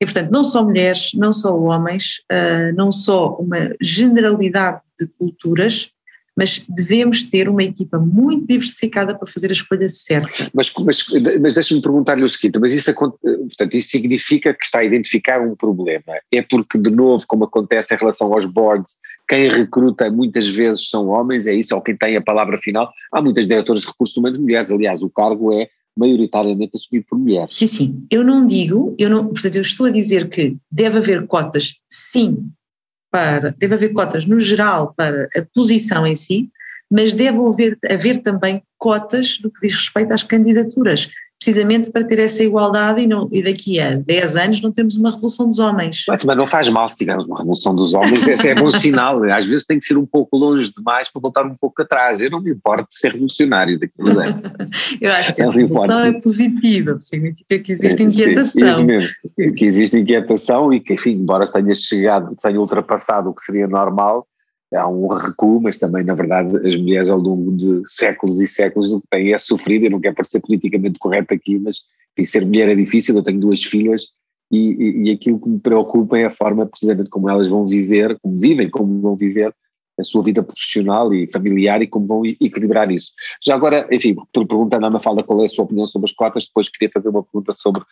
E, 0.00 0.04
portanto, 0.04 0.30
não 0.30 0.44
só 0.44 0.62
mulheres, 0.62 1.10
não 1.14 1.32
só 1.32 1.58
homens, 1.58 2.22
uh, 2.30 2.74
não 2.76 2.92
só 2.92 3.34
uma 3.36 3.74
generalidade 3.80 4.82
de 4.98 5.06
culturas, 5.18 5.90
mas 6.36 6.62
devemos 6.68 7.22
ter 7.22 7.48
uma 7.48 7.62
equipa 7.62 7.98
muito 7.98 8.46
diversificada 8.46 9.16
para 9.16 9.26
fazer 9.26 9.48
a 9.48 9.52
escolha 9.52 9.88
certa. 9.88 10.50
Mas, 10.52 10.72
mas, 10.84 11.04
mas 11.40 11.54
deixa-me 11.54 11.80
perguntar-lhe 11.80 12.22
o 12.22 12.28
seguinte, 12.28 12.58
mas 12.58 12.72
isso, 12.72 12.92
portanto, 12.92 13.74
isso 13.74 13.88
significa 13.88 14.52
que 14.52 14.64
está 14.64 14.80
a 14.80 14.84
identificar 14.84 15.40
um 15.40 15.56
problema, 15.56 16.20
é 16.30 16.42
porque, 16.42 16.78
de 16.78 16.90
novo, 16.90 17.24
como 17.26 17.44
acontece 17.44 17.94
em 17.94 17.96
relação 17.96 18.32
aos 18.32 18.44
boards, 18.44 18.96
quem 19.26 19.48
recruta 19.48 20.10
muitas 20.10 20.46
vezes 20.46 20.88
são 20.88 21.08
homens, 21.08 21.46
é 21.46 21.54
isso, 21.54 21.74
ou 21.74 21.80
quem 21.80 21.96
tem 21.96 22.16
a 22.16 22.22
palavra 22.22 22.58
final, 22.58 22.92
há 23.12 23.22
muitas 23.22 23.48
diretoras 23.48 23.82
de 23.82 23.88
recursos 23.88 24.16
humanos 24.16 24.38
mulheres, 24.38 24.70
aliás, 24.70 25.02
o 25.02 25.10
cargo 25.10 25.52
é 25.52 25.68
maioritariamente 25.98 26.72
assumido 26.74 27.06
por 27.08 27.18
mulheres. 27.18 27.56
Sim, 27.56 27.66
sim, 27.66 28.06
eu 28.10 28.22
não 28.22 28.46
digo, 28.46 28.94
eu 28.98 29.08
não, 29.08 29.28
portanto 29.28 29.56
eu 29.56 29.62
estou 29.62 29.86
a 29.86 29.90
dizer 29.90 30.28
que 30.28 30.56
deve 30.70 30.98
haver 30.98 31.26
cotas, 31.26 31.76
sim, 31.90 32.50
para, 33.16 33.54
deve 33.56 33.74
haver 33.74 33.94
cotas 33.94 34.26
no 34.26 34.38
geral 34.38 34.92
para 34.94 35.26
a 35.34 35.42
posição 35.54 36.06
em 36.06 36.14
si, 36.14 36.50
mas 36.90 37.14
deve 37.14 37.38
haver, 37.38 37.78
haver 37.90 38.18
também 38.18 38.62
cotas 38.76 39.38
no 39.42 39.50
que 39.50 39.66
diz 39.66 39.74
respeito 39.74 40.12
às 40.12 40.22
candidaturas 40.22 41.08
precisamente 41.38 41.90
para 41.90 42.04
ter 42.04 42.18
essa 42.18 42.42
igualdade 42.42 43.02
e, 43.02 43.06
não, 43.06 43.28
e 43.32 43.42
daqui 43.42 43.78
a 43.78 43.94
10 43.94 44.36
anos 44.36 44.60
não 44.60 44.72
temos 44.72 44.96
uma 44.96 45.10
revolução 45.10 45.48
dos 45.48 45.58
homens. 45.58 46.04
Mas, 46.08 46.24
não 46.24 46.46
faz 46.46 46.68
mal 46.68 46.88
se 46.88 46.96
tivermos 46.96 47.24
uma 47.24 47.38
revolução 47.38 47.74
dos 47.74 47.94
homens, 47.94 48.26
esse 48.26 48.48
é 48.48 48.54
bom 48.54 48.70
sinal, 48.72 49.22
às 49.24 49.46
vezes 49.46 49.66
tem 49.66 49.78
que 49.78 49.84
ser 49.84 49.96
um 49.96 50.06
pouco 50.06 50.36
longe 50.36 50.72
demais 50.72 51.10
para 51.10 51.20
voltar 51.20 51.46
um 51.46 51.54
pouco 51.54 51.82
atrás, 51.82 52.20
eu 52.20 52.30
não 52.30 52.40
me 52.40 52.50
importo 52.50 52.88
de 52.88 52.98
ser 52.98 53.12
revolucionário 53.12 53.78
daqui 53.78 53.94
a 54.00 54.04
anos. 54.04 54.42
eu 55.00 55.12
acho 55.12 55.34
que 55.34 55.42
a 55.42 55.50
revolução 55.50 56.00
é 56.00 56.12
positiva, 56.20 56.98
significa 57.00 57.58
que 57.58 57.72
existe 57.72 58.02
inquietação. 58.02 58.78
Sim, 58.78 58.84
mesmo, 58.84 59.10
que 59.56 59.64
existe 59.64 59.98
inquietação 59.98 60.72
e 60.72 60.80
que 60.80 60.94
enfim, 60.94 61.12
embora 61.12 61.46
se 61.46 61.52
tenha 61.52 61.74
chegado, 61.74 62.34
tenha 62.42 62.60
ultrapassado 62.60 63.30
o 63.30 63.34
que 63.34 63.42
seria 63.42 63.66
normal, 63.66 64.26
há 64.74 64.88
um 64.88 65.06
recuo, 65.08 65.60
mas 65.60 65.78
também, 65.78 66.04
na 66.04 66.14
verdade, 66.14 66.56
as 66.66 66.76
mulheres 66.76 67.08
ao 67.08 67.18
longo 67.18 67.56
de 67.56 67.82
séculos 67.86 68.40
e 68.40 68.46
séculos 68.46 68.92
o 68.92 69.00
que 69.00 69.06
têm 69.10 69.32
é 69.32 69.38
sofrido, 69.38 69.86
eu 69.86 69.90
não 69.90 70.00
quero 70.00 70.14
parecer 70.14 70.40
politicamente 70.40 70.98
correto 70.98 71.32
aqui, 71.32 71.58
mas 71.58 71.82
enfim, 72.16 72.24
ser 72.24 72.44
mulher 72.44 72.68
é 72.68 72.74
difícil, 72.74 73.16
eu 73.16 73.22
tenho 73.22 73.40
duas 73.40 73.62
filhas 73.62 74.06
e, 74.50 74.58
e, 74.58 75.02
e, 75.04 75.10
aquilo 75.10 75.40
que 75.40 75.48
me 75.48 75.58
preocupa 75.58 76.18
é 76.18 76.24
a 76.24 76.30
forma 76.30 76.66
precisamente 76.66 77.10
como 77.10 77.28
elas 77.28 77.48
vão 77.48 77.66
viver, 77.66 78.18
como 78.20 78.38
vivem, 78.38 78.70
como 78.70 79.00
vão 79.00 79.16
viver 79.16 79.54
a 79.98 80.04
sua 80.04 80.22
vida 80.22 80.42
profissional 80.42 81.12
e 81.12 81.30
familiar 81.30 81.80
e 81.82 81.86
como 81.86 82.06
vão 82.06 82.24
equilibrar 82.24 82.90
isso. 82.90 83.12
Já 83.44 83.54
agora, 83.54 83.88
enfim, 83.90 84.14
perguntando 84.32 84.86
à 84.86 84.90
Mafalda 84.90 85.22
qual 85.22 85.40
é 85.40 85.44
a 85.44 85.48
sua 85.48 85.64
opinião 85.64 85.86
sobre 85.86 86.10
as 86.10 86.14
cotas, 86.14 86.46
depois 86.46 86.68
queria 86.68 86.90
fazer 86.92 87.08
uma 87.08 87.22
pergunta 87.22 87.54
sobre 87.54 87.82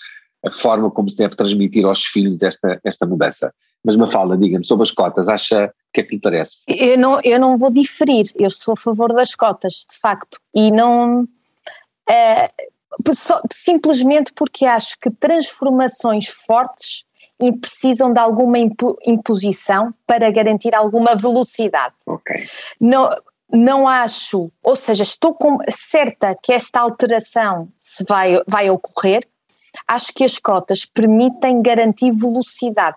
a 0.45 0.51
forma 0.51 0.91
como 0.91 1.09
se 1.09 1.17
deve 1.17 1.35
transmitir 1.35 1.85
aos 1.85 2.05
filhos 2.05 2.43
esta, 2.43 2.79
esta 2.85 3.07
mudança. 3.07 3.53
Mas 3.85 3.97
Mafalda, 3.97 4.37
diga-me, 4.37 4.64
sobre 4.64 4.85
as 4.85 4.90
cotas, 4.90 5.29
acha 5.29 5.73
que 5.94 6.01
é 6.01 6.05
que 6.05 6.16
lhe 6.16 6.20
parece? 6.20 6.64
Eu 6.66 6.99
não, 6.99 7.20
eu 7.23 7.38
não 7.38 7.57
vou 7.57 7.70
diferir, 7.70 8.27
eu 8.35 8.51
sou 8.51 8.75
a 8.75 8.77
favor 8.77 9.14
das 9.14 9.35
cotas, 9.35 9.87
de 9.88 9.97
facto, 9.97 10.38
e 10.53 10.70
não. 10.70 11.27
É, 12.11 12.51
simplesmente 13.53 14.33
porque 14.33 14.66
acho 14.66 14.99
que 15.01 15.11
transformações 15.11 16.27
fortes 16.27 17.05
precisam 17.61 18.12
de 18.12 18.18
alguma 18.18 18.59
imposição 18.59 19.92
para 20.07 20.31
garantir 20.31 20.75
alguma 20.75 21.14
velocidade. 21.14 21.94
Não, 22.81 23.11
não 23.53 23.88
acho, 23.88 24.51
ou 24.62 24.77
seja, 24.77 25.03
estou 25.03 25.35
com, 25.35 25.59
certa 25.68 26.37
que 26.40 26.53
esta 26.53 26.81
alteração 26.81 27.68
se 27.77 28.05
vai, 28.05 28.40
vai 28.47 28.70
ocorrer, 28.70 29.27
acho 29.88 30.12
que 30.14 30.25
as 30.25 30.38
cotas 30.38 30.87
permitem 30.87 31.61
garantir 31.61 32.12
velocidade 32.12 32.97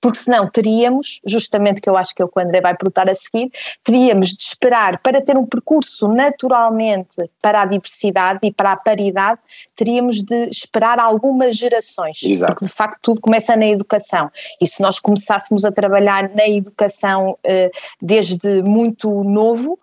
porque 0.00 0.18
senão 0.18 0.46
teríamos, 0.46 1.20
justamente 1.26 1.80
que 1.80 1.88
eu 1.88 1.96
acho 1.96 2.14
que 2.14 2.22
é 2.22 2.24
o 2.24 2.28
que 2.28 2.38
o 2.38 2.42
André 2.42 2.60
vai 2.60 2.76
perguntar 2.76 3.08
a 3.08 3.14
seguir, 3.14 3.50
teríamos 3.82 4.28
de 4.28 4.42
esperar 4.42 4.98
para 4.98 5.20
ter 5.20 5.36
um 5.36 5.46
percurso 5.46 6.08
naturalmente 6.08 7.28
para 7.42 7.62
a 7.62 7.64
diversidade 7.64 8.40
e 8.42 8.52
para 8.52 8.72
a 8.72 8.76
paridade, 8.76 9.40
teríamos 9.74 10.22
de 10.22 10.48
esperar 10.48 10.98
algumas 10.98 11.56
gerações, 11.56 12.22
Exato. 12.22 12.52
porque 12.52 12.64
de 12.66 12.72
facto 12.72 12.98
tudo 13.02 13.20
começa 13.20 13.56
na 13.56 13.66
educação 13.66 14.30
e 14.60 14.66
se 14.66 14.80
nós 14.82 15.00
começássemos 15.00 15.64
a 15.64 15.72
trabalhar 15.72 16.30
na 16.34 16.48
educação 16.48 17.38
eh, 17.44 17.70
desde 18.00 18.62
muito 18.62 19.24
novo, 19.24 19.78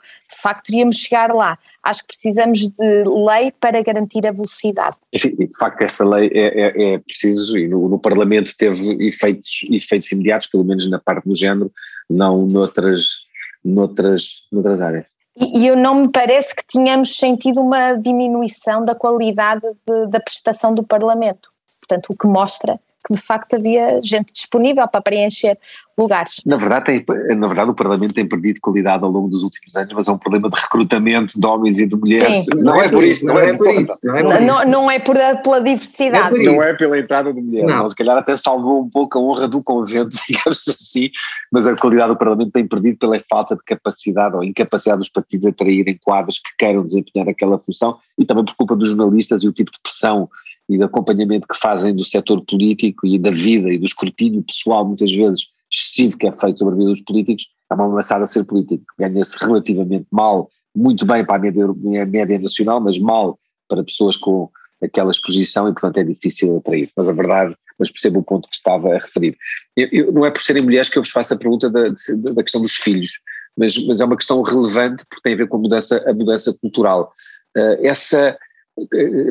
facto 0.45 0.69
iríamos 0.69 0.97
chegar 0.97 1.33
lá. 1.33 1.57
Acho 1.81 2.01
que 2.01 2.07
precisamos 2.09 2.69
de 2.69 3.03
lei 3.03 3.51
para 3.59 3.81
garantir 3.81 4.25
a 4.27 4.31
velocidade. 4.31 4.97
Enfim, 5.11 5.35
de 5.35 5.57
facto 5.57 5.81
essa 5.81 6.07
lei 6.07 6.29
é, 6.33 6.61
é, 6.61 6.93
é 6.93 6.99
preciso 6.99 7.57
e 7.57 7.67
no, 7.67 7.89
no, 7.89 7.99
Parlamento 7.99 8.55
teve 8.55 9.07
efeitos, 9.07 9.65
efeitos 9.71 10.11
imediatos, 10.11 10.47
pelo 10.47 10.63
menos 10.63 10.87
na 10.89 10.99
parte 10.99 11.27
do 11.27 11.35
género, 11.35 11.71
não 12.07 12.45
noutras, 12.45 13.25
noutras, 13.63 14.45
noutras 14.51 14.81
áreas. 14.81 15.07
E, 15.35 15.61
e 15.61 15.67
eu 15.67 15.75
não 15.75 15.95
me 15.95 16.11
parece 16.11 16.55
que 16.55 16.65
tenhamos 16.65 17.17
sentido 17.17 17.59
uma 17.59 17.95
diminuição 17.95 18.85
da 18.85 18.93
qualidade 18.93 19.65
de, 19.87 20.07
da 20.09 20.19
prestação 20.19 20.75
do 20.75 20.85
Parlamento. 20.85 21.49
Portanto, 21.79 22.11
o 22.11 22.17
que 22.17 22.27
mostra 22.27 22.79
que 23.05 23.13
de 23.13 23.21
facto 23.21 23.55
havia 23.55 24.01
gente 24.01 24.33
disponível 24.33 24.87
para 24.87 25.01
preencher 25.01 25.57
lugares. 25.97 26.41
Na 26.45 26.57
verdade, 26.57 26.99
tem, 26.99 27.35
na 27.35 27.47
verdade 27.47 27.69
o 27.69 27.73
Parlamento 27.73 28.13
tem 28.13 28.27
perdido 28.27 28.59
qualidade 28.59 29.03
ao 29.03 29.09
longo 29.09 29.29
dos 29.29 29.43
últimos 29.43 29.73
anos, 29.75 29.93
mas 29.93 30.07
é 30.07 30.11
um 30.11 30.17
problema 30.17 30.49
de 30.49 30.59
recrutamento 30.59 31.39
de 31.39 31.47
homens 31.47 31.79
e 31.79 31.85
de 31.85 31.95
mulheres. 31.95 32.45
Não, 32.53 32.63
não, 32.63 32.81
é, 32.81 32.89
por 32.89 33.03
isso, 33.03 33.25
não, 33.25 33.37
é, 33.37 33.55
por 33.55 33.69
isso. 33.69 33.93
Não 34.03 34.15
é, 34.15 34.23
por 34.23 34.41
não, 34.41 34.65
não 34.65 34.91
é 34.91 34.99
por, 34.99 35.15
pela 35.43 35.61
diversidade. 35.61 36.43
Não 36.43 36.61
é, 36.61 36.73
pela 36.73 36.99
entrada 36.99 37.33
de 37.33 37.41
mulheres. 37.41 37.71
Não. 37.71 37.87
Se 37.87 37.95
calhar 37.95 38.17
até 38.17 38.35
salvou 38.35 38.81
um 38.81 38.89
pouco 38.89 39.17
a 39.17 39.21
honra 39.21 39.47
do 39.47 39.63
convento, 39.63 40.09
digamos 40.27 40.67
assim, 40.67 41.09
mas 41.51 41.67
a 41.67 41.75
qualidade 41.75 42.09
do 42.09 42.17
Parlamento 42.17 42.51
tem 42.51 42.67
perdido 42.67 42.97
pela 42.97 43.21
falta 43.29 43.55
de 43.55 43.63
capacidade 43.63 44.35
ou 44.35 44.43
incapacidade 44.43 44.99
dos 44.99 45.09
partidos 45.09 45.45
a 45.45 45.49
atraírem 45.49 45.97
quadros 46.03 46.39
que 46.39 46.49
queiram 46.57 46.85
desempenhar 46.85 47.29
aquela 47.29 47.59
função 47.59 47.97
e 48.17 48.25
também 48.25 48.43
por 48.43 48.55
culpa 48.55 48.75
dos 48.75 48.89
jornalistas 48.89 49.43
e 49.43 49.47
o 49.47 49.53
tipo 49.53 49.71
de 49.71 49.79
pressão 49.81 50.29
e 50.69 50.77
de 50.77 50.83
acompanhamento 50.83 51.47
que 51.47 51.57
fazem 51.57 51.95
do 51.95 52.03
setor 52.03 52.43
político 52.43 53.05
e 53.05 53.19
da 53.19 53.31
vida 53.31 53.71
e 53.71 53.77
do 53.77 53.85
escrutínio 53.85 54.43
pessoal, 54.43 54.85
muitas 54.85 55.11
vezes 55.11 55.47
excessivo, 55.71 56.17
que 56.17 56.27
é 56.27 56.33
feito 56.33 56.59
sobre 56.59 56.75
a 56.75 56.77
vida 56.77 56.89
dos 56.91 57.01
políticos, 57.01 57.47
é 57.69 57.73
uma 57.73 57.85
ameaçada 57.85 58.23
a 58.23 58.27
ser 58.27 58.43
político. 58.45 58.83
Ganha-se 58.97 59.37
relativamente 59.43 60.07
mal, 60.11 60.49
muito 60.75 61.05
bem 61.05 61.25
para 61.25 61.35
a 61.35 61.39
média, 61.39 61.65
a 61.65 62.05
média 62.05 62.39
nacional, 62.39 62.79
mas 62.79 62.97
mal 62.97 63.39
para 63.67 63.83
pessoas 63.83 64.15
com 64.15 64.49
aquela 64.81 65.11
exposição 65.11 65.67
e, 65.67 65.73
portanto, 65.73 65.97
é 65.97 66.03
difícil 66.03 66.57
atrair. 66.57 66.89
Mas 66.95 67.09
a 67.09 67.13
verdade, 67.13 67.55
mas 67.79 67.91
percebo 67.91 68.19
o 68.19 68.23
ponto 68.23 68.49
que 68.49 68.55
estava 68.55 68.93
a 68.93 68.99
referir. 68.99 69.35
Eu, 69.75 69.87
eu, 69.91 70.11
não 70.11 70.25
é 70.25 70.31
por 70.31 70.41
serem 70.41 70.63
mulheres 70.63 70.89
que 70.89 70.97
eu 70.97 71.03
vos 71.03 71.11
faço 71.11 71.33
a 71.33 71.37
pergunta 71.37 71.69
da, 71.69 71.89
da 71.89 72.43
questão 72.43 72.61
dos 72.61 72.75
filhos, 72.75 73.11
mas, 73.57 73.77
mas 73.85 73.99
é 73.99 74.05
uma 74.05 74.17
questão 74.17 74.41
relevante 74.41 75.03
porque 75.09 75.23
tem 75.23 75.33
a 75.33 75.37
ver 75.37 75.47
com 75.47 75.57
a 75.57 75.59
mudança, 75.59 76.03
a 76.07 76.13
mudança 76.13 76.53
cultural. 76.53 77.11
Uh, 77.57 77.85
essa, 77.85 78.37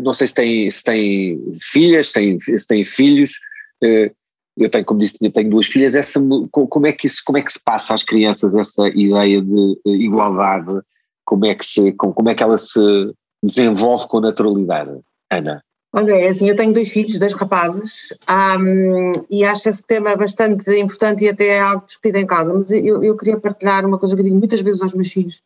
não 0.03 0.13
sei 0.13 0.27
se 0.27 0.35
tem, 0.35 0.71
se 0.71 0.83
tem 0.83 1.39
filhas, 1.61 2.09
se 2.09 2.13
tem, 2.13 2.39
se 2.39 2.67
tem 2.67 2.85
filhos, 2.85 3.33
uh, 3.83 4.15
eu 4.57 4.69
tenho, 4.69 4.85
como 4.85 5.01
disse, 5.01 5.19
tenho 5.31 5.51
duas 5.51 5.67
filhas, 5.67 5.95
essa, 5.95 6.21
como, 6.51 6.87
é 6.87 6.93
que 6.93 7.07
isso, 7.07 7.23
como 7.27 7.39
é 7.39 7.43
que 7.43 7.53
se 7.53 7.63
passa 7.63 7.95
às 7.95 8.03
crianças 8.03 8.55
essa 8.55 8.89
ideia 8.89 9.43
de 9.43 9.81
igualdade, 9.85 10.81
como 11.25 11.47
é 11.47 11.55
que, 11.55 11.65
se, 11.65 11.93
como, 11.93 12.29
é 12.29 12.35
que 12.35 12.43
ela 12.43 12.57
se 12.57 13.13
desenvolve 13.43 14.07
com 14.07 14.21
naturalidade, 14.21 15.01
Ana? 15.31 15.63
Olha, 15.93 16.13
é 16.13 16.29
assim, 16.29 16.49
eu 16.49 16.57
tenho 16.57 16.75
dois 16.75 16.89
filhos, 16.89 17.19
dois 17.19 17.35
rapazes, 17.35 18.13
um, 18.59 19.13
e 19.31 19.45
acho 19.45 19.69
esse 19.69 19.85
tema 19.85 20.17
bastante 20.17 20.71
importante 20.73 21.25
e 21.25 21.29
até 21.29 21.61
algo 21.61 21.87
discutido 21.87 22.19
em 22.19 22.27
casa, 22.27 22.53
mas 22.53 22.71
eu, 22.71 23.03
eu 23.03 23.17
queria 23.17 23.39
partilhar 23.39 23.87
uma 23.87 23.99
coisa 23.99 24.15
que 24.15 24.21
eu 24.21 24.25
digo 24.25 24.37
muitas 24.37 24.61
vezes 24.61 24.83
aos 24.83 24.93
meus 24.93 25.09
filhos, 25.09 25.41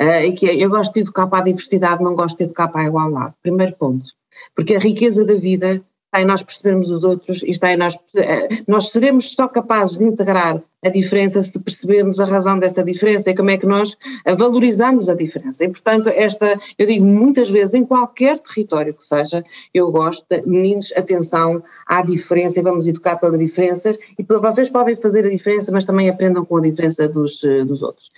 uh, 0.00 0.34
que 0.34 0.48
é, 0.48 0.56
eu 0.56 0.70
gosto 0.70 0.94
de 0.94 1.00
educar 1.00 1.26
para 1.26 1.40
a 1.40 1.44
diversidade, 1.44 2.02
não 2.02 2.14
gosto 2.14 2.38
de 2.38 2.44
educar 2.44 2.68
para 2.68 2.82
a 2.82 2.86
igualdade, 2.86 3.34
primeiro 3.42 3.74
ponto, 3.76 4.08
porque 4.54 4.76
a 4.76 4.78
riqueza 4.78 5.24
da 5.24 5.34
vida 5.34 5.82
está 6.14 6.22
em 6.22 6.24
nós 6.24 6.42
percebermos 6.42 6.90
os 6.90 7.02
outros 7.02 7.42
e 7.42 7.50
está 7.50 7.72
em 7.72 7.76
nós. 7.76 7.98
Eh, 8.16 8.62
nós 8.68 8.90
seremos 8.90 9.32
só 9.32 9.48
capazes 9.48 9.98
de 9.98 10.04
integrar 10.04 10.62
a 10.84 10.88
diferença 10.88 11.42
se 11.42 11.58
percebermos 11.58 12.20
a 12.20 12.24
razão 12.24 12.58
dessa 12.58 12.84
diferença 12.84 13.30
e 13.30 13.34
como 13.34 13.50
é 13.50 13.56
que 13.56 13.66
nós 13.66 13.96
valorizamos 14.38 15.08
a 15.08 15.14
diferença. 15.14 15.64
E, 15.64 15.68
portanto, 15.68 16.08
esta, 16.08 16.58
eu 16.78 16.86
digo 16.86 17.04
muitas 17.04 17.48
vezes, 17.48 17.74
em 17.74 17.84
qualquer 17.84 18.38
território 18.38 18.94
que 18.94 19.04
seja, 19.04 19.42
eu 19.72 19.90
gosto 19.90 20.26
de, 20.30 20.46
meninos, 20.46 20.92
atenção 20.94 21.62
à 21.86 22.02
diferença 22.02 22.60
e 22.60 22.62
vamos 22.62 22.86
educar 22.86 23.16
pela 23.16 23.38
diferença 23.38 23.96
e 24.18 24.22
vocês 24.22 24.70
podem 24.70 24.94
fazer 24.94 25.24
a 25.24 25.30
diferença, 25.30 25.72
mas 25.72 25.84
também 25.84 26.08
aprendam 26.08 26.44
com 26.44 26.58
a 26.58 26.60
diferença 26.60 27.08
dos, 27.08 27.42
eh, 27.42 27.64
dos 27.64 27.82
outros. 27.82 28.10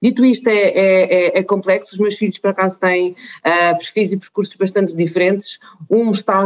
Dito 0.00 0.24
isto, 0.24 0.48
é, 0.48 0.52
é, 0.52 1.02
é, 1.02 1.38
é, 1.38 1.42
complexo. 1.42 1.94
Os 1.94 2.00
meus 2.00 2.16
filhos, 2.16 2.38
por 2.38 2.50
acaso, 2.50 2.78
têm 2.78 3.10
uh, 3.10 3.76
perfis 3.78 4.12
e 4.12 4.16
percursos 4.16 4.54
bastante 4.54 4.94
diferentes. 4.94 5.58
Um 5.90 6.12
está, 6.12 6.44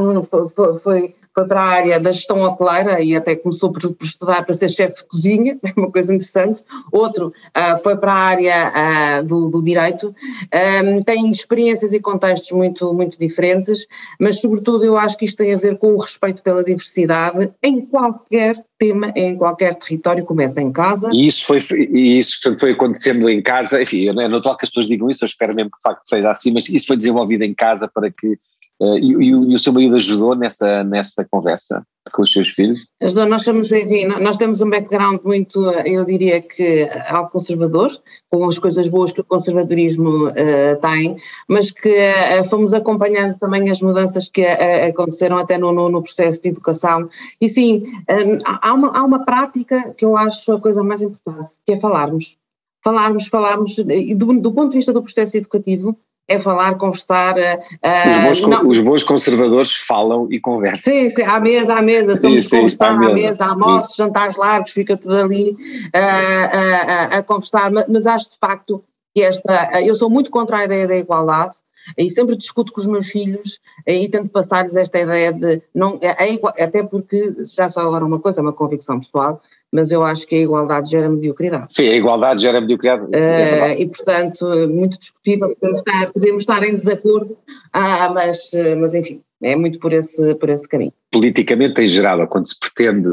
foi, 0.82 1.14
foi, 1.34 1.46
para 1.46 1.60
a 1.60 1.66
área 1.66 2.00
da 2.00 2.12
gestão 2.12 2.40
hoteleira 2.42 3.00
e 3.00 3.14
até 3.14 3.34
começou 3.36 3.72
por, 3.72 3.92
por 3.94 4.04
estudar 4.04 4.44
para 4.44 4.54
ser 4.54 4.70
chefe 4.70 5.02
de 5.02 5.08
cozinha, 5.08 5.58
é 5.64 5.80
uma 5.80 5.90
coisa 5.90 6.14
interessante. 6.14 6.62
Outro 6.92 7.28
uh, 7.28 7.78
foi 7.82 7.96
para 7.96 8.12
a 8.12 8.16
área 8.16 8.72
uh, 9.20 9.24
do, 9.24 9.48
do, 9.48 9.62
direito. 9.62 10.14
Um, 10.84 11.02
tem 11.02 11.30
experiências 11.30 11.92
e 11.92 12.00
contextos 12.00 12.50
muito, 12.52 12.92
muito 12.92 13.18
diferentes, 13.18 13.86
mas 14.18 14.40
sobretudo 14.40 14.84
eu 14.84 14.96
acho 14.96 15.16
que 15.16 15.24
isto 15.24 15.38
tem 15.38 15.54
a 15.54 15.58
ver 15.58 15.78
com 15.78 15.88
o 15.88 15.98
respeito 15.98 16.42
pela 16.42 16.62
diversidade 16.62 17.50
em 17.62 17.80
qualquer 17.80 18.56
tema, 18.78 19.12
em 19.14 19.36
qualquer 19.36 19.74
território, 19.76 20.24
começa 20.24 20.60
em 20.60 20.72
casa. 20.72 21.08
E 21.12 21.26
isso 21.26 21.46
foi, 21.46 21.58
isso 21.58 22.56
foi 22.58 22.72
acontecendo 22.72 23.28
em 23.28 23.40
casa, 23.40 23.80
enfim, 23.80 24.08
é 24.08 24.12
natural 24.12 24.56
que 24.56 24.64
as 24.64 24.70
pessoas 24.70 24.86
digam 24.86 25.08
isso, 25.08 25.24
eu 25.24 25.26
espero 25.26 25.54
mesmo 25.54 25.70
que 25.70 25.78
de 25.78 25.82
facto 25.82 26.04
seja 26.04 26.30
assim, 26.30 26.50
mas 26.52 26.68
isso 26.68 26.86
foi 26.86 26.96
desenvolvido 26.96 27.42
em 27.42 27.54
casa 27.54 27.88
para 27.88 28.10
que 28.10 28.36
Uh, 28.82 28.98
e, 28.98 29.12
e, 29.12 29.28
e, 29.28 29.54
o 29.54 29.58
seu 29.60 29.72
marido 29.72 29.94
ajudou 29.94 30.34
nessa, 30.34 30.82
nessa 30.82 31.24
conversa 31.24 31.86
com 32.12 32.22
os 32.22 32.32
seus 32.32 32.48
filhos? 32.48 32.88
Ajudou, 33.00 33.26
nós 33.26 33.42
estamos, 33.42 33.70
enfim, 33.70 34.06
nós 34.06 34.36
temos 34.36 34.60
um 34.60 34.68
background 34.68 35.20
muito, 35.22 35.62
eu 35.86 36.04
diria 36.04 36.42
que 36.42 36.90
algo 37.06 37.30
conservador, 37.30 37.92
com 38.28 38.44
as 38.44 38.58
coisas 38.58 38.88
boas 38.88 39.12
que 39.12 39.20
o 39.20 39.24
conservadorismo 39.24 40.26
uh, 40.30 40.80
tem, 40.82 41.16
mas 41.46 41.70
que 41.70 41.88
uh, 41.88 42.44
fomos 42.50 42.74
acompanhando 42.74 43.38
também 43.38 43.70
as 43.70 43.80
mudanças 43.80 44.28
que 44.28 44.44
aconteceram 44.44 45.36
até 45.38 45.56
no, 45.56 45.70
no, 45.70 45.88
no, 45.88 46.02
processo 46.02 46.42
de 46.42 46.48
educação. 46.48 47.08
E 47.40 47.48
sim, 47.48 47.84
há, 48.44 48.74
uma, 48.74 48.98
há 48.98 49.04
uma 49.04 49.24
prática 49.24 49.94
que 49.96 50.04
eu 50.04 50.16
acho 50.16 50.50
a 50.50 50.60
coisa 50.60 50.82
mais 50.82 51.02
importante, 51.02 51.50
que 51.64 51.74
é 51.74 51.78
falarmos. 51.78 52.36
Falarmos, 52.82 53.28
falarmos, 53.28 53.76
do, 53.76 54.40
do 54.40 54.52
ponto 54.52 54.70
de 54.70 54.78
vista 54.78 54.92
do 54.92 55.04
processo 55.04 55.36
educativo, 55.36 55.96
é 56.32 56.38
falar, 56.38 56.74
conversar. 56.76 57.34
Uh, 57.36 58.30
os, 58.30 58.40
bons, 58.40 58.60
os, 58.66 58.78
bons, 58.80 59.02
conservadores 59.02 59.72
falam 59.72 60.26
e 60.30 60.40
conversam. 60.40 60.92
Sim, 60.92 61.10
sim, 61.10 61.22
à 61.22 61.38
mesa, 61.40 61.74
à 61.74 61.82
mesa, 61.82 62.16
somos 62.16 62.44
sim, 62.44 62.56
conversar 62.56 62.90
à 62.90 62.98
mesa, 62.98 63.10
à 63.10 63.14
mesa 63.14 63.44
almoços, 63.46 63.96
jantares 63.96 64.36
largos, 64.36 64.72
fica 64.72 64.96
tudo 64.96 65.16
ali 65.16 65.50
uh, 65.50 65.54
uh, 65.54 67.16
a 67.18 67.22
conversar, 67.22 67.70
mas, 67.70 67.84
mas, 67.88 68.06
acho 68.06 68.30
de 68.30 68.38
facto 68.38 68.82
que 69.14 69.22
esta, 69.22 69.80
eu 69.82 69.94
sou 69.94 70.08
muito 70.08 70.30
contra 70.30 70.58
a 70.58 70.64
ideia 70.64 70.88
da 70.88 70.96
igualdade 70.96 71.56
e 71.98 72.08
sempre 72.08 72.36
discuto 72.36 72.72
com 72.72 72.80
os 72.80 72.86
meus 72.86 73.06
filhos 73.06 73.60
e 73.86 74.08
tento 74.08 74.28
passar-lhes 74.28 74.76
esta 74.76 75.00
ideia 75.00 75.32
de, 75.32 75.60
não, 75.74 75.98
é, 76.00 76.24
é 76.24 76.32
igual, 76.32 76.54
até 76.58 76.82
porque, 76.82 77.34
já 77.54 77.68
só 77.68 77.80
agora 77.80 78.04
uma 78.04 78.20
coisa, 78.20 78.40
é 78.40 78.42
uma 78.42 78.52
convicção 78.52 79.00
pessoal, 79.00 79.40
mas 79.72 79.90
eu 79.90 80.02
acho 80.02 80.26
que 80.26 80.34
a 80.34 80.40
igualdade 80.40 80.90
gera 80.90 81.08
mediocridade. 81.08 81.72
Sim, 81.72 81.88
a 81.88 81.96
igualdade 81.96 82.42
gera 82.42 82.60
mediocridade. 82.60 83.04
Uh, 83.04 83.78
e, 83.78 83.86
portanto, 83.86 84.44
muito 84.68 84.98
discutível, 84.98 85.56
podemos 85.56 85.78
estar, 85.78 86.12
podemos 86.12 86.42
estar 86.42 86.62
em 86.62 86.74
desacordo, 86.74 87.36
ah, 87.72 88.10
mas, 88.10 88.50
mas, 88.78 88.94
enfim, 88.94 89.22
é 89.42 89.56
muito 89.56 89.78
por 89.78 89.92
esse, 89.92 90.34
por 90.34 90.50
esse 90.50 90.68
caminho. 90.68 90.92
Politicamente, 91.10 91.80
em 91.80 91.86
geral, 91.86 92.26
quando 92.28 92.46
se 92.46 92.58
pretende 92.58 93.08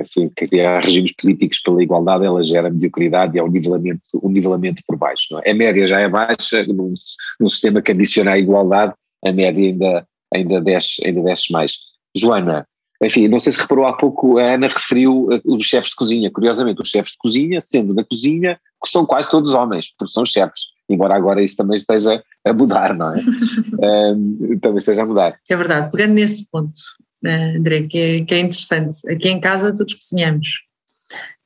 enfim, 0.00 0.28
criar 0.28 0.80
regimes 0.80 1.12
políticos 1.12 1.60
pela 1.60 1.82
igualdade, 1.82 2.24
ela 2.24 2.42
gera 2.42 2.70
mediocridade 2.70 3.36
e 3.36 3.40
é 3.40 3.42
um 3.42 3.48
nivelamento, 3.48 4.02
um 4.22 4.28
nivelamento 4.28 4.82
por 4.86 4.96
baixo. 4.96 5.28
Não 5.30 5.40
é? 5.40 5.50
A 5.50 5.54
média 5.54 5.86
já 5.86 6.00
é 6.00 6.08
baixa, 6.08 6.64
num, 6.66 6.92
num 7.40 7.48
sistema 7.48 7.82
que 7.82 7.92
ambiciona 7.92 8.32
a 8.32 8.38
igualdade, 8.38 8.94
a 9.24 9.32
média 9.32 9.64
ainda, 9.64 10.06
ainda, 10.34 10.60
desce, 10.60 11.06
ainda 11.06 11.22
desce 11.22 11.52
mais. 11.52 11.76
Joana, 12.14 12.66
enfim, 13.02 13.28
não 13.28 13.38
sei 13.38 13.52
se 13.52 13.58
reparou 13.58 13.86
há 13.86 13.96
pouco, 13.96 14.38
a 14.38 14.54
Ana 14.54 14.68
referiu 14.68 15.28
eh, 15.32 15.40
os 15.44 15.64
chefes 15.64 15.90
de 15.90 15.96
cozinha. 15.96 16.30
Curiosamente, 16.30 16.80
os 16.80 16.88
chefes 16.88 17.12
de 17.12 17.18
cozinha, 17.18 17.60
sendo 17.60 17.94
da 17.94 18.04
cozinha, 18.04 18.58
que 18.82 18.90
são 18.90 19.04
quase 19.04 19.30
todos 19.30 19.52
homens, 19.52 19.92
porque 19.96 20.12
são 20.12 20.24
chefes. 20.24 20.60
Embora 20.88 21.14
agora 21.14 21.42
isso 21.42 21.56
também 21.56 21.76
esteja 21.76 22.22
a 22.44 22.52
mudar, 22.52 22.94
não 22.94 23.12
é? 23.12 23.16
um, 24.12 24.58
também 24.60 24.78
esteja 24.78 25.02
a 25.02 25.06
mudar. 25.06 25.38
É 25.48 25.56
verdade, 25.56 25.90
pegando 25.90 26.14
nesse 26.14 26.46
ponto, 26.50 26.78
uh, 27.24 27.56
André, 27.58 27.82
que 27.84 27.98
é, 27.98 28.24
que 28.24 28.34
é 28.34 28.40
interessante. 28.40 28.96
Aqui 29.10 29.28
em 29.28 29.40
casa 29.40 29.74
todos 29.74 29.94
cozinhamos. 29.94 30.48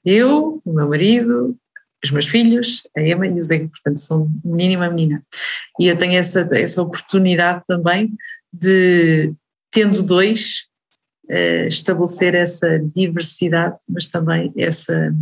Eu, 0.05 0.61
o 0.65 0.73
meu 0.73 0.89
marido, 0.89 1.57
os 2.05 2.11
meus 2.11 2.27
filhos, 2.27 2.83
a 2.97 3.03
Emma 3.03 3.27
e 3.27 3.33
o 3.33 3.43
Zé, 3.43 3.59
portanto 3.59 3.99
são 3.99 4.31
um 4.45 4.51
menino 4.51 4.75
e 4.75 4.77
uma 4.77 4.91
menina. 4.91 5.23
E 5.81 5.89
eu 5.89 5.97
tenho 5.97 6.15
essa, 6.15 6.49
essa 6.53 6.83
oportunidade 6.83 7.63
também 7.67 8.13
de, 8.53 9.33
tendo 9.71 10.03
dois, 10.03 10.69
uh, 11.31 11.67
estabelecer 11.69 12.35
essa 12.35 12.79
diversidade, 12.79 13.77
mas 13.89 14.07
também 14.07 14.53
essa 14.57 15.15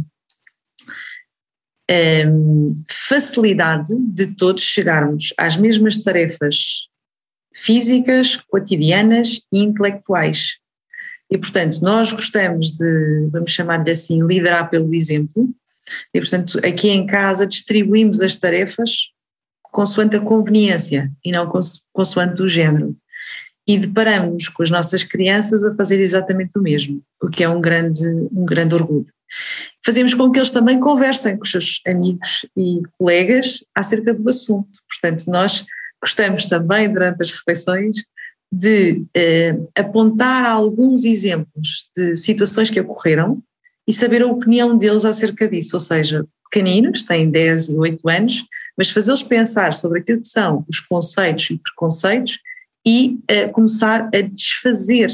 um, 2.27 2.67
facilidade 2.89 3.95
de 3.99 4.29
todos 4.35 4.63
chegarmos 4.63 5.35
às 5.37 5.57
mesmas 5.57 5.99
tarefas 5.99 6.89
físicas, 7.55 8.37
cotidianas 8.37 9.41
e 9.53 9.63
intelectuais. 9.63 10.59
E, 11.31 11.39
portanto, 11.39 11.81
nós 11.81 12.13
gostamos 12.13 12.71
de, 12.71 13.29
vamos 13.31 13.51
chamar-lhe 13.51 13.91
assim, 13.91 14.27
liderar 14.27 14.69
pelo 14.69 14.95
exemplo, 14.95 15.49
e, 16.13 16.21
portanto, 16.21 16.59
aqui 16.67 16.89
em 16.89 17.07
casa 17.07 17.47
distribuímos 17.47 18.21
as 18.21 18.37
tarefas 18.37 19.13
consoante 19.71 20.17
a 20.17 20.21
conveniência 20.21 21.13
e 21.25 21.33
não 21.33 21.51
consoante 21.93 22.43
o 22.43 22.49
género 22.49 22.97
e 23.67 23.79
deparamos-nos 23.79 24.49
com 24.49 24.63
as 24.63 24.71
nossas 24.71 25.05
crianças 25.05 25.65
a 25.65 25.75
fazer 25.75 26.01
exatamente 26.01 26.59
o 26.59 26.63
mesmo, 26.63 27.03
o 27.23 27.29
que 27.29 27.43
é 27.43 27.49
um 27.49 27.61
grande, 27.61 28.03
um 28.33 28.45
grande 28.45 28.75
orgulho. 28.75 29.07
Fazemos 29.85 30.15
com 30.15 30.31
que 30.31 30.39
eles 30.39 30.51
também 30.51 30.79
conversem 30.79 31.37
com 31.37 31.45
os 31.45 31.51
seus 31.51 31.81
amigos 31.87 32.47
e 32.57 32.83
colegas 32.99 33.65
acerca 33.75 34.15
do 34.15 34.29
assunto. 34.29 34.69
Portanto, 34.89 35.25
nós 35.29 35.65
gostamos 36.01 36.47
também, 36.47 36.93
durante 36.93 37.23
as 37.23 37.31
refeições, 37.31 37.97
de 38.53 39.05
eh, 39.17 39.59
apontar 39.77 40.45
alguns 40.45 41.05
exemplos 41.05 41.89
de 41.97 42.15
situações 42.15 42.71
que 42.71 42.81
ocorreram 42.81 43.43
e 43.89 43.93
saber 43.93 44.23
a 44.23 44.27
opinião 44.27 44.77
deles 44.77 45.05
acerca 45.05 45.49
disso, 45.49 45.75
ou 45.75 45.81
seja, 45.81 46.25
pequeninos, 46.51 47.03
têm 47.03 47.29
10 47.29 47.71
e 47.71 47.75
8 47.75 48.09
anos, 48.09 48.45
mas 48.79 48.91
fazê-los 48.91 49.23
pensar 49.23 49.75
sobre 49.75 50.01
aquilo 50.01 50.21
que 50.21 50.29
são 50.29 50.65
os 50.69 50.79
conceitos 50.79 51.51
e 51.51 51.59
preconceitos 51.59 52.39
e 52.87 53.19
começar 53.53 54.09
a 54.15 54.21
desfazer 54.21 55.11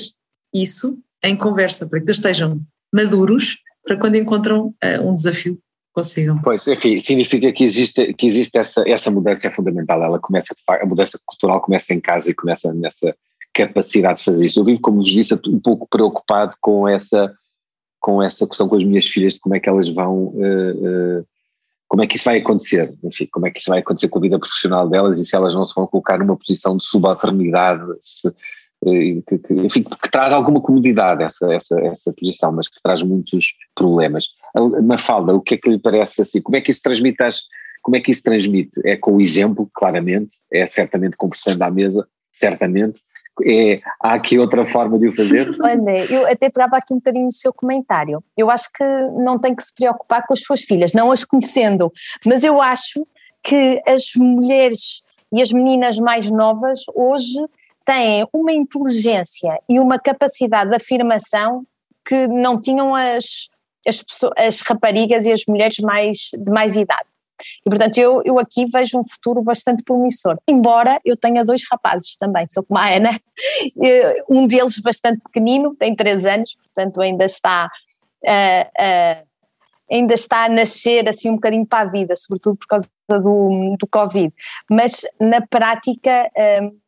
isso 0.53 0.99
em 1.23 1.37
conversa, 1.37 1.87
para 1.87 2.01
que 2.01 2.07
eles 2.07 2.17
estejam 2.17 2.61
maduros 2.93 3.59
para 3.85 3.97
quando 3.97 4.17
encontram 4.17 4.69
uh, 4.69 5.09
um 5.09 5.15
desafio 5.15 5.59
consigam. 5.93 6.41
Pois, 6.43 6.67
enfim, 6.67 7.01
significa 7.01 7.53
que 7.53 7.65
existe, 7.65 8.15
que 8.15 8.27
existe 8.27 8.57
essa, 8.57 8.85
essa 8.87 9.11
mudança 9.11 9.49
é 9.49 9.51
fundamental, 9.51 10.03
ela 10.03 10.19
começa, 10.19 10.55
a 10.69 10.87
mudança 10.87 11.19
cultural 11.27 11.61
começa 11.61 11.93
em 11.93 12.01
casa 12.01 12.31
e 12.31 12.35
começa 12.35 12.73
nessa 12.73 13.15
capacidade 13.53 14.21
de 14.21 14.25
fazer 14.25 14.45
isso. 14.45 14.61
Eu 14.61 14.65
vivo, 14.65 14.81
como 14.81 14.99
vos 14.99 15.07
disse, 15.07 15.35
um 15.47 15.59
pouco 15.59 15.89
preocupado 15.89 16.55
com 16.61 16.89
essa, 16.89 17.33
com 18.01 18.23
essa 18.23 18.47
questão 18.47 18.69
com 18.69 18.77
as 18.77 18.85
minhas 18.85 19.07
filhas, 19.07 19.35
de 19.35 19.41
como 19.41 19.57
é 19.57 19.61
que 19.61 19.69
elas 19.69 19.89
vão 19.89 20.27
uh, 20.27 21.27
como 21.91 22.05
é 22.05 22.07
que 22.07 22.17
isso 22.17 22.25
vai 22.25 22.39
acontecer, 22.39 22.95
enfim, 23.03 23.27
como 23.33 23.49
é 23.49 23.51
que 23.51 23.59
isso 23.59 23.69
vai 23.69 23.81
acontecer 23.81 24.07
com 24.07 24.21
a 24.21 24.23
vida 24.23 24.39
profissional 24.39 24.89
delas 24.89 25.19
e 25.19 25.25
se 25.25 25.35
elas 25.35 25.57
não 25.57 25.67
se 25.67 25.75
vão 25.75 25.89
colocar 25.89 26.17
numa 26.19 26.37
posição 26.37 26.77
de 26.77 26.85
subalternidade, 26.85 27.83
se, 28.01 28.29
eh, 28.87 29.21
que, 29.27 29.39
que, 29.39 29.55
enfim, 29.55 29.83
que 29.83 30.09
traz 30.09 30.33
alguma 30.33 30.61
comodidade 30.61 31.25
essa, 31.25 31.53
essa, 31.53 31.81
essa 31.81 32.15
posição, 32.17 32.53
mas 32.53 32.69
que 32.69 32.81
traz 32.81 33.03
muitos 33.03 33.55
problemas. 33.75 34.29
Mafalda, 34.85 35.35
o 35.35 35.41
que 35.41 35.55
é 35.55 35.59
que 35.59 35.69
lhe 35.69 35.81
parece 35.81 36.23
assim? 36.23 36.41
Como 36.41 36.57
é 36.57 36.61
que 36.61 36.71
isso 36.71 36.81
transmite 36.81 37.19
como 37.83 37.97
é 37.97 38.01
que 38.01 38.11
isso 38.11 38.23
transmite? 38.23 38.81
É 38.85 38.97
com 38.97 39.17
o 39.17 39.21
exemplo, 39.21 39.69
claramente, 39.75 40.37
é 40.53 40.65
certamente 40.67 41.17
conversando 41.17 41.63
à 41.63 41.71
mesa, 41.71 42.07
certamente. 42.33 43.01
É, 43.45 43.81
há 44.01 44.15
aqui 44.15 44.39
outra 44.39 44.65
forma 44.65 44.99
de 44.99 45.09
o 45.09 45.17
fazer? 45.17 45.51
Olha, 45.63 46.13
eu 46.13 46.27
até 46.27 46.51
pegava 46.51 46.77
aqui 46.77 46.93
um 46.93 46.97
bocadinho 46.97 47.27
no 47.27 47.33
seu 47.33 47.53
comentário. 47.53 48.23
Eu 48.37 48.51
acho 48.51 48.71
que 48.73 48.85
não 49.23 49.39
tem 49.39 49.55
que 49.55 49.63
se 49.63 49.75
preocupar 49.75 50.27
com 50.27 50.33
as 50.33 50.41
suas 50.41 50.63
filhas, 50.63 50.93
não 50.93 51.11
as 51.11 51.25
conhecendo, 51.25 51.93
mas 52.27 52.45
eu 52.45 52.61
acho 52.61 53.07
que 53.43 53.83
as 53.87 54.13
mulheres 54.17 55.03
e 55.33 55.41
as 55.41 55.53
meninas 55.53 55.99
mais 55.99 56.31
novas 56.31 56.81
hoje 56.95 57.39
têm 57.85 58.27
uma 58.33 58.53
inteligência 58.53 59.59
e 59.69 59.81
uma 59.81 59.99
capacidade 59.99 60.71
de 60.71 60.77
afirmação 60.77 61.65
que 62.05 62.27
não 62.27 62.61
tinham 62.61 62.95
as, 62.95 63.49
as, 63.87 64.03
pessoas, 64.03 64.33
as 64.37 64.61
raparigas 64.61 65.27
e 65.27 65.33
as 65.33 65.45
mulheres 65.47 65.79
mais, 65.79 66.31
de 66.37 66.53
mais 66.53 66.77
idade. 66.77 67.09
E 67.67 67.71
portanto 67.71 67.99
eu, 67.99 68.23
eu 68.25 68.39
aqui 68.39 68.67
vejo 68.67 68.99
um 68.99 69.05
futuro 69.05 69.43
bastante 69.43 69.83
promissor, 69.83 70.39
embora 70.47 71.01
eu 71.05 71.17
tenha 71.17 71.45
dois 71.45 71.63
rapazes 71.71 72.17
também, 72.17 72.47
sou 72.49 72.63
como 72.63 72.79
a 72.79 72.89
Ana, 72.89 73.21
um 74.29 74.47
deles 74.47 74.79
bastante 74.81 75.21
pequenino, 75.21 75.75
tem 75.77 75.95
três 75.95 76.25
anos, 76.25 76.55
portanto 76.55 77.01
ainda 77.01 77.25
está 77.25 77.71
uh, 78.25 79.25
uh, 79.25 79.31
ainda 79.91 80.15
está 80.15 80.45
a 80.45 80.49
nascer 80.49 81.09
assim 81.09 81.31
um 81.31 81.35
bocadinho 81.35 81.67
para 81.67 81.83
a 81.83 81.91
vida, 81.91 82.15
sobretudo 82.15 82.57
por 82.57 82.67
causa 82.67 82.89
do, 83.09 83.77
do 83.79 83.87
Covid, 83.89 84.33
mas 84.71 85.05
na 85.19 85.45
prática 85.45 86.31
um, 86.63 86.79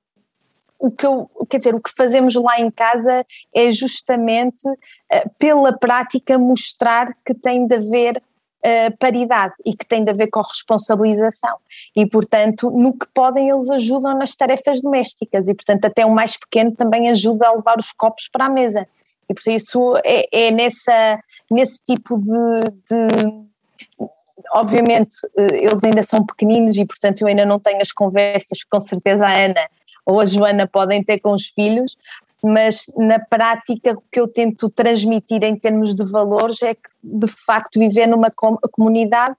o 0.82 0.90
que 0.90 1.07
eu, 1.07 1.30
quer 1.48 1.59
dizer, 1.59 1.74
o 1.74 1.80
que 1.80 1.90
fazemos 1.96 2.34
lá 2.34 2.59
em 2.59 2.70
casa 2.70 3.24
é 3.55 3.70
justamente 3.70 4.68
uh, 4.68 5.30
pela 5.38 5.72
prática 5.72 6.38
mostrar 6.38 7.14
que 7.24 7.32
tem 7.32 7.66
de 7.66 7.76
haver 7.76 8.22
uh, 8.64 8.96
paridade 8.98 9.54
e 9.64 9.76
que 9.76 9.86
tem 9.86 10.04
de 10.04 10.10
haver 10.10 10.28
responsabilização. 10.34 11.56
E 11.94 12.06
portanto 12.06 12.70
no 12.70 12.92
que 12.92 13.06
podem 13.14 13.50
eles 13.50 13.70
ajudam 13.70 14.16
nas 14.16 14.34
tarefas 14.34 14.80
domésticas. 14.80 15.48
E 15.48 15.54
portanto 15.54 15.84
até 15.84 16.04
o 16.06 16.10
mais 16.10 16.36
pequeno 16.36 16.72
também 16.72 17.08
ajuda 17.10 17.48
a 17.48 17.52
levar 17.52 17.78
os 17.78 17.92
copos 17.92 18.28
para 18.28 18.46
a 18.46 18.50
mesa. 18.50 18.86
E 19.28 19.34
por 19.34 19.50
isso 19.50 19.96
é, 20.04 20.26
é 20.30 20.50
nessa, 20.50 21.20
nesse 21.50 21.82
tipo 21.82 22.14
de, 22.14 22.70
de 22.90 23.42
obviamente 24.52 25.16
eh, 25.36 25.64
eles 25.64 25.84
ainda 25.84 26.02
são 26.02 26.24
pequeninos 26.24 26.76
e 26.76 26.84
portanto 26.84 27.22
eu 27.22 27.28
ainda 27.28 27.46
não 27.46 27.58
tenho 27.58 27.80
as 27.80 27.92
conversas 27.92 28.64
com 28.64 28.80
certeza 28.80 29.24
a 29.24 29.32
Ana 29.32 29.68
ou 30.04 30.20
a 30.20 30.24
Joana 30.24 30.66
podem 30.66 31.02
ter 31.02 31.20
com 31.20 31.32
os 31.32 31.46
filhos, 31.46 31.96
mas 32.43 32.86
na 32.97 33.20
prática 33.20 33.93
o 33.93 34.03
que 34.11 34.18
eu 34.18 34.26
tento 34.26 34.68
transmitir 34.68 35.45
em 35.45 35.57
termos 35.57 35.95
de 35.95 36.05
valores 36.05 36.61
é 36.62 36.74
que 36.74 36.88
de 37.03 37.28
facto 37.28 37.78
viver 37.78 38.07
numa 38.07 38.30
comunidade 38.70 39.36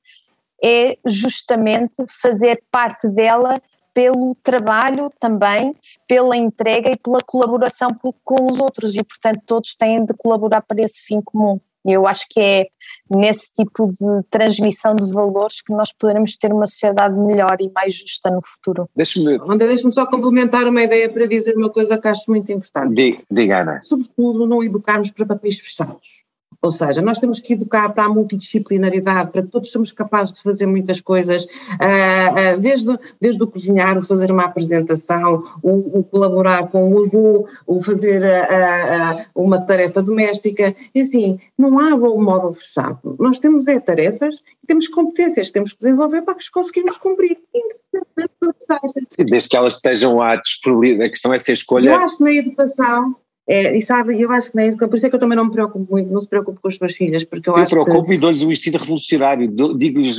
é 0.64 0.98
justamente 1.06 2.04
fazer 2.08 2.64
parte 2.72 3.10
dela 3.10 3.62
pelo 3.94 4.36
trabalho 4.42 5.12
também, 5.20 5.76
pela 6.08 6.36
entrega 6.36 6.92
e 6.92 6.98
pela 6.98 7.20
colaboração 7.22 7.90
com 8.24 8.48
os 8.48 8.60
outros 8.60 8.96
e 8.96 9.04
portanto 9.04 9.42
todos 9.46 9.76
têm 9.76 10.06
de 10.06 10.14
colaborar 10.14 10.62
para 10.62 10.82
esse 10.82 11.02
fim 11.02 11.22
comum. 11.22 11.60
Eu 11.86 12.08
acho 12.08 12.26
que 12.30 12.40
é 12.40 12.66
nesse 13.10 13.52
tipo 13.52 13.86
de 13.88 14.24
transmissão 14.30 14.96
de 14.96 15.12
valores 15.12 15.62
que 15.62 15.74
nós 15.74 15.90
poderemos 15.98 16.36
ter 16.38 16.54
uma 16.54 16.66
sociedade 16.66 17.18
melhor 17.18 17.58
e 17.60 17.72
mais 17.72 17.94
justa 17.94 18.30
no 18.30 18.40
futuro. 18.44 18.90
Deixa-me 18.96 19.38
deixa 19.58 19.90
só 19.92 20.06
complementar 20.06 20.68
uma 20.68 20.82
ideia 20.82 21.12
para 21.12 21.28
dizer 21.28 21.56
uma 21.56 21.70
coisa 21.70 21.98
que 21.98 22.08
acho 22.08 22.30
muito 22.30 22.52
importante. 22.52 22.96
Diga, 22.96 23.20
diga 23.30 23.62
Ana. 23.62 23.80
Sobretudo 23.82 24.46
não 24.46 24.64
educarmos 24.64 25.12
para 25.12 25.26
papéis 25.26 25.60
fechados. 25.60 26.24
Ou 26.64 26.72
seja, 26.72 27.02
nós 27.02 27.20
temos 27.20 27.42
que 27.42 27.54
educar 27.54 27.90
para 27.90 28.06
a 28.06 28.10
multidisciplinaridade, 28.10 29.32
para 29.32 29.42
que 29.42 29.50
todos 29.50 29.70
somos 29.70 29.92
capazes 29.92 30.32
de 30.32 30.42
fazer 30.42 30.66
muitas 30.66 31.02
coisas, 31.02 31.44
uh, 31.44 32.56
uh, 32.56 32.58
desde, 32.58 32.98
desde 33.20 33.44
o 33.44 33.48
cozinhar, 33.48 33.98
o 33.98 34.02
fazer 34.02 34.32
uma 34.32 34.46
apresentação, 34.46 35.44
o, 35.62 36.00
o 36.00 36.04
colaborar 36.06 36.70
com 36.70 36.90
o 36.90 37.04
avô, 37.04 37.50
o 37.68 37.84
fazer 37.84 38.24
uh, 38.24 39.26
uma 39.36 39.60
tarefa 39.60 40.02
doméstica, 40.02 40.74
e 40.96 41.02
assim, 41.02 41.38
não 41.58 41.78
há 41.80 41.98
bom 41.98 42.22
modo 42.22 42.54
fechado. 42.54 43.18
Nós 43.20 43.40
temos 43.40 43.68
é 43.68 43.78
tarefas 43.82 44.38
e 44.64 44.66
temos 44.66 44.88
competências 44.88 45.48
que 45.48 45.54
temos 45.54 45.74
que 45.74 45.80
desenvolver 45.80 46.22
para 46.22 46.36
que 46.36 46.44
as 46.44 46.50
conseguirmos 46.50 46.96
cumprir, 46.96 47.38
independentemente 47.54 48.34
do 48.42 48.54
que 48.54 48.64
seja. 48.64 49.06
Sim, 49.10 49.26
desde 49.26 49.50
que 49.50 49.58
elas 49.58 49.74
estejam 49.74 50.22
à 50.22 50.38
disponibilidade, 50.38 51.08
a 51.08 51.10
questão 51.10 51.34
é 51.34 51.38
ser 51.38 51.52
escolha. 51.52 51.90
Eu 51.90 51.96
acho 51.96 52.18
que 52.20 52.24
na 52.24 52.32
educação 52.32 53.18
é, 53.48 53.76
e 53.76 53.82
sabe, 53.82 54.20
eu 54.22 54.32
acho 54.32 54.52
que 54.52 54.56
nem, 54.56 54.76
por 54.76 54.94
isso 54.94 55.06
é 55.06 55.10
que 55.10 55.16
eu 55.16 55.20
também 55.20 55.36
não 55.36 55.46
me 55.46 55.52
preocupo 55.52 55.86
muito, 55.92 56.10
não 56.10 56.22
se 56.22 56.30
preocupe 56.30 56.62
com 56.62 56.68
as 56.70 56.76
suas 56.76 56.94
filhas, 56.94 57.26
porque 57.26 57.50
eu, 57.50 57.56
eu 57.56 57.64
acho 57.64 57.72
preocupo 57.72 58.06
que... 58.06 58.14
e 58.14 58.18
dou-lhes 58.18 58.42
um 58.42 58.52
instinto 58.52 58.78
revolucionário, 58.78 59.54
digo-lhes 59.78 60.18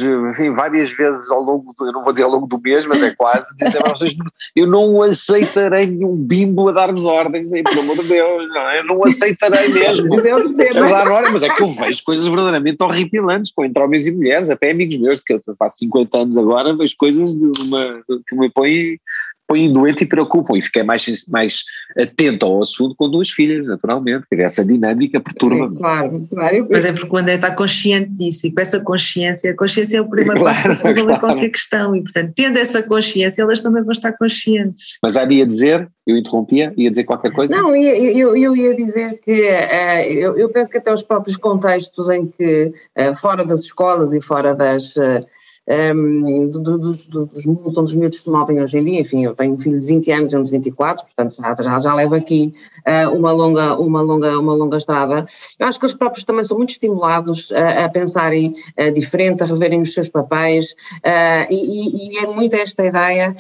várias 0.54 0.90
vezes 0.90 1.30
ao 1.30 1.40
longo, 1.40 1.72
do, 1.72 1.86
eu 1.86 1.92
não 1.92 2.02
vou 2.02 2.12
dizer 2.12 2.24
ao 2.24 2.30
longo 2.30 2.46
do 2.46 2.60
mês, 2.60 2.84
mas 2.84 3.02
é 3.02 3.14
quase, 3.14 3.46
dizer 3.56 3.82
a 3.82 3.90
vocês, 3.90 4.14
eu 4.54 4.66
não 4.66 5.00
aceitarei 5.00 5.86
nenhum 5.86 6.22
bimbo 6.22 6.68
a 6.68 6.72
dar-vos 6.72 7.06
ordens, 7.06 7.50
aí, 7.54 7.62
pelo 7.62 7.80
amor 7.80 7.96
de 7.96 8.04
Deus, 8.04 8.48
não, 8.50 8.70
é? 8.70 8.80
eu 8.80 8.84
não 8.84 9.04
aceitarei 9.04 9.68
mesmo. 9.68 10.14
É 10.14 10.72
dar 10.72 11.32
mas 11.32 11.42
é 11.42 11.48
que 11.48 11.62
eu 11.62 11.68
vejo 11.68 12.04
coisas 12.04 12.26
verdadeiramente 12.26 12.82
horripilantes, 12.82 13.52
com 13.52 13.64
entre 13.64 13.82
homens 13.82 14.06
e 14.06 14.12
mulheres, 14.12 14.50
até 14.50 14.70
amigos 14.70 14.96
meus, 14.98 15.22
que 15.22 15.32
eu 15.32 15.40
faço 15.58 15.78
50 15.78 16.18
anos 16.18 16.36
agora, 16.36 16.76
vejo 16.76 16.94
coisas 16.98 17.34
de 17.34 17.52
uma, 17.62 18.02
que 18.28 18.36
me 18.36 18.50
põem 18.50 18.98
põem 19.47 19.70
doente 19.72 20.05
e 20.05 20.07
preocupam, 20.07 20.57
e 20.57 20.62
fiquei 20.62 20.82
mais, 20.82 21.07
mais 21.28 21.62
atento 21.99 22.47
ao 22.47 22.62
assunto 22.62 22.95
com 22.97 23.11
duas 23.11 23.30
filhas, 23.30 23.66
naturalmente, 23.66 24.26
que 24.28 24.36
essa 24.36 24.64
dinâmica 24.64 25.20
perturba-me. 25.20 25.76
É, 25.76 25.78
claro, 25.78 26.26
claro. 26.30 26.68
Mas 26.70 26.84
é 26.84 26.92
porque 26.92 27.09
quando 27.09 27.28
é 27.28 27.34
está 27.34 27.51
consciente 27.51 28.11
disso, 28.11 28.47
e 28.47 28.53
com 28.53 28.61
essa 28.61 28.80
consciência, 28.80 29.51
a 29.51 29.57
consciência 29.57 29.99
é 29.99 30.01
o 30.01 30.09
primeiro 30.09 30.40
claro, 30.40 30.62
passo 30.62 30.80
para 30.80 30.88
resolver 30.88 31.18
claro. 31.18 31.34
qualquer 31.34 31.49
questão, 31.51 31.95
e 31.95 32.03
portanto, 32.03 32.32
tendo 32.34 32.59
essa 32.59 32.82
consciência, 32.82 33.42
elas 33.42 33.61
também 33.61 33.82
vão 33.82 33.92
estar 33.92 34.12
conscientes. 34.12 34.99
Mas 35.03 35.16
há 35.16 35.24
ia 35.30 35.47
dizer, 35.47 35.88
eu 36.07 36.16
interrompia, 36.16 36.72
ia 36.76 36.90
dizer 36.90 37.05
qualquer 37.05 37.32
coisa? 37.32 37.55
Não, 37.55 37.74
eu, 37.74 37.95
eu, 37.95 38.36
eu 38.36 38.57
ia 38.57 38.74
dizer 38.76 39.20
que 39.24 39.49
uh, 39.49 40.12
eu, 40.12 40.36
eu 40.36 40.49
penso 40.49 40.70
que 40.70 40.78
até 40.78 40.92
os 40.92 41.03
próprios 41.03 41.36
contextos 41.36 42.09
em 42.09 42.26
que, 42.26 42.72
uh, 42.99 43.14
fora 43.14 43.45
das 43.45 43.62
escolas 43.62 44.12
e 44.12 44.20
fora 44.20 44.55
das... 44.55 44.97
Uh, 44.97 45.24
um, 45.68 46.48
do, 46.50 46.60
do, 46.60 46.78
do, 46.78 47.26
dos 47.26 47.46
mundos 47.46 47.76
onde 47.76 47.90
os 47.90 47.94
miúdos 47.94 48.22
se 48.22 48.30
movem 48.30 48.62
hoje 48.62 48.78
em 48.78 48.84
dia. 48.84 49.00
Enfim, 49.00 49.24
eu 49.24 49.34
tenho 49.34 49.54
um 49.54 49.58
filho 49.58 49.80
de 49.80 49.86
20 49.86 50.12
anos 50.12 50.32
e 50.32 50.36
um 50.36 50.44
de 50.44 50.50
24, 50.50 51.04
portanto 51.04 51.36
já, 51.36 51.54
já, 51.54 51.80
já 51.80 51.94
levo 51.94 52.14
aqui 52.14 52.54
uh, 52.86 53.16
uma, 53.16 53.32
longa, 53.32 53.74
uma, 53.76 54.00
longa, 54.02 54.38
uma 54.38 54.54
longa 54.54 54.76
estrada. 54.76 55.24
Eu 55.58 55.66
acho 55.66 55.80
que 55.80 55.86
os 55.86 55.94
próprios 55.94 56.24
também 56.24 56.44
são 56.44 56.56
muito 56.56 56.70
estimulados 56.70 57.50
a, 57.52 57.84
a 57.84 57.88
pensarem 57.88 58.54
uh, 58.78 58.92
diferente, 58.92 59.42
a 59.42 59.46
reverem 59.46 59.80
os 59.80 59.92
seus 59.92 60.08
papéis 60.08 60.72
uh, 60.72 61.46
e, 61.50 62.14
e, 62.14 62.18
é 62.18 62.26
muito 62.26 62.54
esta 62.54 62.84
ideia 62.84 63.34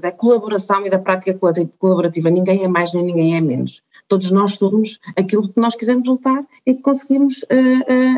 da 0.00 0.12
colaboração 0.12 0.86
e 0.86 0.90
da 0.90 0.98
prática 0.98 1.38
colaborativa. 1.78 2.30
Ninguém 2.30 2.64
é 2.64 2.68
mais 2.68 2.92
nem 2.92 3.04
ninguém 3.04 3.36
é 3.36 3.40
menos. 3.40 3.82
Todos 4.08 4.30
nós 4.30 4.52
somos 4.52 5.00
aquilo 5.16 5.48
que 5.48 5.60
nós 5.60 5.74
quisermos 5.74 6.08
lutar 6.08 6.44
e 6.64 6.74
que 6.74 6.82
conseguimos 6.82 7.44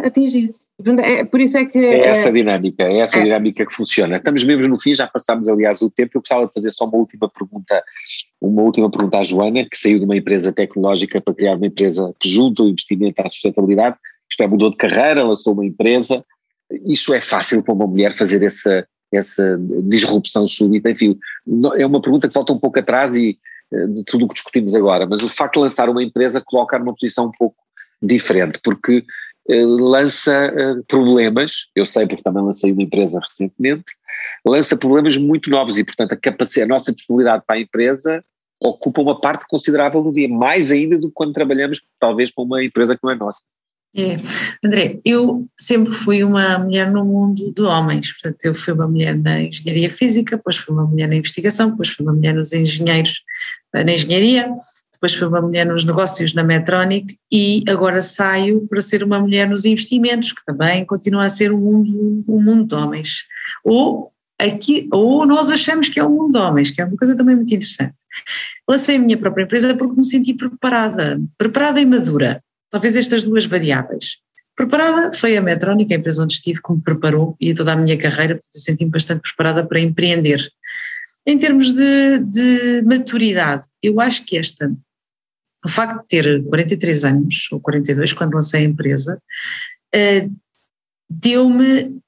atingir. 0.04 0.54
É, 1.00 1.24
por 1.24 1.40
isso 1.40 1.58
é 1.58 1.64
que. 1.64 1.78
É 1.78 2.06
essa 2.06 2.30
dinâmica, 2.30 2.84
é 2.84 2.98
essa 2.98 3.18
é. 3.18 3.24
dinâmica 3.24 3.66
que 3.66 3.74
funciona. 3.74 4.16
Estamos 4.16 4.44
mesmo 4.44 4.68
no 4.68 4.80
fim, 4.80 4.94
já 4.94 5.08
passámos, 5.08 5.48
aliás, 5.48 5.82
o 5.82 5.90
tempo. 5.90 6.12
Eu 6.14 6.20
gostava 6.20 6.46
de 6.46 6.52
fazer 6.52 6.70
só 6.70 6.84
uma 6.84 6.98
última 6.98 7.28
pergunta, 7.28 7.82
uma 8.40 8.62
última 8.62 8.88
pergunta 8.88 9.18
à 9.18 9.24
Joana, 9.24 9.66
que 9.68 9.76
saiu 9.76 9.98
de 9.98 10.04
uma 10.04 10.16
empresa 10.16 10.52
tecnológica 10.52 11.20
para 11.20 11.34
criar 11.34 11.56
uma 11.56 11.66
empresa 11.66 12.14
que 12.20 12.28
junta 12.28 12.62
o 12.62 12.68
investimento 12.68 13.20
à 13.20 13.28
sustentabilidade. 13.28 13.96
Isto 14.30 14.42
é, 14.44 14.46
mudou 14.46 14.70
de 14.70 14.76
carreira, 14.76 15.24
lançou 15.24 15.52
uma 15.52 15.66
empresa. 15.66 16.24
Isso 16.86 17.12
é 17.12 17.20
fácil 17.20 17.64
para 17.64 17.74
uma 17.74 17.86
mulher 17.86 18.14
fazer 18.14 18.40
essa, 18.44 18.86
essa 19.10 19.58
disrupção 19.84 20.46
súbita? 20.46 20.90
Enfim, 20.90 21.18
é 21.76 21.84
uma 21.84 22.00
pergunta 22.00 22.28
que 22.28 22.34
volta 22.34 22.52
um 22.52 22.58
pouco 22.58 22.78
atrás 22.78 23.16
e 23.16 23.36
eh, 23.72 23.86
de 23.86 24.04
tudo 24.04 24.24
o 24.26 24.28
que 24.28 24.34
discutimos 24.34 24.74
agora, 24.74 25.06
mas 25.06 25.22
o 25.22 25.28
facto 25.28 25.54
de 25.54 25.60
lançar 25.60 25.88
uma 25.88 26.02
empresa 26.02 26.40
coloca 26.40 26.78
numa 26.78 26.94
posição 26.94 27.26
um 27.26 27.32
pouco 27.32 27.56
diferente, 28.00 28.60
porque 28.62 29.04
lança 29.48 30.32
eh, 30.32 30.74
problemas, 30.86 31.52
eu 31.74 31.86
sei 31.86 32.06
porque 32.06 32.22
também 32.22 32.42
lancei 32.42 32.72
uma 32.72 32.82
empresa 32.82 33.18
recentemente, 33.20 33.86
lança 34.44 34.76
problemas 34.76 35.16
muito 35.16 35.50
novos 35.50 35.78
e, 35.78 35.84
portanto, 35.84 36.12
a 36.12 36.16
capacidade, 36.16 36.70
a 36.70 36.74
nossa 36.74 36.92
disponibilidade 36.92 37.44
para 37.46 37.56
a 37.56 37.60
empresa 37.60 38.24
ocupa 38.60 39.00
uma 39.00 39.20
parte 39.20 39.46
considerável 39.48 40.02
do 40.02 40.12
dia, 40.12 40.28
mais 40.28 40.70
ainda 40.70 40.98
do 40.98 41.08
que 41.08 41.14
quando 41.14 41.32
trabalhamos, 41.32 41.80
talvez, 41.98 42.30
para 42.30 42.44
uma 42.44 42.62
empresa 42.62 42.94
que 42.94 43.00
não 43.02 43.10
é 43.10 43.14
nossa. 43.14 43.42
É, 43.96 44.18
André, 44.62 45.00
eu 45.02 45.48
sempre 45.58 45.92
fui 45.92 46.22
uma 46.22 46.58
mulher 46.58 46.90
no 46.90 47.04
mundo 47.04 47.52
de 47.54 47.62
homens, 47.62 48.12
portanto, 48.12 48.44
eu 48.44 48.52
fui 48.52 48.74
uma 48.74 48.86
mulher 48.86 49.16
na 49.16 49.40
engenharia 49.40 49.90
física, 49.90 50.36
depois 50.36 50.56
fui 50.56 50.74
uma 50.74 50.84
mulher 50.84 51.08
na 51.08 51.16
investigação, 51.16 51.70
depois 51.70 51.88
fui 51.88 52.04
uma 52.04 52.12
mulher 52.12 52.34
nos 52.34 52.52
engenheiros 52.52 53.22
eh, 53.74 53.84
na 53.84 53.92
engenharia, 53.92 54.54
depois 54.98 55.14
fui 55.14 55.28
uma 55.28 55.40
mulher 55.40 55.64
nos 55.64 55.84
negócios 55.84 56.34
na 56.34 56.42
Medtronic 56.42 57.16
e 57.30 57.62
agora 57.68 58.02
saio 58.02 58.66
para 58.66 58.82
ser 58.82 59.04
uma 59.04 59.20
mulher 59.20 59.48
nos 59.48 59.64
investimentos, 59.64 60.32
que 60.32 60.44
também 60.44 60.84
continua 60.84 61.26
a 61.26 61.30
ser 61.30 61.52
um 61.52 61.58
mundo, 61.58 62.24
um 62.26 62.42
mundo 62.42 62.66
de 62.66 62.74
homens. 62.74 63.22
Ou, 63.64 64.10
aqui, 64.40 64.88
ou 64.92 65.24
nós 65.24 65.50
achamos 65.50 65.88
que 65.88 66.00
é 66.00 66.04
um 66.04 66.10
mundo 66.10 66.32
de 66.32 66.38
homens, 66.38 66.72
que 66.72 66.82
é 66.82 66.84
uma 66.84 66.96
coisa 66.96 67.16
também 67.16 67.36
muito 67.36 67.54
interessante. 67.54 67.94
Lancei 68.68 68.96
a 68.96 68.98
minha 68.98 69.16
própria 69.16 69.44
empresa 69.44 69.72
porque 69.76 69.96
me 69.96 70.04
senti 70.04 70.34
preparada, 70.34 71.20
preparada 71.38 71.80
e 71.80 71.86
madura, 71.86 72.42
talvez 72.68 72.96
estas 72.96 73.22
duas 73.22 73.46
variáveis. 73.46 74.16
Preparada 74.56 75.16
foi 75.16 75.36
a 75.36 75.40
Metrónica, 75.40 75.94
a 75.94 75.98
empresa 75.98 76.24
onde 76.24 76.34
estive, 76.34 76.60
que 76.60 76.72
me 76.72 76.82
preparou 76.82 77.36
e 77.40 77.54
toda 77.54 77.72
a 77.72 77.76
minha 77.76 77.96
carreira, 77.96 78.34
porque 78.34 78.58
eu 78.58 78.60
senti-me 78.60 78.90
bastante 78.90 79.20
preparada 79.20 79.64
para 79.64 79.78
empreender. 79.78 80.44
Em 81.24 81.38
termos 81.38 81.72
de, 81.72 82.18
de 82.20 82.82
maturidade, 82.84 83.66
eu 83.80 84.00
acho 84.00 84.24
que 84.24 84.36
esta, 84.36 84.72
o 85.64 85.68
facto 85.68 86.00
de 86.02 86.06
ter 86.08 86.44
43 86.44 87.04
anos, 87.04 87.48
ou 87.50 87.60
42, 87.60 88.12
quando 88.12 88.34
lancei 88.34 88.60
a 88.60 88.68
empresa, 88.68 89.20
uh, 89.94 90.36
deu-me 91.08 92.00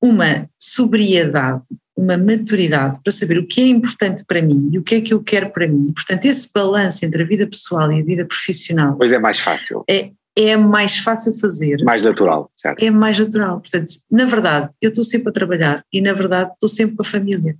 uma 0.00 0.48
sobriedade, 0.58 1.62
uma 1.96 2.16
maturidade 2.16 3.00
para 3.02 3.12
saber 3.12 3.38
o 3.38 3.46
que 3.46 3.60
é 3.60 3.66
importante 3.66 4.24
para 4.24 4.40
mim 4.40 4.70
e 4.72 4.78
o 4.78 4.82
que 4.82 4.96
é 4.96 5.00
que 5.00 5.12
eu 5.12 5.22
quero 5.22 5.50
para 5.50 5.66
mim. 5.66 5.92
Portanto, 5.92 6.24
esse 6.24 6.48
balanço 6.52 7.04
entre 7.04 7.22
a 7.22 7.26
vida 7.26 7.46
pessoal 7.46 7.90
e 7.90 8.00
a 8.00 8.04
vida 8.04 8.24
profissional. 8.24 8.96
Pois 8.96 9.10
é 9.10 9.18
mais 9.18 9.40
fácil. 9.40 9.84
É, 9.90 10.12
é 10.36 10.56
mais 10.56 10.98
fácil 10.98 11.32
fazer. 11.34 11.82
Mais 11.82 12.00
natural, 12.00 12.48
certo? 12.54 12.80
É 12.80 12.90
mais 12.90 13.18
natural. 13.18 13.60
Portanto, 13.60 13.92
na 14.08 14.24
verdade, 14.24 14.70
eu 14.80 14.90
estou 14.90 15.04
sempre 15.04 15.30
a 15.30 15.32
trabalhar 15.32 15.84
e, 15.92 16.00
na 16.00 16.12
verdade, 16.12 16.52
estou 16.52 16.68
sempre 16.68 16.94
com 16.94 17.02
a 17.02 17.04
família. 17.04 17.56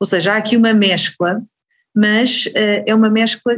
Ou 0.00 0.06
seja, 0.06 0.32
há 0.32 0.36
aqui 0.36 0.56
uma 0.56 0.74
mescla, 0.74 1.40
mas 1.94 2.46
uh, 2.46 2.82
é 2.84 2.92
uma 2.92 3.08
mescla 3.08 3.54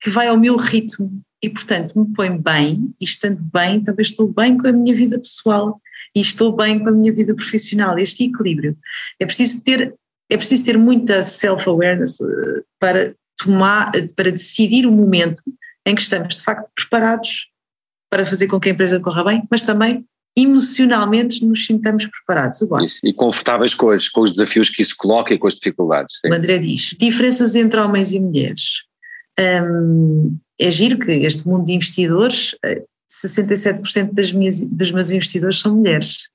que 0.00 0.10
vai 0.10 0.28
ao 0.28 0.38
meu 0.38 0.56
ritmo 0.56 1.22
e, 1.42 1.50
portanto, 1.50 1.98
me 1.98 2.12
põe 2.14 2.36
bem 2.36 2.94
e, 3.00 3.04
estando 3.04 3.42
bem, 3.52 3.82
também 3.82 4.02
estou 4.02 4.26
bem 4.32 4.56
com 4.56 4.68
a 4.68 4.72
minha 4.72 4.94
vida 4.94 5.18
pessoal 5.18 5.80
e 6.14 6.20
estou 6.20 6.54
bem 6.54 6.78
com 6.78 6.88
a 6.88 6.92
minha 6.92 7.12
vida 7.12 7.34
profissional. 7.34 7.98
Este 7.98 8.24
equilíbrio. 8.24 8.76
É 9.20 9.26
preciso 9.26 9.62
ter, 9.62 9.94
é 10.30 10.36
preciso 10.36 10.64
ter 10.64 10.78
muita 10.78 11.22
self-awareness 11.22 12.20
uh, 12.20 12.64
para 12.78 13.14
tomar, 13.36 13.92
para 14.14 14.30
decidir 14.30 14.86
o 14.86 14.92
momento 14.92 15.42
em 15.86 15.94
que 15.94 16.02
estamos, 16.02 16.36
de 16.36 16.42
facto, 16.42 16.70
preparados 16.74 17.48
para 18.10 18.24
fazer 18.24 18.46
com 18.46 18.60
que 18.60 18.68
a 18.68 18.72
empresa 18.72 19.00
corra 19.00 19.24
bem, 19.24 19.42
mas 19.50 19.62
também 19.62 20.06
emocionalmente 20.36 21.44
nos 21.44 21.66
sintamos 21.66 22.06
preparados. 22.06 22.60
Isso, 22.82 22.98
e 23.04 23.12
confortáveis 23.12 23.74
com, 23.74 23.90
as, 23.90 24.08
com, 24.08 24.22
os 24.22 24.32
desafios 24.32 24.68
que 24.68 24.82
isso 24.82 24.94
coloca 24.96 25.32
e 25.32 25.38
com 25.38 25.46
as 25.46 25.54
dificuldades. 25.54 26.20
Sim. 26.20 26.30
O 26.30 26.34
André 26.34 26.58
diz: 26.58 26.96
diferenças 26.98 27.54
entre 27.54 27.78
homens 27.80 28.12
e 28.12 28.20
mulheres. 28.20 28.84
Hum, 29.38 30.36
é 30.58 30.70
giro 30.70 30.98
que 30.98 31.10
este 31.10 31.46
mundo 31.46 31.66
de 31.66 31.72
investidores, 31.72 32.56
67% 33.10 33.96
eh, 33.96 34.12
das 34.12 34.32
minhas, 34.32 34.60
dos 34.60 34.92
meus 34.92 35.10
investidores 35.10 35.58
são 35.58 35.74
mulheres 35.74 36.28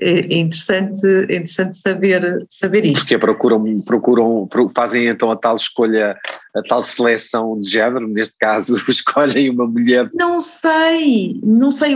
é, 0.00 0.20
é 0.20 0.38
interessante, 0.38 1.06
é 1.06 1.36
interessante 1.36 1.74
saber, 1.74 2.44
saber 2.48 2.84
isto. 2.84 3.00
Porque 3.00 3.18
procuram, 3.18 3.80
procuram, 3.80 4.48
fazem 4.74 5.06
então 5.06 5.30
a 5.30 5.36
tal 5.36 5.56
escolha, 5.56 6.16
a 6.54 6.62
tal 6.62 6.82
seleção 6.84 7.58
de 7.60 7.68
género, 7.68 8.06
neste 8.08 8.36
caso 8.38 8.76
escolhem 8.88 9.50
uma 9.50 9.66
mulher. 9.66 10.08
Não 10.14 10.40
sei, 10.40 11.40
não 11.42 11.70
sei, 11.70 11.94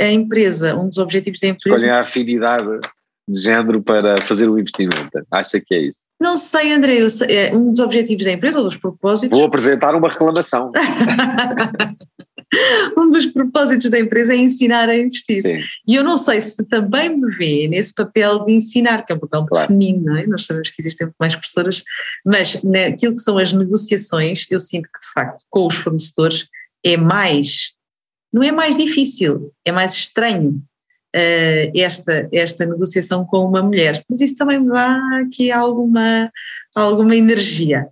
a 0.00 0.10
empresa, 0.10 0.76
um 0.76 0.88
dos 0.88 0.98
objetivos 0.98 1.40
da 1.40 1.48
empresa. 1.48 1.76
Escolhem 1.76 1.96
a 1.96 2.02
afinidade 2.02 2.80
de 3.28 3.40
género 3.40 3.82
para 3.82 4.20
fazer 4.22 4.48
o 4.48 4.58
investimento, 4.58 5.10
acha 5.30 5.60
que 5.60 5.74
é 5.74 5.88
isso? 5.88 6.00
Não 6.20 6.36
sei, 6.36 6.72
André, 6.72 7.08
sei, 7.08 7.36
é 7.36 7.54
um 7.54 7.70
dos 7.70 7.80
objetivos 7.80 8.24
da 8.24 8.32
empresa, 8.32 8.58
ou 8.58 8.64
dos 8.64 8.76
propósitos. 8.76 9.36
Vou 9.36 9.46
apresentar 9.46 9.94
uma 9.94 10.08
reclamação. 10.08 10.72
um 12.96 13.10
dos 13.10 13.26
propósitos 13.26 13.90
da 13.90 13.98
empresa 13.98 14.32
é 14.32 14.36
ensinar 14.36 14.88
a 14.88 14.96
investir. 14.96 15.42
Sim. 15.42 15.58
E 15.86 15.94
eu 15.94 16.02
não 16.02 16.16
sei 16.16 16.40
se 16.40 16.64
também 16.68 17.14
me 17.14 17.30
vê 17.32 17.68
nesse 17.68 17.92
papel 17.92 18.44
de 18.44 18.52
ensinar, 18.52 19.04
que 19.04 19.12
é 19.12 19.16
um 19.16 19.18
papel 19.18 19.44
claro. 19.44 19.66
feminino, 19.66 20.04
não 20.04 20.16
é? 20.16 20.26
Nós 20.26 20.46
sabemos 20.46 20.70
que 20.70 20.80
existem 20.80 21.08
mais 21.20 21.34
professoras, 21.34 21.82
mas 22.24 22.62
naquilo 22.62 23.14
que 23.14 23.20
são 23.20 23.36
as 23.36 23.52
negociações, 23.52 24.46
eu 24.50 24.60
sinto 24.60 24.84
que 24.84 25.00
de 25.00 25.12
facto 25.12 25.42
com 25.50 25.66
os 25.66 25.74
fornecedores 25.74 26.46
é 26.84 26.96
mais, 26.96 27.72
não 28.32 28.42
é 28.42 28.52
mais 28.52 28.76
difícil, 28.76 29.52
é 29.64 29.72
mais 29.72 29.94
estranho 29.94 30.62
uh, 31.14 31.72
esta, 31.74 32.28
esta 32.32 32.66
negociação 32.66 33.24
com 33.24 33.44
uma 33.44 33.62
mulher. 33.62 34.02
Mas 34.08 34.20
isso 34.20 34.36
também 34.36 34.60
me 34.60 34.68
dá 34.68 34.98
aqui 35.20 35.50
alguma, 35.50 36.30
alguma 36.74 37.14
energia. 37.16 37.86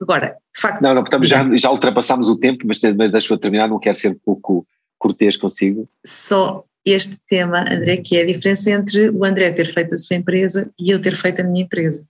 Agora, 0.00 0.36
de 0.54 0.60
facto. 0.60 0.82
Não, 0.82 0.94
não, 0.94 1.02
estamos, 1.02 1.28
já, 1.28 1.44
já 1.56 1.70
ultrapassámos 1.70 2.28
o 2.28 2.36
tempo, 2.36 2.66
mas, 2.66 2.80
mas 2.96 3.12
deixa-me 3.12 3.40
terminar, 3.40 3.68
não 3.68 3.78
quero 3.78 3.96
ser 3.96 4.08
um 4.10 4.18
pouco 4.24 4.66
cortês 4.98 5.36
consigo. 5.36 5.88
Só 6.04 6.64
este 6.84 7.18
tema, 7.28 7.60
André, 7.60 7.98
que 7.98 8.16
é 8.16 8.22
a 8.22 8.26
diferença 8.26 8.70
entre 8.70 9.10
o 9.10 9.24
André 9.24 9.50
ter 9.50 9.66
feito 9.66 9.94
a 9.94 9.98
sua 9.98 10.16
empresa 10.16 10.70
e 10.78 10.90
eu 10.90 11.00
ter 11.00 11.14
feito 11.14 11.40
a 11.40 11.44
minha 11.44 11.62
empresa. 11.62 12.06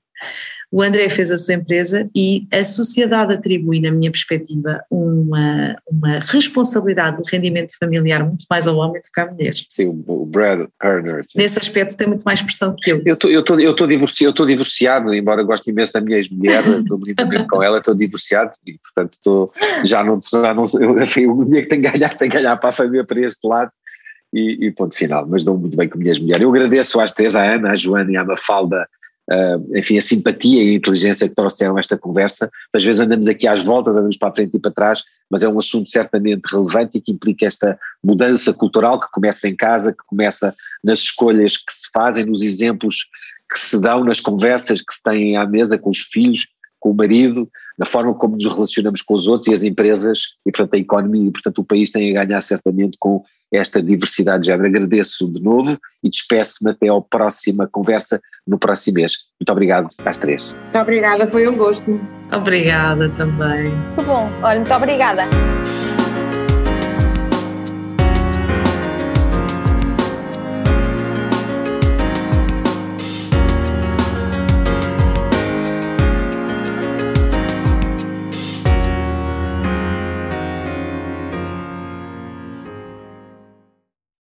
O 0.70 0.82
André 0.82 1.08
fez 1.08 1.30
a 1.30 1.38
sua 1.38 1.54
empresa 1.54 2.10
e 2.14 2.46
a 2.52 2.62
sociedade 2.62 3.32
atribui, 3.32 3.80
na 3.80 3.90
minha 3.90 4.10
perspectiva, 4.10 4.82
uma, 4.90 5.76
uma 5.90 6.18
responsabilidade 6.18 7.16
do 7.16 7.22
rendimento 7.26 7.72
familiar 7.80 8.22
muito 8.22 8.44
mais 8.50 8.66
ao 8.66 8.76
homem 8.76 9.00
do 9.00 9.08
que 9.12 9.20
à 9.20 9.26
mulher. 9.26 9.54
Sim, 9.66 10.04
o 10.06 10.26
Brad 10.26 10.68
Earner. 10.82 11.24
Sim. 11.24 11.38
Nesse 11.38 11.58
aspecto 11.58 11.96
tem 11.96 12.06
muito 12.06 12.22
mais 12.22 12.42
pressão 12.42 12.76
que 12.76 12.92
eu. 12.92 13.02
Eu 13.06 13.14
estou 13.14 13.30
eu 13.30 13.42
tô, 13.42 13.58
eu 13.58 13.74
tô 13.74 13.86
divorciado, 13.86 14.42
eu 14.42 14.46
divorciado, 14.46 15.14
embora 15.14 15.42
goste 15.42 15.70
imenso 15.70 15.94
da 15.94 16.02
minha 16.02 16.18
ex-mulher, 16.18 16.62
estou 16.66 17.00
com 17.48 17.62
ela, 17.62 17.78
estou 17.78 17.94
divorciado 17.94 18.50
e, 18.66 18.78
portanto, 18.78 19.14
estou, 19.14 19.52
já 19.84 20.04
não, 20.04 20.20
já 20.22 20.52
não 20.52 20.64
eu, 20.78 21.00
enfim, 21.02 21.26
o 21.26 21.44
dinheiro 21.44 21.66
que 21.66 21.70
tenho 21.70 21.82
que 21.82 21.98
ganhar, 21.98 22.18
tenho 22.18 22.30
que 22.30 22.36
ganhar 22.36 22.56
para 22.58 22.68
a 22.68 22.72
família, 22.72 23.04
para 23.04 23.20
este 23.20 23.46
lado. 23.46 23.70
E, 24.30 24.66
e 24.66 24.70
ponto 24.70 24.94
final, 24.94 25.26
mas 25.26 25.42
dou 25.42 25.56
muito 25.56 25.74
bem 25.74 25.88
com 25.88 25.96
a 25.96 25.98
minha 25.98 26.12
ex-mulher. 26.12 26.42
Eu 26.42 26.50
agradeço 26.50 27.00
às 27.00 27.12
três, 27.12 27.34
à 27.34 27.54
Ana, 27.54 27.70
à 27.70 27.74
Joana 27.74 28.12
e 28.12 28.16
à 28.18 28.22
Mafalda, 28.22 28.86
uh, 29.30 29.78
enfim, 29.78 29.98
a 29.98 30.00
simpatia 30.00 30.62
e 30.62 30.70
a 30.70 30.74
inteligência 30.74 31.28
que 31.28 31.34
trouxeram 31.34 31.78
esta 31.78 31.96
conversa. 31.96 32.50
Às 32.72 32.84
vezes 32.84 33.00
andamos 33.00 33.28
aqui 33.28 33.46
às 33.46 33.62
voltas, 33.62 33.96
andamos 33.96 34.16
para 34.16 34.28
a 34.30 34.34
frente 34.34 34.56
e 34.56 34.58
para 34.58 34.70
trás, 34.70 35.02
mas 35.30 35.42
é 35.42 35.48
um 35.48 35.58
assunto 35.58 35.88
certamente 35.88 36.42
relevante 36.50 36.98
e 36.98 37.00
que 37.00 37.12
implica 37.12 37.46
esta 37.46 37.78
mudança 38.02 38.52
cultural 38.52 38.98
que 38.98 39.10
começa 39.12 39.48
em 39.48 39.54
casa, 39.54 39.92
que 39.92 40.04
começa 40.06 40.54
nas 40.82 41.00
escolhas 41.00 41.56
que 41.56 41.72
se 41.72 41.90
fazem, 41.92 42.24
nos 42.24 42.42
exemplos 42.42 43.06
que 43.50 43.58
se 43.58 43.80
dão, 43.80 44.04
nas 44.04 44.20
conversas 44.20 44.82
que 44.82 44.92
se 44.92 45.02
têm 45.02 45.36
à 45.36 45.46
mesa 45.46 45.78
com 45.78 45.90
os 45.90 45.98
filhos, 45.98 46.46
com 46.78 46.90
o 46.90 46.94
marido, 46.94 47.48
na 47.78 47.86
forma 47.86 48.12
como 48.14 48.34
nos 48.34 48.46
relacionamos 48.46 49.02
com 49.02 49.14
os 49.14 49.26
outros 49.26 49.48
e 49.48 49.54
as 49.54 49.62
empresas 49.62 50.20
e, 50.44 50.50
portanto, 50.50 50.74
a 50.74 50.78
economia 50.78 51.28
e, 51.28 51.30
portanto, 51.30 51.58
o 51.58 51.64
país 51.64 51.90
tem 51.90 52.16
a 52.16 52.24
ganhar 52.24 52.40
certamente 52.40 52.96
com 52.98 53.22
esta 53.52 53.82
diversidade 53.82 54.42
de 54.42 54.46
género. 54.48 54.68
Agradeço 54.68 55.30
de 55.30 55.40
novo 55.40 55.78
e 56.02 56.10
despeço-me 56.10 56.72
até 56.72 56.88
à 56.88 57.00
próxima 57.00 57.68
conversa 57.70 58.20
no 58.46 58.58
próximo 58.58 58.96
mês. 58.96 59.12
Muito 59.40 59.50
obrigado 59.50 59.88
às 60.04 60.18
três. 60.18 60.52
Muito 60.52 60.78
obrigada, 60.78 61.26
foi 61.26 61.48
um 61.48 61.56
gosto. 61.56 62.00
Obrigada 62.32 63.08
também. 63.10 63.70
Muito 63.70 64.02
bom, 64.02 64.30
olha, 64.42 64.60
muito 64.60 64.74
obrigada. 64.74 65.22